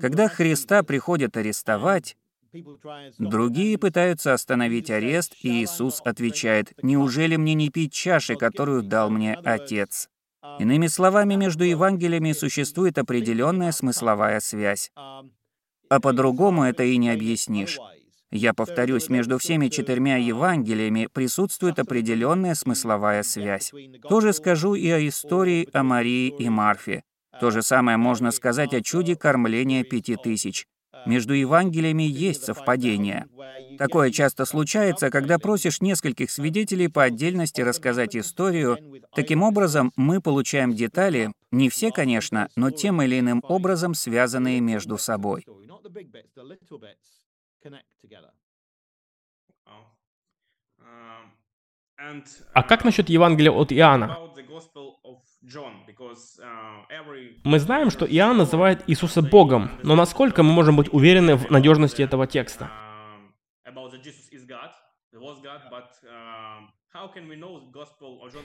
когда 0.00 0.28
Христа 0.28 0.82
приходят 0.82 1.36
арестовать, 1.36 2.16
Другие 3.18 3.78
пытаются 3.78 4.34
остановить 4.34 4.90
арест, 4.90 5.36
и 5.40 5.62
Иисус 5.62 6.02
отвечает, 6.04 6.72
«Неужели 6.82 7.36
мне 7.36 7.54
не 7.54 7.70
пить 7.70 7.92
чаши, 7.92 8.34
которую 8.34 8.82
дал 8.82 9.08
мне 9.08 9.34
Отец?» 9.36 10.08
Иными 10.58 10.88
словами, 10.88 11.34
между 11.34 11.62
Евангелиями 11.62 12.32
существует 12.32 12.98
определенная 12.98 13.70
смысловая 13.70 14.40
связь. 14.40 14.90
А 14.96 16.00
по-другому 16.00 16.64
это 16.64 16.82
и 16.82 16.96
не 16.96 17.10
объяснишь. 17.10 17.78
Я 18.30 18.54
повторюсь, 18.54 19.08
между 19.08 19.38
всеми 19.38 19.68
четырьмя 19.68 20.16
Евангелиями 20.16 21.08
присутствует 21.12 21.78
определенная 21.78 22.54
смысловая 22.54 23.22
связь. 23.24 23.72
То 24.08 24.20
же 24.20 24.32
скажу 24.32 24.74
и 24.74 24.88
о 24.88 25.06
истории 25.06 25.68
о 25.72 25.82
Марии 25.82 26.28
и 26.38 26.48
Марфе. 26.48 27.02
То 27.40 27.50
же 27.50 27.62
самое 27.62 27.96
можно 27.96 28.30
сказать 28.30 28.72
о 28.74 28.82
чуде 28.82 29.16
кормления 29.16 29.82
пяти 29.82 30.16
тысяч. 30.16 30.66
Между 31.06 31.34
Евангелиями 31.34 32.02
есть 32.02 32.44
совпадение. 32.44 33.26
Такое 33.78 34.10
часто 34.10 34.44
случается, 34.44 35.10
когда 35.10 35.38
просишь 35.38 35.80
нескольких 35.80 36.30
свидетелей 36.30 36.88
по 36.88 37.04
отдельности 37.04 37.62
рассказать 37.62 38.14
историю. 38.14 38.78
Таким 39.14 39.42
образом, 39.42 39.92
мы 39.96 40.20
получаем 40.20 40.74
детали, 40.74 41.32
не 41.50 41.68
все, 41.68 41.90
конечно, 41.90 42.48
но 42.56 42.70
тем 42.70 43.00
или 43.02 43.18
иным 43.18 43.42
образом 43.48 43.94
связанные 43.94 44.60
между 44.60 44.98
собой. 44.98 45.46
А 52.54 52.62
как 52.62 52.84
насчет 52.84 53.08
Евангелия 53.08 53.52
от 53.52 53.72
Иоанна? 53.72 54.16
Мы 57.44 57.58
знаем, 57.58 57.90
что 57.90 58.06
Иоанн 58.06 58.36
называет 58.38 58.84
Иисуса 58.86 59.22
Богом, 59.22 59.70
но 59.82 59.94
насколько 59.94 60.42
мы 60.42 60.52
можем 60.52 60.76
быть 60.76 60.92
уверены 60.92 61.36
в 61.36 61.50
надежности 61.50 62.02
этого 62.02 62.26
текста? 62.26 62.70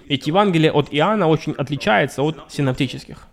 Ведь 0.05 0.27
Евангелие 0.27 0.71
от 0.71 0.93
Иоанна 0.93 1.27
очень 1.27 1.53
отличается 1.53 2.23
от 2.23 2.51
синоптических. 2.51 3.27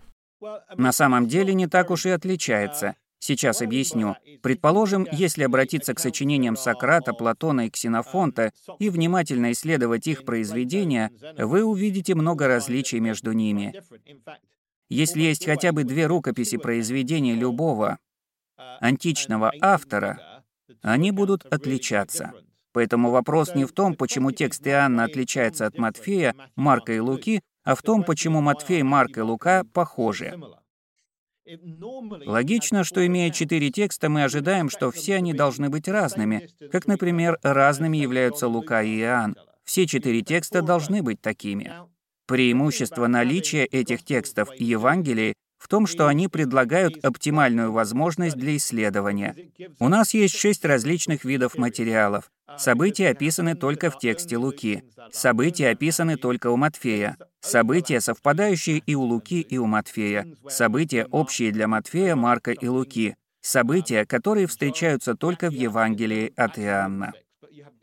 На 0.77 0.93
самом 0.93 1.27
деле 1.27 1.55
не 1.55 1.67
так 1.67 1.91
уж 1.91 2.07
и 2.07 2.11
отличается. 2.11 2.97
Сейчас 3.25 3.63
объясню. 3.63 4.17
Предположим, 4.43 5.07
если 5.13 5.45
обратиться 5.45 5.95
к 5.95 6.01
сочинениям 6.01 6.57
Сократа, 6.57 7.13
Платона 7.13 7.67
и 7.67 7.71
Ксенофонта 7.71 8.53
и 8.81 8.91
внимательно 8.91 9.53
исследовать 9.53 10.09
их 10.09 10.25
произведения, 10.25 11.13
вы 11.39 11.63
увидите 11.63 12.17
много 12.17 12.49
различий 12.49 12.99
между 12.99 13.31
ними. 13.31 13.81
Если 14.89 15.21
есть 15.21 15.45
хотя 15.45 15.71
бы 15.71 15.85
две 15.85 16.07
рукописи 16.07 16.57
произведений 16.57 17.37
любого 17.37 17.99
античного 18.81 19.53
автора, 19.61 20.43
они 20.83 21.13
будут 21.13 21.47
отличаться. 21.47 22.33
Поэтому 22.73 23.11
вопрос 23.11 23.55
не 23.55 23.67
в 23.67 23.71
том, 23.71 23.95
почему 23.95 24.33
текст 24.33 24.67
Иоанна 24.67 25.05
отличается 25.05 25.67
от 25.67 25.79
Матфея, 25.79 26.35
Марка 26.57 26.93
и 26.93 26.99
Луки, 26.99 27.41
а 27.63 27.77
в 27.77 27.83
том, 27.83 28.03
почему 28.03 28.41
Матфей, 28.41 28.83
Марк 28.83 29.17
и 29.19 29.21
Лука 29.21 29.63
похожи. 29.73 30.37
Логично, 32.25 32.85
что 32.85 33.05
имея 33.07 33.31
четыре 33.31 33.71
текста, 33.71 34.09
мы 34.09 34.25
ожидаем, 34.25 34.71
что 34.71 34.91
все 34.91 35.17
они 35.17 35.33
должны 35.33 35.71
быть 35.71 35.89
разными, 35.89 36.49
как, 36.71 36.87
например, 36.87 37.39
разными 37.43 37.97
являются 37.97 38.47
Лука 38.47 38.83
и 38.83 39.01
Иоанн. 39.01 39.37
Все 39.65 39.87
четыре 39.87 40.23
текста 40.23 40.63
должны 40.63 41.03
быть 41.03 41.21
такими. 41.21 41.73
Преимущество 42.27 43.09
наличия 43.09 43.65
этих 43.65 44.05
текстов 44.05 44.49
Евангелии 44.57 45.35
в 45.63 45.69
том, 45.69 45.87
что 45.87 46.09
они 46.09 46.27
предлагают 46.27 47.05
оптимальную 47.05 47.71
возможность 47.71 48.37
для 48.37 48.57
исследования. 48.57 49.37
У 49.79 49.89
нас 49.89 50.13
есть 50.13 50.37
шесть 50.37 50.65
различных 50.65 51.25
видов 51.25 51.57
материалов. 51.57 52.33
События 52.59 53.11
описаны 53.11 53.55
только 53.55 53.89
в 53.93 53.99
тексте 53.99 54.37
Луки. 54.37 54.83
События 55.13 55.69
описаны 55.69 56.17
только 56.17 56.51
у 56.51 56.57
Матфея. 56.57 57.17
События, 57.41 58.01
совпадающие 58.01 58.79
и 58.79 58.97
у 58.97 59.03
Луки, 59.03 59.41
и 59.41 59.57
у 59.57 59.67
Матфея. 59.67 60.27
События, 60.49 61.07
общие 61.07 61.53
для 61.53 61.69
Матфея, 61.69 62.17
Марка 62.17 62.51
и 62.51 62.67
Луки. 62.67 63.15
События, 63.41 64.05
которые 64.05 64.49
встречаются 64.49 65.15
только 65.15 65.49
в 65.49 65.53
Евангелии 65.53 66.33
от 66.37 66.59
Иоанна. 66.59 67.13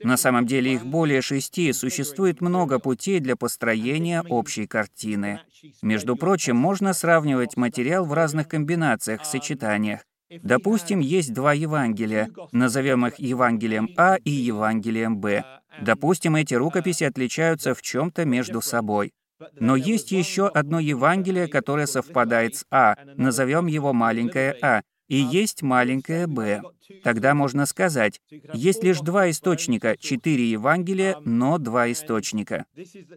На 0.03 0.17
самом 0.17 0.45
деле 0.45 0.73
их 0.73 0.85
более 0.85 1.21
шести, 1.21 1.71
существует 1.73 2.41
много 2.41 2.79
путей 2.79 3.19
для 3.19 3.35
построения 3.35 4.23
общей 4.29 4.67
картины. 4.67 5.41
Между 5.81 6.15
прочим, 6.15 6.55
можно 6.55 6.93
сравнивать 6.93 7.57
материал 7.57 8.05
в 8.05 8.13
разных 8.13 8.47
комбинациях, 8.47 9.25
сочетаниях. 9.25 10.01
Допустим, 10.29 10.99
есть 10.99 11.33
два 11.33 11.53
Евангелия, 11.53 12.29
назовем 12.51 13.07
их 13.07 13.19
Евангелием 13.19 13.89
А 13.97 14.15
и 14.15 14.29
Евангелием 14.29 15.17
Б. 15.17 15.43
Допустим, 15.81 16.35
эти 16.35 16.53
рукописи 16.53 17.03
отличаются 17.03 17.73
в 17.73 17.81
чем-то 17.81 18.25
между 18.25 18.61
собой. 18.61 19.11
Но 19.59 19.75
есть 19.75 20.11
еще 20.11 20.47
одно 20.47 20.79
Евангелие, 20.79 21.47
которое 21.47 21.87
совпадает 21.87 22.57
с 22.57 22.65
А, 22.69 22.95
назовем 23.15 23.67
его 23.67 23.93
маленькое 23.93 24.55
А, 24.61 24.81
и 25.09 25.17
есть 25.17 25.63
маленькое 25.63 26.27
«б». 26.27 26.61
Тогда 27.03 27.33
можно 27.33 27.65
сказать, 27.65 28.21
есть 28.53 28.83
лишь 28.83 28.99
два 28.99 29.29
источника, 29.29 29.97
четыре 29.97 30.49
Евангелия, 30.49 31.17
но 31.25 31.57
два 31.57 31.91
источника. 31.91 32.65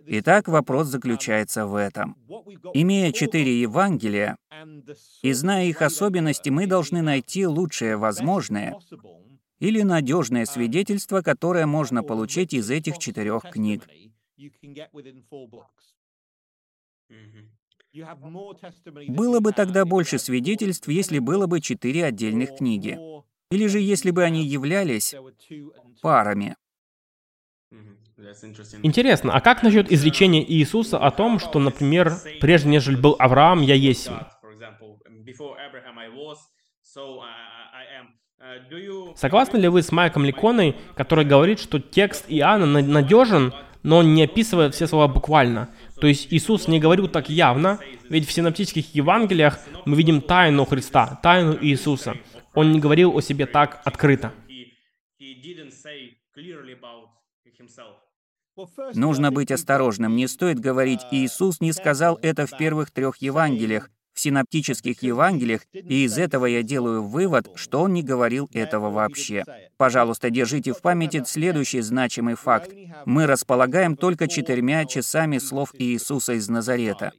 Итак, 0.06 0.48
вопрос 0.48 0.88
заключается 0.88 1.66
в 1.66 1.74
этом. 1.74 2.16
Имея 2.74 3.12
четыре 3.12 3.60
Евангелия, 3.60 4.36
и 5.22 5.32
зная 5.32 5.66
их 5.66 5.80
особенности, 5.82 6.48
мы 6.48 6.66
должны 6.66 7.02
найти 7.02 7.46
лучшее 7.46 7.96
возможное 7.96 8.74
или 9.58 9.82
надежное 9.82 10.44
свидетельство, 10.44 11.22
которое 11.22 11.66
можно 11.66 12.02
получить 12.02 12.52
из 12.52 12.68
этих 12.70 12.98
четырех 12.98 13.42
книг. 13.42 13.86
Было 19.08 19.40
бы 19.40 19.52
тогда 19.52 19.84
больше 19.84 20.18
свидетельств, 20.18 20.88
если 20.88 21.18
было 21.18 21.46
бы 21.46 21.60
четыре 21.60 22.04
отдельных 22.04 22.56
книги. 22.56 22.98
Или 23.50 23.66
же 23.66 23.80
если 23.80 24.10
бы 24.10 24.22
они 24.22 24.44
являлись 24.46 25.14
парами. 26.00 26.56
Интересно, 28.82 29.34
а 29.34 29.40
как 29.40 29.62
насчет 29.62 29.90
изречения 29.90 30.42
Иисуса 30.42 30.98
о 30.98 31.10
том, 31.10 31.38
что, 31.38 31.58
например, 31.58 32.12
прежде 32.40 32.68
нежели 32.68 32.96
был 32.96 33.16
Авраам, 33.18 33.62
я 33.62 33.74
есть? 33.74 34.08
Согласны 39.16 39.56
ли 39.58 39.68
вы 39.68 39.82
с 39.82 39.92
Майком 39.92 40.24
Ликоной, 40.24 40.76
который 40.96 41.24
говорит, 41.24 41.60
что 41.60 41.78
текст 41.78 42.24
Иоанна 42.28 42.66
надежен, 42.66 43.52
но 43.82 43.98
он 43.98 44.14
не 44.14 44.24
описывает 44.24 44.74
все 44.74 44.86
слова 44.86 45.08
буквально? 45.08 45.68
То 46.02 46.08
есть 46.08 46.32
Иисус 46.32 46.66
не 46.66 46.80
говорил 46.80 47.06
так 47.06 47.30
явно, 47.30 47.78
ведь 48.08 48.26
в 48.26 48.32
синоптических 48.32 48.92
Евангелиях 48.92 49.60
мы 49.84 49.96
видим 49.96 50.20
тайну 50.20 50.64
Христа, 50.64 51.20
тайну 51.22 51.56
Иисуса. 51.60 52.16
Он 52.54 52.72
не 52.72 52.80
говорил 52.80 53.16
о 53.16 53.20
себе 53.20 53.46
так 53.46 53.80
открыто. 53.84 54.32
Нужно 58.94 59.30
быть 59.30 59.52
осторожным. 59.52 60.16
Не 60.16 60.26
стоит 60.26 60.58
говорить, 60.58 61.02
Иисус 61.12 61.60
не 61.60 61.72
сказал 61.72 62.18
это 62.20 62.48
в 62.48 62.56
первых 62.56 62.90
трех 62.90 63.18
Евангелиях, 63.18 63.88
в 64.14 64.20
синоптических 64.20 65.02
Евангелиях, 65.02 65.62
и 65.72 66.04
из 66.04 66.18
этого 66.18 66.46
я 66.46 66.62
делаю 66.62 67.02
вывод, 67.02 67.48
что 67.54 67.82
он 67.82 67.92
не 67.92 68.02
говорил 68.02 68.48
этого 68.52 68.90
вообще. 68.90 69.44
Пожалуйста, 69.76 70.30
держите 70.30 70.72
в 70.72 70.80
памяти 70.80 71.22
следующий 71.26 71.80
значимый 71.80 72.34
факт. 72.34 72.72
Мы 73.06 73.26
располагаем 73.26 73.96
только 73.96 74.28
четырьмя 74.28 74.84
часами 74.84 75.38
слов 75.38 75.70
Иисуса 75.78 76.34
из 76.34 76.48
Назарета. 76.48 77.12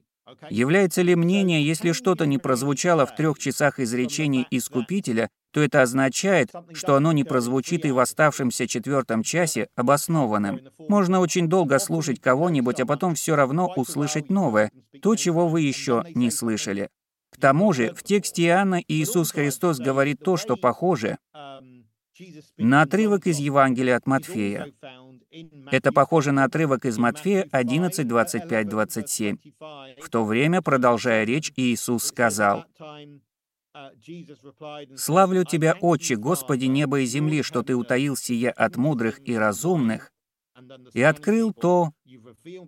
Является 0.49 1.01
ли 1.01 1.15
мнение, 1.15 1.65
если 1.65 1.91
что-то 1.91 2.25
не 2.25 2.37
прозвучало 2.37 3.05
в 3.05 3.15
трех 3.15 3.39
часах 3.39 3.79
изречений 3.79 4.47
Искупителя, 4.51 5.29
то 5.51 5.61
это 5.61 5.81
означает, 5.83 6.51
что 6.73 6.95
оно 6.95 7.11
не 7.11 7.23
прозвучит 7.23 7.85
и 7.85 7.91
в 7.91 7.99
оставшемся 7.99 8.67
четвертом 8.67 9.21
часе 9.23 9.67
обоснованным. 9.75 10.61
Можно 10.89 11.19
очень 11.19 11.47
долго 11.47 11.77
слушать 11.79 12.19
кого-нибудь, 12.19 12.79
а 12.79 12.85
потом 12.85 13.13
все 13.15 13.35
равно 13.35 13.71
услышать 13.75 14.29
новое, 14.29 14.71
то, 15.01 15.15
чего 15.15 15.47
вы 15.47 15.61
еще 15.61 16.03
не 16.15 16.31
слышали. 16.31 16.89
К 17.31 17.39
тому 17.39 17.73
же, 17.73 17.93
в 17.93 18.03
тексте 18.03 18.43
Иоанна 18.43 18.81
Иисус 18.87 19.31
Христос 19.31 19.79
говорит 19.79 20.19
то, 20.23 20.37
что 20.37 20.55
похоже 20.55 21.17
на 22.57 22.83
отрывок 22.83 23.27
из 23.27 23.39
Евангелия 23.39 23.97
от 23.97 24.05
Матфея. 24.05 24.71
Это 25.71 25.91
похоже 25.91 26.31
на 26.31 26.43
отрывок 26.43 26.85
из 26.85 26.97
Матфея 26.97 27.47
11, 27.51 28.07
25, 28.07 28.69
27. 28.69 29.37
В 30.01 30.09
то 30.09 30.25
время, 30.25 30.61
продолжая 30.61 31.23
речь, 31.23 31.51
Иисус 31.55 32.03
сказал, 32.05 32.65
«Славлю 34.95 35.43
Тебя, 35.45 35.75
Отче, 35.81 36.15
Господи 36.15 36.65
неба 36.65 36.99
и 36.99 37.05
земли, 37.05 37.41
что 37.41 37.63
Ты 37.63 37.75
утаил 37.75 38.15
сие 38.15 38.51
от 38.51 38.77
мудрых 38.77 39.27
и 39.27 39.35
разумных 39.35 40.11
и 40.93 41.01
открыл 41.01 41.51
то 41.51 41.91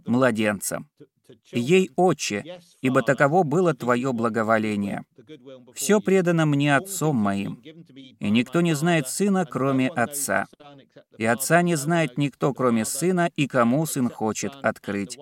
младенцам. 0.05 0.89
Ей, 1.51 1.89
Отче, 1.95 2.61
ибо 2.81 3.01
таково 3.01 3.43
было 3.43 3.73
Твое 3.73 4.13
благоволение. 4.13 5.03
Все 5.73 5.99
предано 5.99 6.45
мне 6.45 6.75
Отцом 6.75 7.15
моим, 7.15 7.55
и 8.19 8.29
никто 8.29 8.61
не 8.61 8.73
знает 8.73 9.07
Сына, 9.07 9.45
кроме 9.45 9.89
Отца. 9.89 10.45
И 11.17 11.25
Отца 11.25 11.61
не 11.61 11.75
знает 11.75 12.17
никто, 12.17 12.53
кроме 12.53 12.85
Сына, 12.85 13.31
и 13.35 13.47
кому 13.47 13.85
Сын 13.85 14.09
хочет 14.09 14.53
открыть. 14.61 15.17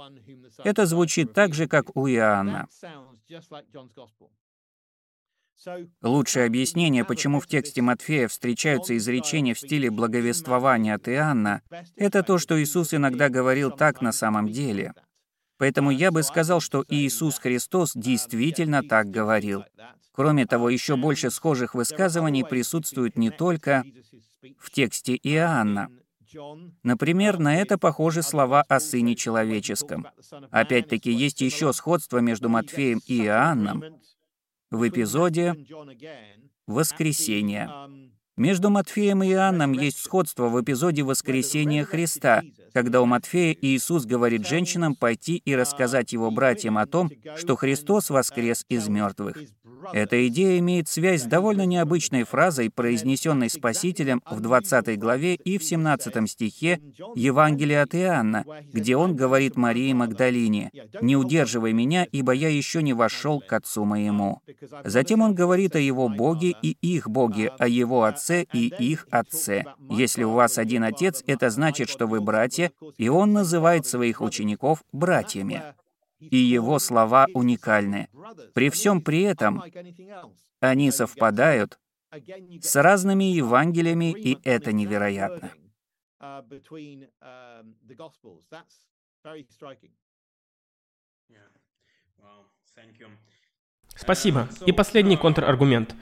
Это 0.63 0.85
звучит 0.85 1.33
так 1.33 1.53
же, 1.53 1.67
как 1.67 1.95
у 1.95 2.07
Иоанна. 2.07 2.67
Лучшее 6.01 6.45
объяснение, 6.45 7.05
почему 7.05 7.39
в 7.39 7.47
тексте 7.47 7.81
Матфея 7.81 8.27
встречаются 8.27 8.95
изречения 8.97 9.53
в 9.53 9.59
стиле 9.59 9.89
благовествования 9.89 10.95
от 10.95 11.07
Иоанна, 11.07 11.61
это 11.95 12.23
то, 12.23 12.37
что 12.37 12.61
Иисус 12.61 12.93
иногда 12.93 13.29
говорил 13.29 13.71
так 13.71 14.01
на 14.01 14.11
самом 14.11 14.49
деле. 14.49 14.93
Поэтому 15.57 15.91
я 15.91 16.11
бы 16.11 16.23
сказал, 16.23 16.59
что 16.59 16.83
Иисус 16.89 17.39
Христос 17.39 17.93
действительно 17.95 18.83
так 18.83 19.09
говорил. 19.09 19.63
Кроме 20.11 20.45
того, 20.45 20.69
еще 20.69 20.95
больше 20.95 21.31
схожих 21.31 21.73
высказываний 21.73 22.43
присутствует 22.43 23.17
не 23.17 23.29
только 23.29 23.83
в 24.59 24.71
тексте 24.71 25.15
Иоанна. 25.15 25.89
Например, 26.81 27.39
на 27.39 27.55
это 27.55 27.77
похожи 27.77 28.23
слова 28.23 28.63
о 28.67 28.79
Сыне 28.79 29.15
Человеческом. 29.15 30.07
Опять-таки, 30.51 31.11
есть 31.11 31.41
еще 31.41 31.73
сходство 31.73 32.17
между 32.17 32.49
Матфеем 32.49 32.99
и 33.05 33.23
Иоанном 33.23 33.83
в 34.73 34.87
эпизоде 34.87 35.55
«Воскресение». 36.67 37.69
Между 38.35 38.71
Матфеем 38.71 39.21
и 39.21 39.29
Иоанном 39.29 39.73
есть 39.73 39.99
сходство 39.99 40.49
в 40.49 40.59
эпизоде 40.59 41.03
воскресения 41.03 41.85
Христа, 41.85 42.41
когда 42.73 43.01
у 43.01 43.05
Матфея 43.05 43.55
Иисус 43.61 44.05
говорит 44.05 44.47
женщинам 44.47 44.95
пойти 44.95 45.35
и 45.35 45.55
рассказать 45.55 46.13
его 46.13 46.31
братьям 46.31 46.79
о 46.79 46.87
том, 46.87 47.11
что 47.37 47.55
Христос 47.55 48.09
воскрес 48.09 48.65
из 48.69 48.87
мертвых. 48.87 49.37
Эта 49.91 50.27
идея 50.27 50.59
имеет 50.59 50.87
связь 50.87 51.23
с 51.23 51.25
довольно 51.25 51.65
необычной 51.65 52.23
фразой, 52.23 52.69
произнесенной 52.69 53.49
Спасителем 53.49 54.21
в 54.29 54.39
20 54.39 54.97
главе 54.99 55.35
и 55.35 55.57
в 55.57 55.63
17 55.63 56.29
стихе 56.29 56.79
Евангелия 57.15 57.83
от 57.83 57.95
Иоанна, 57.95 58.45
где 58.71 58.95
он 58.95 59.15
говорит 59.15 59.55
Марии 59.55 59.93
Магдалине, 59.93 60.71
«Не 61.01 61.15
удерживай 61.15 61.73
меня, 61.73 62.05
ибо 62.11 62.31
я 62.31 62.49
еще 62.49 62.81
не 62.81 62.93
вошел 62.93 63.41
к 63.41 63.51
Отцу 63.53 63.85
моему». 63.85 64.41
Затем 64.83 65.21
он 65.21 65.33
говорит 65.33 65.75
о 65.75 65.79
его 65.79 66.09
Боге 66.09 66.55
и 66.61 66.77
их 66.81 67.09
Боге, 67.09 67.51
о 67.59 67.67
его 67.67 68.03
Отце 68.03 68.45
и 68.53 68.67
их 68.67 69.07
Отце. 69.11 69.63
Если 69.89 70.23
у 70.23 70.31
вас 70.31 70.57
один 70.57 70.83
Отец, 70.83 71.23
это 71.27 71.49
значит, 71.49 71.89
что 71.89 72.07
вы 72.07 72.21
братья, 72.21 72.71
и 72.97 73.09
он 73.09 73.33
называет 73.33 73.85
своих 73.85 74.21
учеников 74.21 74.83
братьями 74.91 75.61
и 76.31 76.37
его 76.37 76.79
слова 76.79 77.27
уникальны. 77.33 78.09
При 78.53 78.69
всем 78.69 79.01
при 79.01 79.21
этом 79.21 79.63
они 80.59 80.91
совпадают 80.91 81.79
с 82.61 82.75
разными 82.75 83.25
Евангелиями, 83.25 84.11
и 84.11 84.37
это 84.43 84.71
невероятно. 84.71 85.51
Спасибо. 93.95 94.49
И 94.65 94.71
последний 94.71 95.17
контраргумент. 95.17 95.95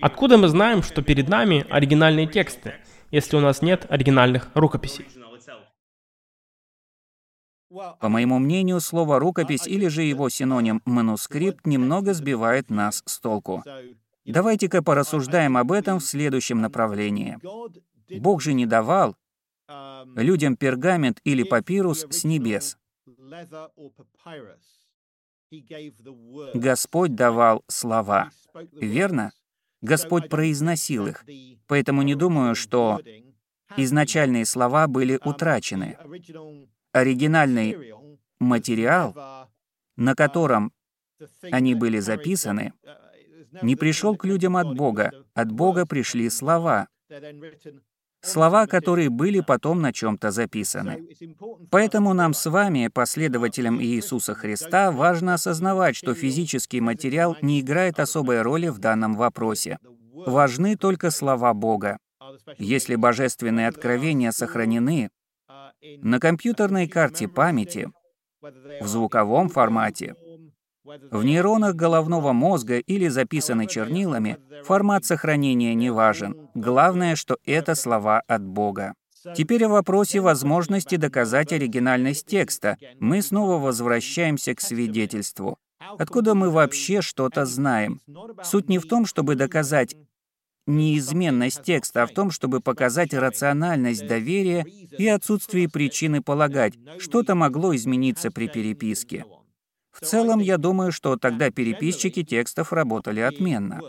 Откуда 0.00 0.36
мы 0.36 0.48
знаем, 0.48 0.82
что 0.82 1.02
перед 1.02 1.28
нами 1.28 1.64
оригинальные 1.70 2.26
тексты, 2.26 2.74
если 3.10 3.36
у 3.36 3.40
нас 3.40 3.62
нет 3.62 3.86
оригинальных 3.88 4.50
рукописей? 4.54 5.06
По 8.00 8.08
моему 8.08 8.38
мнению, 8.38 8.80
слово 8.80 9.18
«рукопись» 9.18 9.66
или 9.66 9.88
же 9.88 10.02
его 10.02 10.28
синоним 10.28 10.82
«манускрипт» 10.84 11.66
немного 11.66 12.12
сбивает 12.12 12.70
нас 12.70 13.02
с 13.06 13.18
толку. 13.18 13.64
Давайте-ка 14.24 14.82
порассуждаем 14.82 15.56
об 15.56 15.72
этом 15.72 15.98
в 15.98 16.04
следующем 16.04 16.60
направлении. 16.60 17.38
Бог 18.18 18.42
же 18.42 18.52
не 18.52 18.66
давал 18.66 19.16
людям 20.14 20.56
пергамент 20.56 21.20
или 21.24 21.42
папирус 21.42 22.06
с 22.10 22.24
небес. 22.24 22.76
Господь 26.54 27.14
давал 27.14 27.64
слова. 27.68 28.30
Верно? 28.72 29.32
Господь 29.80 30.28
произносил 30.28 31.06
их. 31.06 31.24
Поэтому 31.66 32.02
не 32.02 32.14
думаю, 32.14 32.54
что 32.54 33.00
изначальные 33.76 34.44
слова 34.44 34.86
были 34.86 35.18
утрачены. 35.24 35.96
Оригинальный 36.92 37.94
материал, 38.38 39.48
на 39.96 40.14
котором 40.14 40.72
они 41.50 41.74
были 41.74 41.98
записаны, 41.98 42.72
не 43.62 43.76
пришел 43.76 44.16
к 44.16 44.24
людям 44.24 44.56
от 44.56 44.74
Бога. 44.76 45.12
От 45.34 45.52
Бога 45.52 45.86
пришли 45.86 46.28
слова. 46.30 46.88
Слова, 48.24 48.68
которые 48.68 49.10
были 49.10 49.40
потом 49.40 49.82
на 49.82 49.92
чем-то 49.92 50.30
записаны. 50.30 51.08
Поэтому 51.70 52.14
нам 52.14 52.34
с 52.34 52.48
вами, 52.48 52.88
последователям 52.88 53.82
Иисуса 53.82 54.34
Христа, 54.34 54.92
важно 54.92 55.34
осознавать, 55.34 55.96
что 55.96 56.14
физический 56.14 56.80
материал 56.80 57.36
не 57.42 57.60
играет 57.60 57.98
особой 57.98 58.42
роли 58.42 58.68
в 58.68 58.78
данном 58.78 59.16
вопросе. 59.16 59.78
Важны 60.12 60.76
только 60.76 61.10
слова 61.10 61.52
Бога. 61.52 61.98
Если 62.58 62.94
божественные 62.94 63.66
откровения 63.66 64.30
сохранены 64.30 65.10
на 66.00 66.20
компьютерной 66.20 66.88
карте 66.88 67.28
памяти, 67.28 67.90
в 68.80 68.86
звуковом 68.86 69.48
формате, 69.48 70.14
в 70.84 71.24
нейронах 71.24 71.74
головного 71.74 72.32
мозга 72.32 72.78
или 72.78 73.08
записаны 73.08 73.66
чернилами, 73.66 74.38
формат 74.64 75.04
сохранения 75.04 75.74
не 75.74 75.90
важен. 75.90 76.48
Главное, 76.54 77.14
что 77.16 77.38
это 77.44 77.74
слова 77.74 78.20
от 78.26 78.42
Бога. 78.42 78.94
Теперь 79.36 79.64
о 79.64 79.68
вопросе 79.68 80.20
возможности 80.20 80.96
доказать 80.96 81.52
оригинальность 81.52 82.26
текста. 82.26 82.76
Мы 82.98 83.22
снова 83.22 83.58
возвращаемся 83.58 84.54
к 84.54 84.60
свидетельству. 84.60 85.58
Откуда 85.98 86.34
мы 86.34 86.50
вообще 86.50 87.00
что-то 87.02 87.44
знаем? 87.44 88.00
Суть 88.42 88.68
не 88.68 88.78
в 88.78 88.86
том, 88.86 89.06
чтобы 89.06 89.36
доказать 89.36 89.94
неизменность 90.66 91.62
текста, 91.62 92.02
а 92.02 92.06
в 92.06 92.12
том, 92.12 92.30
чтобы 92.30 92.60
показать 92.60 93.14
рациональность 93.14 94.06
доверия 94.06 94.64
и 94.96 95.06
отсутствие 95.08 95.68
причины 95.68 96.22
полагать, 96.22 96.74
что-то 96.98 97.34
могло 97.34 97.74
измениться 97.74 98.30
при 98.30 98.48
переписке. 98.48 99.24
В 99.92 100.00
целом, 100.00 100.40
я 100.40 100.58
думаю, 100.58 100.90
что 100.90 101.16
тогда 101.16 101.50
переписчики 101.50 102.24
текстов 102.24 102.72
работали 102.72 103.20
отменно. 103.20 103.80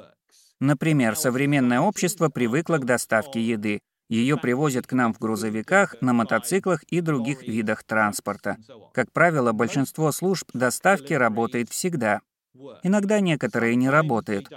Например, 0.60 1.16
современное 1.16 1.80
общество 1.80 2.30
привыкло 2.30 2.78
к 2.78 2.86
доставке 2.86 3.42
еды. 3.42 3.80
Ее 4.10 4.38
привозят 4.38 4.86
к 4.86 4.94
нам 4.94 5.14
в 5.14 5.20
грузовиках, 5.20 5.96
на 6.02 6.14
мотоциклах 6.14 6.84
и 6.84 7.02
других 7.02 7.42
видах 7.48 7.84
транспорта. 7.84 8.58
Как 8.94 9.12
правило, 9.12 9.54
большинство 9.54 10.12
служб 10.12 10.50
доставки 10.54 11.14
работает 11.14 11.70
всегда. 11.70 12.22
Иногда 12.84 13.20
некоторые 13.20 13.76
не 13.76 13.90
работают. 13.90 14.52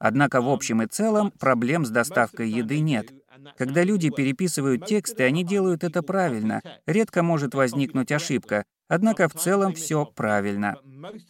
Однако 0.00 0.40
в 0.40 0.48
общем 0.48 0.82
и 0.82 0.86
целом 0.86 1.30
проблем 1.38 1.84
с 1.84 1.90
доставкой 1.90 2.50
еды 2.50 2.80
нет. 2.80 3.12
Когда 3.56 3.84
люди 3.84 4.10
переписывают 4.10 4.86
тексты, 4.86 5.24
они 5.24 5.44
делают 5.44 5.84
это 5.84 6.02
правильно. 6.02 6.62
Редко 6.86 7.22
может 7.22 7.54
возникнуть 7.54 8.10
ошибка, 8.10 8.64
однако 8.88 9.28
в 9.28 9.34
целом 9.34 9.74
все 9.74 10.06
правильно. 10.06 10.78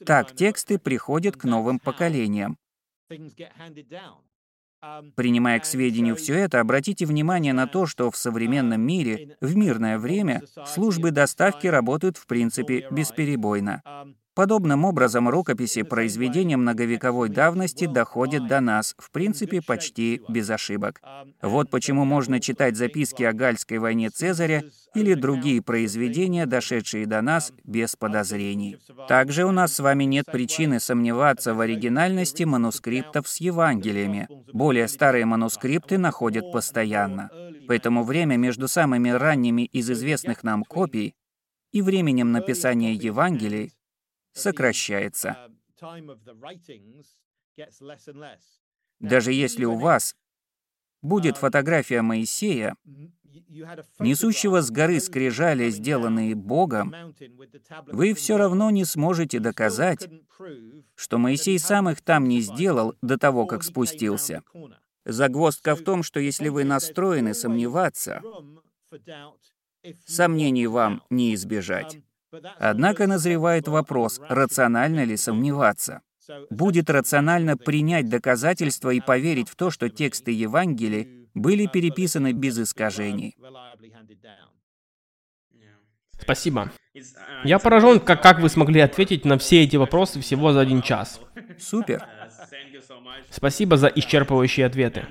Так 0.06 0.34
тексты 0.34 0.78
приходят 0.78 1.36
к 1.36 1.44
новым 1.44 1.80
поколениям. 1.80 2.56
Принимая 5.14 5.58
к 5.60 5.66
сведению 5.66 6.16
все 6.16 6.34
это, 6.34 6.60
обратите 6.60 7.04
внимание 7.04 7.52
на 7.52 7.66
то, 7.66 7.86
что 7.86 8.10
в 8.10 8.16
современном 8.16 8.80
мире, 8.80 9.36
в 9.40 9.54
мирное 9.56 9.98
время, 9.98 10.42
службы 10.64 11.10
доставки 11.10 11.66
работают 11.66 12.16
в 12.16 12.26
принципе 12.26 12.86
бесперебойно. 12.90 13.82
Подобным 14.34 14.84
образом 14.84 15.28
рукописи 15.28 15.82
произведения 15.82 16.56
многовековой 16.56 17.28
давности 17.28 17.86
доходят 17.86 18.46
до 18.46 18.60
нас, 18.60 18.94
в 18.96 19.10
принципе, 19.10 19.60
почти 19.60 20.22
без 20.28 20.48
ошибок. 20.50 21.02
Вот 21.42 21.68
почему 21.68 22.04
можно 22.04 22.38
читать 22.38 22.76
записки 22.76 23.24
о 23.24 23.32
Гальской 23.32 23.78
войне 23.78 24.08
Цезаря 24.08 24.62
или 24.94 25.14
другие 25.14 25.60
произведения, 25.62 26.46
дошедшие 26.46 27.06
до 27.06 27.22
нас 27.22 27.52
без 27.64 27.96
подозрений. 27.96 28.78
Также 29.08 29.44
у 29.44 29.50
нас 29.50 29.74
с 29.74 29.80
вами 29.80 30.04
нет 30.04 30.26
причины 30.26 30.78
сомневаться 30.78 31.52
в 31.52 31.60
оригинальности 31.60 32.44
манускриптов 32.44 33.28
с 33.28 33.38
Евангелиями. 33.38 34.28
Более 34.52 34.86
старые 34.86 35.24
манускрипты 35.24 35.98
находят 35.98 36.52
постоянно. 36.52 37.30
Поэтому 37.66 38.04
время 38.04 38.36
между 38.36 38.68
самыми 38.68 39.10
ранними 39.10 39.62
из 39.62 39.90
известных 39.90 40.44
нам 40.44 40.62
копий 40.62 41.14
и 41.72 41.82
временем 41.82 42.30
написания 42.30 42.94
Евангелий 42.94 43.72
сокращается. 44.32 45.50
Даже 48.98 49.32
если 49.32 49.64
у 49.64 49.76
вас 49.76 50.14
будет 51.02 51.36
фотография 51.36 52.02
Моисея, 52.02 52.76
несущего 53.98 54.60
с 54.60 54.70
горы 54.70 55.00
скрижали, 55.00 55.70
сделанные 55.70 56.34
Богом, 56.34 56.94
вы 57.86 58.14
все 58.14 58.36
равно 58.36 58.70
не 58.70 58.84
сможете 58.84 59.38
доказать, 59.38 60.08
что 60.94 61.18
Моисей 61.18 61.58
сам 61.58 61.88
их 61.88 62.02
там 62.02 62.26
не 62.28 62.40
сделал 62.40 62.94
до 63.02 63.18
того, 63.18 63.46
как 63.46 63.62
спустился. 63.62 64.42
Загвоздка 65.04 65.74
в 65.74 65.82
том, 65.82 66.02
что 66.02 66.20
если 66.20 66.48
вы 66.48 66.64
настроены 66.64 67.34
сомневаться, 67.34 68.22
сомнений 70.06 70.66
вам 70.66 71.02
не 71.08 71.34
избежать. 71.34 72.02
Однако 72.58 73.06
назревает 73.06 73.68
вопрос, 73.68 74.20
рационально 74.28 75.04
ли 75.04 75.16
сомневаться. 75.16 76.02
Будет 76.50 76.90
рационально 76.90 77.56
принять 77.56 78.08
доказательства 78.08 78.90
и 78.90 79.00
поверить 79.00 79.48
в 79.48 79.56
то, 79.56 79.70
что 79.70 79.88
тексты 79.88 80.30
Евангелия 80.30 81.08
были 81.34 81.66
переписаны 81.66 82.32
без 82.32 82.58
искажений. 82.58 83.36
Спасибо. 86.20 86.70
Я 87.44 87.58
поражен, 87.58 87.98
как, 87.98 88.22
как 88.22 88.40
вы 88.40 88.48
смогли 88.48 88.80
ответить 88.80 89.24
на 89.24 89.38
все 89.38 89.62
эти 89.62 89.76
вопросы 89.76 90.20
всего 90.20 90.52
за 90.52 90.60
один 90.60 90.82
час. 90.82 91.20
Супер. 91.58 92.06
Спасибо 93.30 93.76
за 93.76 93.88
исчерпывающие 93.88 94.66
ответы. 94.66 95.06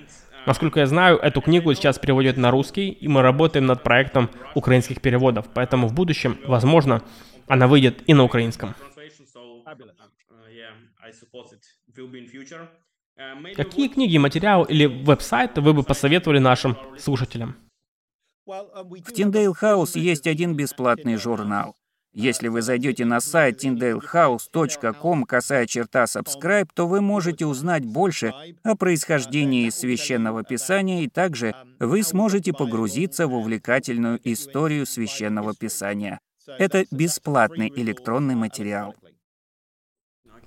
Насколько 0.50 0.80
я 0.80 0.88
знаю, 0.88 1.20
эту 1.20 1.42
книгу 1.42 1.72
сейчас 1.76 2.00
переводят 2.00 2.36
на 2.36 2.50
русский, 2.50 2.90
и 2.90 3.08
мы 3.08 3.22
работаем 3.22 3.68
над 3.68 3.84
проектом 3.84 4.32
украинских 4.56 5.00
переводов, 5.00 5.46
поэтому 5.54 5.88
в 5.88 5.94
будущем, 5.94 6.40
возможно, 6.48 7.04
она 7.48 7.68
выйдет 7.68 8.02
и 8.08 8.16
на 8.16 8.24
украинском. 8.24 8.74
Какие 13.56 13.90
книги, 13.90 14.18
материалы 14.18 14.66
или 14.68 14.88
веб-сайты 14.88 15.62
вы 15.62 15.74
бы 15.74 15.84
посоветовали 15.84 16.40
нашим 16.40 16.76
слушателям? 16.98 17.56
В 18.48 19.14
Тиндейл 19.14 19.54
Хаус 19.54 19.96
есть 19.96 20.26
один 20.26 20.56
бесплатный 20.56 21.16
журнал. 21.18 21.76
Если 22.14 22.48
вы 22.48 22.64
зайдете 22.64 23.06
на 23.06 23.20
сайт 23.20 23.64
tyndalehouse.com 23.64 25.26
касая 25.26 25.68
черта 25.68 26.06
subscribe, 26.06 26.68
то 26.74 26.88
вы 26.88 27.02
можете 27.02 27.46
узнать 27.46 27.86
больше 27.86 28.34
о 28.64 28.76
происхождении 28.76 29.70
священного 29.70 30.44
писания, 30.44 31.04
и 31.04 31.08
также 31.08 31.54
вы 31.80 32.02
сможете 32.02 32.52
погрузиться 32.52 33.28
в 33.28 33.36
увлекательную 33.36 34.20
историю 34.24 34.88
священного 34.88 35.54
писания. 35.54 36.20
Это 36.58 36.86
бесплатный 36.90 37.72
электронный 37.76 38.36
материал. 38.36 38.96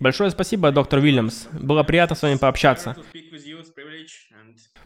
Большое 0.01 0.33
спасибо, 0.33 0.73
доктор 0.73 0.99
Уильямс. 0.99 1.47
Было 1.53 1.85
приятно 1.85 2.17
с 2.17 2.23
вами 2.23 2.39
пообщаться. 2.39 2.97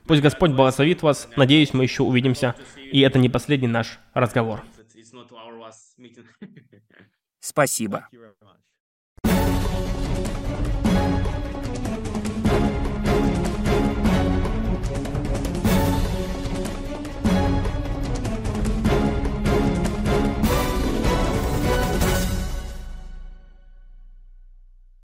Пусть 0.07 0.21
Господь 0.21 0.51
благословит 0.51 1.01
вас. 1.01 1.27
Надеюсь, 1.37 1.73
мы 1.73 1.85
еще 1.85 2.03
увидимся. 2.03 2.55
И 2.93 3.01
это 3.01 3.19
не 3.19 3.31
последний 3.31 3.67
наш 3.67 3.99
разговор. 4.13 4.63
Спасибо. 7.41 8.09